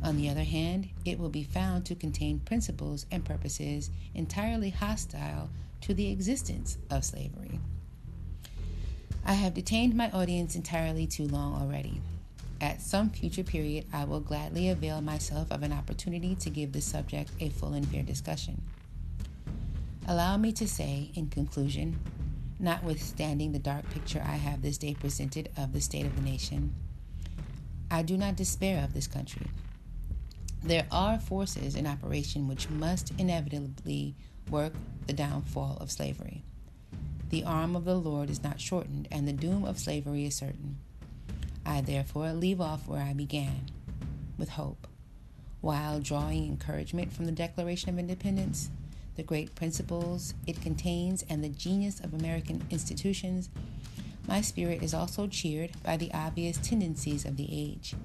On 0.04 0.18
the 0.18 0.30
other 0.30 0.44
hand, 0.44 0.90
it 1.06 1.20
will 1.20 1.30
be 1.30 1.44
found 1.44 1.86
to 1.86 1.96
contain 1.96 2.40
principles 2.40 3.06
and 3.12 3.24
purposes 3.24 3.92
entirely 4.16 4.72
hostile 4.72 5.50
to 5.82 5.94
the 5.94 6.10
existence 6.10 6.78
of 6.90 7.04
slavery. 7.06 7.60
I 9.26 9.34
have 9.34 9.54
detained 9.54 9.96
my 9.96 10.10
audience 10.12 10.56
entirely 10.56 11.06
too 11.06 11.28
long 11.28 11.62
already. 11.62 12.02
At 12.60 12.82
some 12.82 13.10
future 13.10 13.44
period, 13.44 13.86
I 13.92 14.06
will 14.06 14.20
gladly 14.20 14.70
avail 14.70 15.02
myself 15.02 15.52
of 15.52 15.64
an 15.64 15.74
opportunity 15.74 16.36
to 16.36 16.50
give 16.50 16.72
this 16.72 16.86
subject 16.86 17.32
a 17.40 17.50
full 17.50 17.74
and 17.74 17.88
fair 17.88 18.04
discussion. 18.04 18.62
Allow 20.08 20.38
me 20.38 20.52
to 20.54 20.68
say, 20.68 21.12
in 21.16 21.30
conclusion, 21.30 22.00
notwithstanding 22.60 23.52
the 23.52 23.60
dark 23.60 23.90
picture 23.90 24.24
I 24.26 24.36
have 24.36 24.62
this 24.62 24.78
day 24.78 24.94
presented 24.94 25.50
of 25.58 25.74
the 25.74 25.82
state 25.82 26.06
of 26.06 26.16
the 26.16 26.22
nation, 26.22 26.74
I 27.90 28.04
do 28.04 28.18
not 28.18 28.36
despair 28.36 28.84
of 28.84 28.94
this 28.94 29.08
country. 29.08 29.48
There 30.64 30.86
are 30.92 31.20
forces 31.20 31.76
in 31.76 31.88
operation 31.88 32.48
which 32.48 32.70
must 32.70 33.12
inevitably 33.18 34.16
work 34.50 34.74
the 35.08 35.14
downfall 35.14 35.78
of 35.80 35.92
slavery. 35.92 36.44
The 37.30 37.44
arm 37.44 37.76
of 37.76 37.86
the 37.86 37.96
Lord 37.96 38.30
is 38.30 38.44
not 38.44 38.60
shortened, 38.60 39.08
and 39.12 39.28
the 39.28 39.34
doom 39.34 39.64
of 39.64 39.80
slavery 39.80 40.26
is 40.26 40.36
certain. 40.36 40.78
I 41.66 41.82
therefore 41.82 42.34
leave 42.34 42.60
off 42.60 42.88
where 42.88 43.02
I 43.02 43.14
began, 43.14 43.68
with 44.38 44.50
hope, 44.50 44.88
while 45.62 46.00
drawing 46.00 46.46
encouragement 46.46 47.14
from 47.14 47.26
the 47.26 47.32
Declaration 47.32 47.90
of 47.90 48.00
Independence, 48.00 48.70
the 49.16 49.24
great 49.24 49.56
principles 49.56 50.34
it 50.48 50.62
contains, 50.62 51.24
and 51.30 51.44
the 51.44 51.50
genius 51.50 52.00
of 52.00 52.14
American 52.14 52.66
institutions. 52.70 53.50
My 54.28 54.42
spirit 54.42 54.82
is 54.82 54.94
also 54.94 55.28
cheered 55.28 55.72
by 55.84 55.98
the 55.98 56.14
obvious 56.14 56.58
tendencies 56.58 57.26
of 57.26 57.38
the 57.38 57.48
age. 57.52 57.96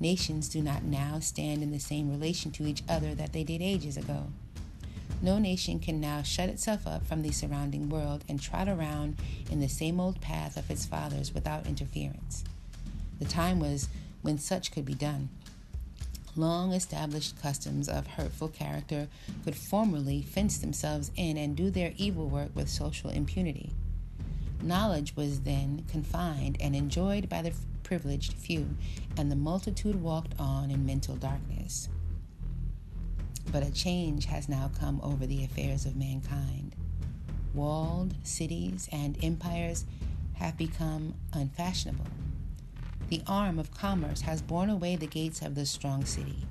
Nations 0.00 0.48
do 0.48 0.60
not 0.60 0.82
now 0.82 1.20
stand 1.20 1.62
in 1.62 1.72
the 1.72 1.78
same 1.78 2.10
relation 2.10 2.50
to 2.52 2.66
each 2.66 2.82
other 2.88 3.14
that 3.14 3.32
they 3.32 3.44
did 3.44 3.62
ages 3.62 3.96
ago. 3.96 4.28
No 5.22 5.38
nation 5.38 5.78
can 5.78 6.00
now 6.00 6.22
shut 6.22 6.48
itself 6.48 6.86
up 6.86 7.06
from 7.06 7.22
the 7.22 7.32
surrounding 7.32 7.88
world 7.88 8.22
and 8.28 8.40
trot 8.40 8.68
around 8.68 9.16
in 9.50 9.60
the 9.60 9.68
same 9.68 9.98
old 9.98 10.20
path 10.20 10.56
of 10.56 10.70
its 10.70 10.84
fathers 10.84 11.32
without 11.32 11.66
interference. 11.66 12.44
The 13.18 13.24
time 13.24 13.58
was 13.58 13.88
when 14.22 14.38
such 14.38 14.72
could 14.72 14.84
be 14.84 14.94
done. 14.94 15.30
Long 16.36 16.72
established 16.72 17.40
customs 17.40 17.88
of 17.88 18.06
hurtful 18.06 18.48
character 18.48 19.08
could 19.42 19.56
formerly 19.56 20.20
fence 20.20 20.58
themselves 20.58 21.10
in 21.16 21.38
and 21.38 21.56
do 21.56 21.70
their 21.70 21.94
evil 21.96 22.28
work 22.28 22.50
with 22.54 22.68
social 22.68 23.08
impunity. 23.08 23.70
Knowledge 24.62 25.16
was 25.16 25.40
then 25.40 25.84
confined 25.90 26.58
and 26.60 26.76
enjoyed 26.76 27.28
by 27.30 27.40
the 27.40 27.54
privileged 27.82 28.34
few, 28.34 28.68
and 29.16 29.30
the 29.30 29.36
multitude 29.36 30.02
walked 30.02 30.34
on 30.38 30.70
in 30.70 30.84
mental 30.84 31.16
darkness. 31.16 31.88
But 33.52 33.62
a 33.62 33.72
change 33.72 34.26
has 34.26 34.48
now 34.48 34.70
come 34.78 35.00
over 35.02 35.26
the 35.26 35.44
affairs 35.44 35.86
of 35.86 35.96
mankind. 35.96 36.74
Walled 37.54 38.14
cities 38.22 38.88
and 38.92 39.16
empires 39.22 39.84
have 40.34 40.58
become 40.58 41.14
unfashionable. 41.32 42.06
The 43.08 43.22
arm 43.26 43.58
of 43.58 43.72
commerce 43.72 44.22
has 44.22 44.42
borne 44.42 44.68
away 44.68 44.96
the 44.96 45.06
gates 45.06 45.40
of 45.40 45.54
the 45.54 45.64
strong 45.64 46.04
city. 46.04 46.46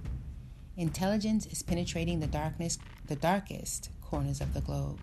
Intelligence 0.78 1.46
is 1.46 1.64
penetrating 1.64 2.20
the 2.20 2.28
darkness, 2.28 2.80
the 3.08 3.16
darkest 3.16 3.90
corners 4.02 4.42
of 4.42 4.54
the 4.54 4.62
globe. 4.62 5.00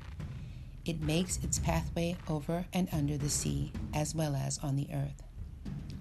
It 0.84 1.00
makes 1.00 1.36
its 1.44 1.58
pathway 1.58 2.16
over 2.28 2.66
and 2.72 2.88
under 2.92 3.16
the 3.16 3.30
sea 3.30 3.72
as 3.94 4.14
well 4.14 4.34
as 4.34 4.58
on 4.58 4.76
the 4.76 4.88
earth. 4.92 5.22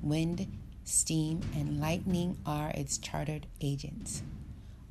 Wind, 0.01 0.47
steam, 0.83 1.41
and 1.53 1.79
lightning 1.79 2.37
are 2.45 2.71
its 2.71 2.97
chartered 2.97 3.45
agents. 3.61 4.23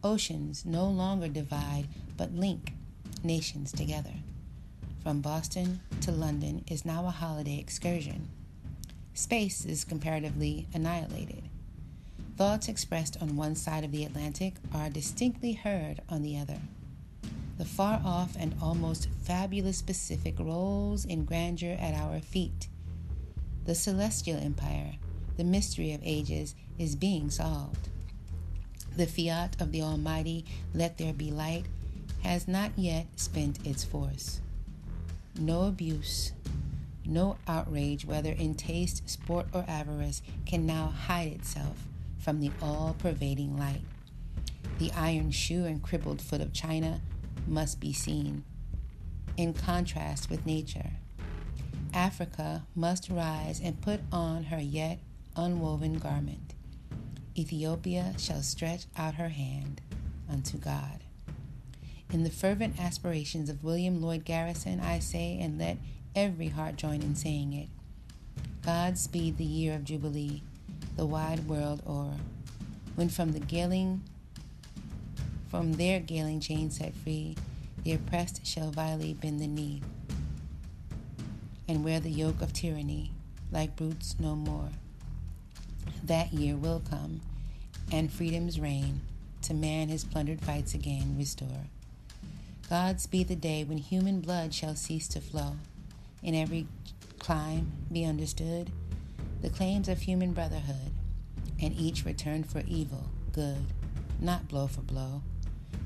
Oceans 0.03 0.64
no 0.64 0.86
longer 0.86 1.28
divide 1.28 1.86
but 2.16 2.34
link 2.34 2.72
nations 3.22 3.70
together. 3.70 4.14
From 5.03 5.20
Boston 5.20 5.80
to 6.01 6.11
London 6.11 6.64
is 6.68 6.86
now 6.86 7.07
a 7.07 7.11
holiday 7.11 7.59
excursion. 7.59 8.28
Space 9.12 9.66
is 9.66 9.84
comparatively 9.84 10.66
annihilated. 10.72 11.42
Thoughts 12.38 12.68
expressed 12.68 13.20
on 13.20 13.36
one 13.36 13.55
side 13.55 13.84
of 13.84 13.92
the 13.92 14.05
Atlantic 14.05 14.55
are 14.72 14.88
distinctly 14.88 15.53
heard 15.53 16.01
on 16.09 16.22
the 16.22 16.38
other. 16.38 16.61
The 17.59 17.66
far 17.66 18.01
off 18.03 18.36
and 18.38 18.55
almost 18.62 19.09
fabulous 19.22 19.82
Pacific 19.82 20.36
rolls 20.38 21.05
in 21.05 21.26
grandeur 21.26 21.76
at 21.78 21.92
our 21.92 22.20
feet. 22.20 22.68
The 23.66 23.74
celestial 23.74 24.38
empire, 24.38 24.94
the 25.36 25.44
mystery 25.44 25.92
of 25.92 26.01
ages, 26.03 26.55
is 26.78 26.96
being 26.96 27.28
solved. 27.28 27.90
The 28.97 29.07
fiat 29.07 29.61
of 29.61 29.72
the 29.72 29.82
Almighty, 29.82 30.45
let 30.74 30.99
there 30.99 31.12
be 31.12 31.30
light, 31.30 31.66
has 32.22 32.47
not 32.47 32.72
yet 32.76 33.07
spent 33.16 33.64
its 33.66 33.84
force. 33.84 34.41
No 35.38 35.66
abuse, 35.66 36.32
no 37.07 37.36
outrage, 37.49 38.05
whether 38.05 38.32
in 38.32 38.55
taste, 38.55 39.09
sport, 39.09 39.47
or 39.53 39.64
avarice, 39.66 40.22
can 40.45 40.66
now 40.66 40.86
hide 40.88 41.28
itself 41.28 41.86
from 42.18 42.41
the 42.41 42.51
all 42.61 42.95
pervading 42.99 43.57
light. 43.57 43.82
The 44.78 44.93
iron 44.93 45.30
shoe 45.30 45.64
and 45.64 45.82
crippled 45.82 46.20
foot 46.20 46.41
of 46.41 46.53
China 46.53 47.01
must 47.47 47.80
be 47.80 47.93
seen 47.93 48.45
in 49.36 49.55
contrast 49.55 50.28
with 50.28 50.45
nature. 50.45 50.91
Africa 51.95 52.64
must 52.74 53.09
rise 53.09 53.61
and 53.62 53.80
put 53.80 54.01
on 54.12 54.45
her 54.45 54.61
yet 54.61 54.99
unwoven 55.36 55.95
garment. 55.95 56.55
Ethiopia 57.41 58.12
shall 58.18 58.43
stretch 58.43 58.84
out 58.99 59.14
her 59.14 59.30
hand 59.30 59.80
unto 60.30 60.59
God. 60.59 61.01
In 62.12 62.22
the 62.22 62.28
fervent 62.30 62.78
aspirations 62.78 63.49
of 63.49 63.64
William 63.64 64.03
Lloyd 64.03 64.26
Garrison, 64.26 64.78
I 64.78 64.99
say, 64.99 65.38
and 65.41 65.59
let 65.59 65.78
every 66.14 66.49
heart 66.49 66.76
join 66.76 67.01
in 67.01 67.14
saying 67.14 67.55
it 67.55 67.68
God 68.62 68.99
speed 68.99 69.38
the 69.38 69.45
year 69.45 69.74
of 69.74 69.84
Jubilee, 69.84 70.43
the 70.97 71.07
wide 71.07 71.49
world 71.49 71.82
o'er, 71.88 72.16
when 72.95 73.09
from 73.09 73.32
the 73.32 73.41
galing, 73.41 74.03
from 75.49 75.72
their 75.72 75.99
galing 75.99 76.41
chains 76.41 76.76
set 76.76 76.95
free, 76.95 77.36
the 77.84 77.93
oppressed 77.93 78.47
shall 78.47 78.70
vilely 78.70 79.14
bend 79.14 79.41
the 79.41 79.47
knee, 79.47 79.80
and 81.66 81.82
wear 81.82 82.01
the 82.01 82.11
yoke 82.11 82.43
of 82.43 82.53
tyranny, 82.53 83.12
like 83.51 83.76
brutes 83.76 84.16
no 84.18 84.36
more 84.36 84.68
that 86.03 86.32
year 86.32 86.57
will 86.57 86.82
come, 86.88 87.20
and 87.93 88.12
freedom's 88.12 88.61
reign 88.61 89.01
to 89.43 89.55
man 89.55 89.89
his 89.89 90.05
plundered 90.05 90.41
fights 90.41 90.74
again 90.74 91.16
restore. 91.16 91.66
God's 92.68 93.07
be 93.07 93.24
the 93.24 93.37
day 93.37 93.64
when 93.64 93.78
human 93.78 94.20
blood 94.20 94.55
shall 94.55 94.76
cease 94.76 95.09
to 95.09 95.20
flow, 95.20 95.57
in 96.22 96.35
every 96.35 96.66
clime 97.18 97.72
be 97.91 98.05
understood 98.05 98.70
the 99.43 99.51
claims 99.51 99.89
of 99.89 100.01
human 100.01 100.33
brotherhood, 100.33 100.93
and 101.62 101.74
each 101.74 102.05
return 102.05 102.45
for 102.45 102.62
evil, 102.66 103.07
good, 103.33 103.64
not 104.20 104.49
blow 104.49 104.66
for 104.66 104.83
blow. 104.83 105.22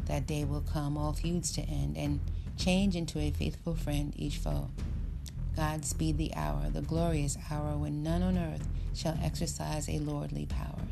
That 0.07 0.27
day 0.27 0.45
will 0.45 0.61
come, 0.61 0.97
all 0.97 1.13
feuds 1.13 1.53
to 1.53 1.63
end, 1.63 1.97
and 1.97 2.19
change 2.57 2.97
into 2.97 3.21
a 3.21 3.31
faithful 3.31 3.77
friend 3.77 4.13
each 4.17 4.39
foe. 4.39 4.71
God 5.55 5.85
speed 5.85 6.19
the 6.19 6.35
hour, 6.35 6.69
the 6.69 6.83
glorious 6.83 7.39
hour 7.49 7.77
when 7.77 8.03
none 8.03 8.23
on 8.23 8.37
earth 8.37 8.67
shall 8.93 9.17
exercise 9.23 9.89
a 9.89 10.01
lordly 10.01 10.47
power, 10.47 10.83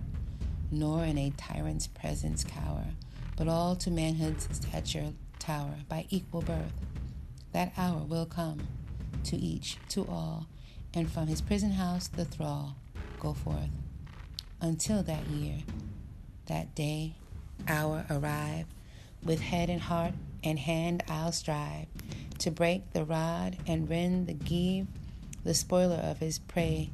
nor 0.72 1.04
in 1.04 1.18
a 1.18 1.32
tyrant's 1.36 1.86
presence 1.86 2.42
cower, 2.42 2.86
but 3.36 3.46
all 3.46 3.76
to 3.76 3.90
manhood's 3.90 4.48
stature 4.50 5.12
tower 5.38 5.74
by 5.88 6.06
equal 6.10 6.42
birth. 6.42 6.72
That 7.52 7.72
hour 7.76 8.00
will 8.00 8.26
come 8.26 8.66
to 9.24 9.36
each, 9.36 9.76
to 9.90 10.06
all, 10.06 10.46
and 10.94 11.10
from 11.10 11.26
his 11.26 11.42
prison 11.42 11.72
house 11.72 12.08
the 12.08 12.24
thrall 12.24 12.76
go 13.20 13.34
forth. 13.34 13.70
Until 14.60 15.02
that 15.02 15.26
year, 15.26 15.58
that 16.46 16.74
day, 16.74 17.14
hour 17.68 18.06
arrive, 18.10 18.66
with 19.22 19.40
head 19.40 19.70
and 19.70 19.80
heart 19.80 20.14
and 20.42 20.58
hand 20.58 21.04
I'll 21.08 21.32
strive 21.32 21.86
to 22.38 22.50
break 22.50 22.92
the 22.92 23.04
rod 23.04 23.56
and 23.66 23.88
rend 23.88 24.26
the 24.26 24.32
give, 24.32 24.86
the 25.44 25.54
spoiler 25.54 25.96
of 25.96 26.18
his 26.18 26.40
prey 26.40 26.90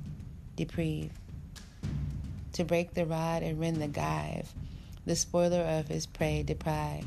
deprive. 0.56 1.12
To 2.59 2.64
break 2.64 2.92
the 2.92 3.06
rod 3.06 3.44
and 3.44 3.61
rend 3.61 3.76
the 3.76 3.86
gyve, 3.86 4.46
the 5.06 5.14
spoiler 5.14 5.61
of 5.61 5.86
his 5.86 6.06
prey 6.06 6.42
deprive. 6.42 7.04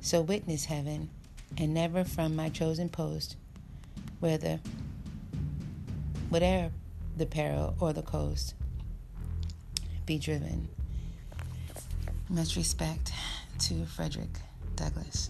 So 0.00 0.22
witness 0.22 0.64
heaven, 0.64 1.10
and 1.58 1.74
never 1.74 2.04
from 2.04 2.34
my 2.34 2.48
chosen 2.48 2.88
post, 2.88 3.36
whether 4.18 4.60
whate'er 6.30 6.70
the 7.18 7.26
peril 7.26 7.76
or 7.80 7.92
the 7.92 8.00
coast, 8.00 8.54
be 10.06 10.16
driven. 10.18 10.68
Much 12.30 12.56
respect 12.56 13.12
to 13.58 13.84
Frederick 13.84 14.40
Douglass. 14.74 15.28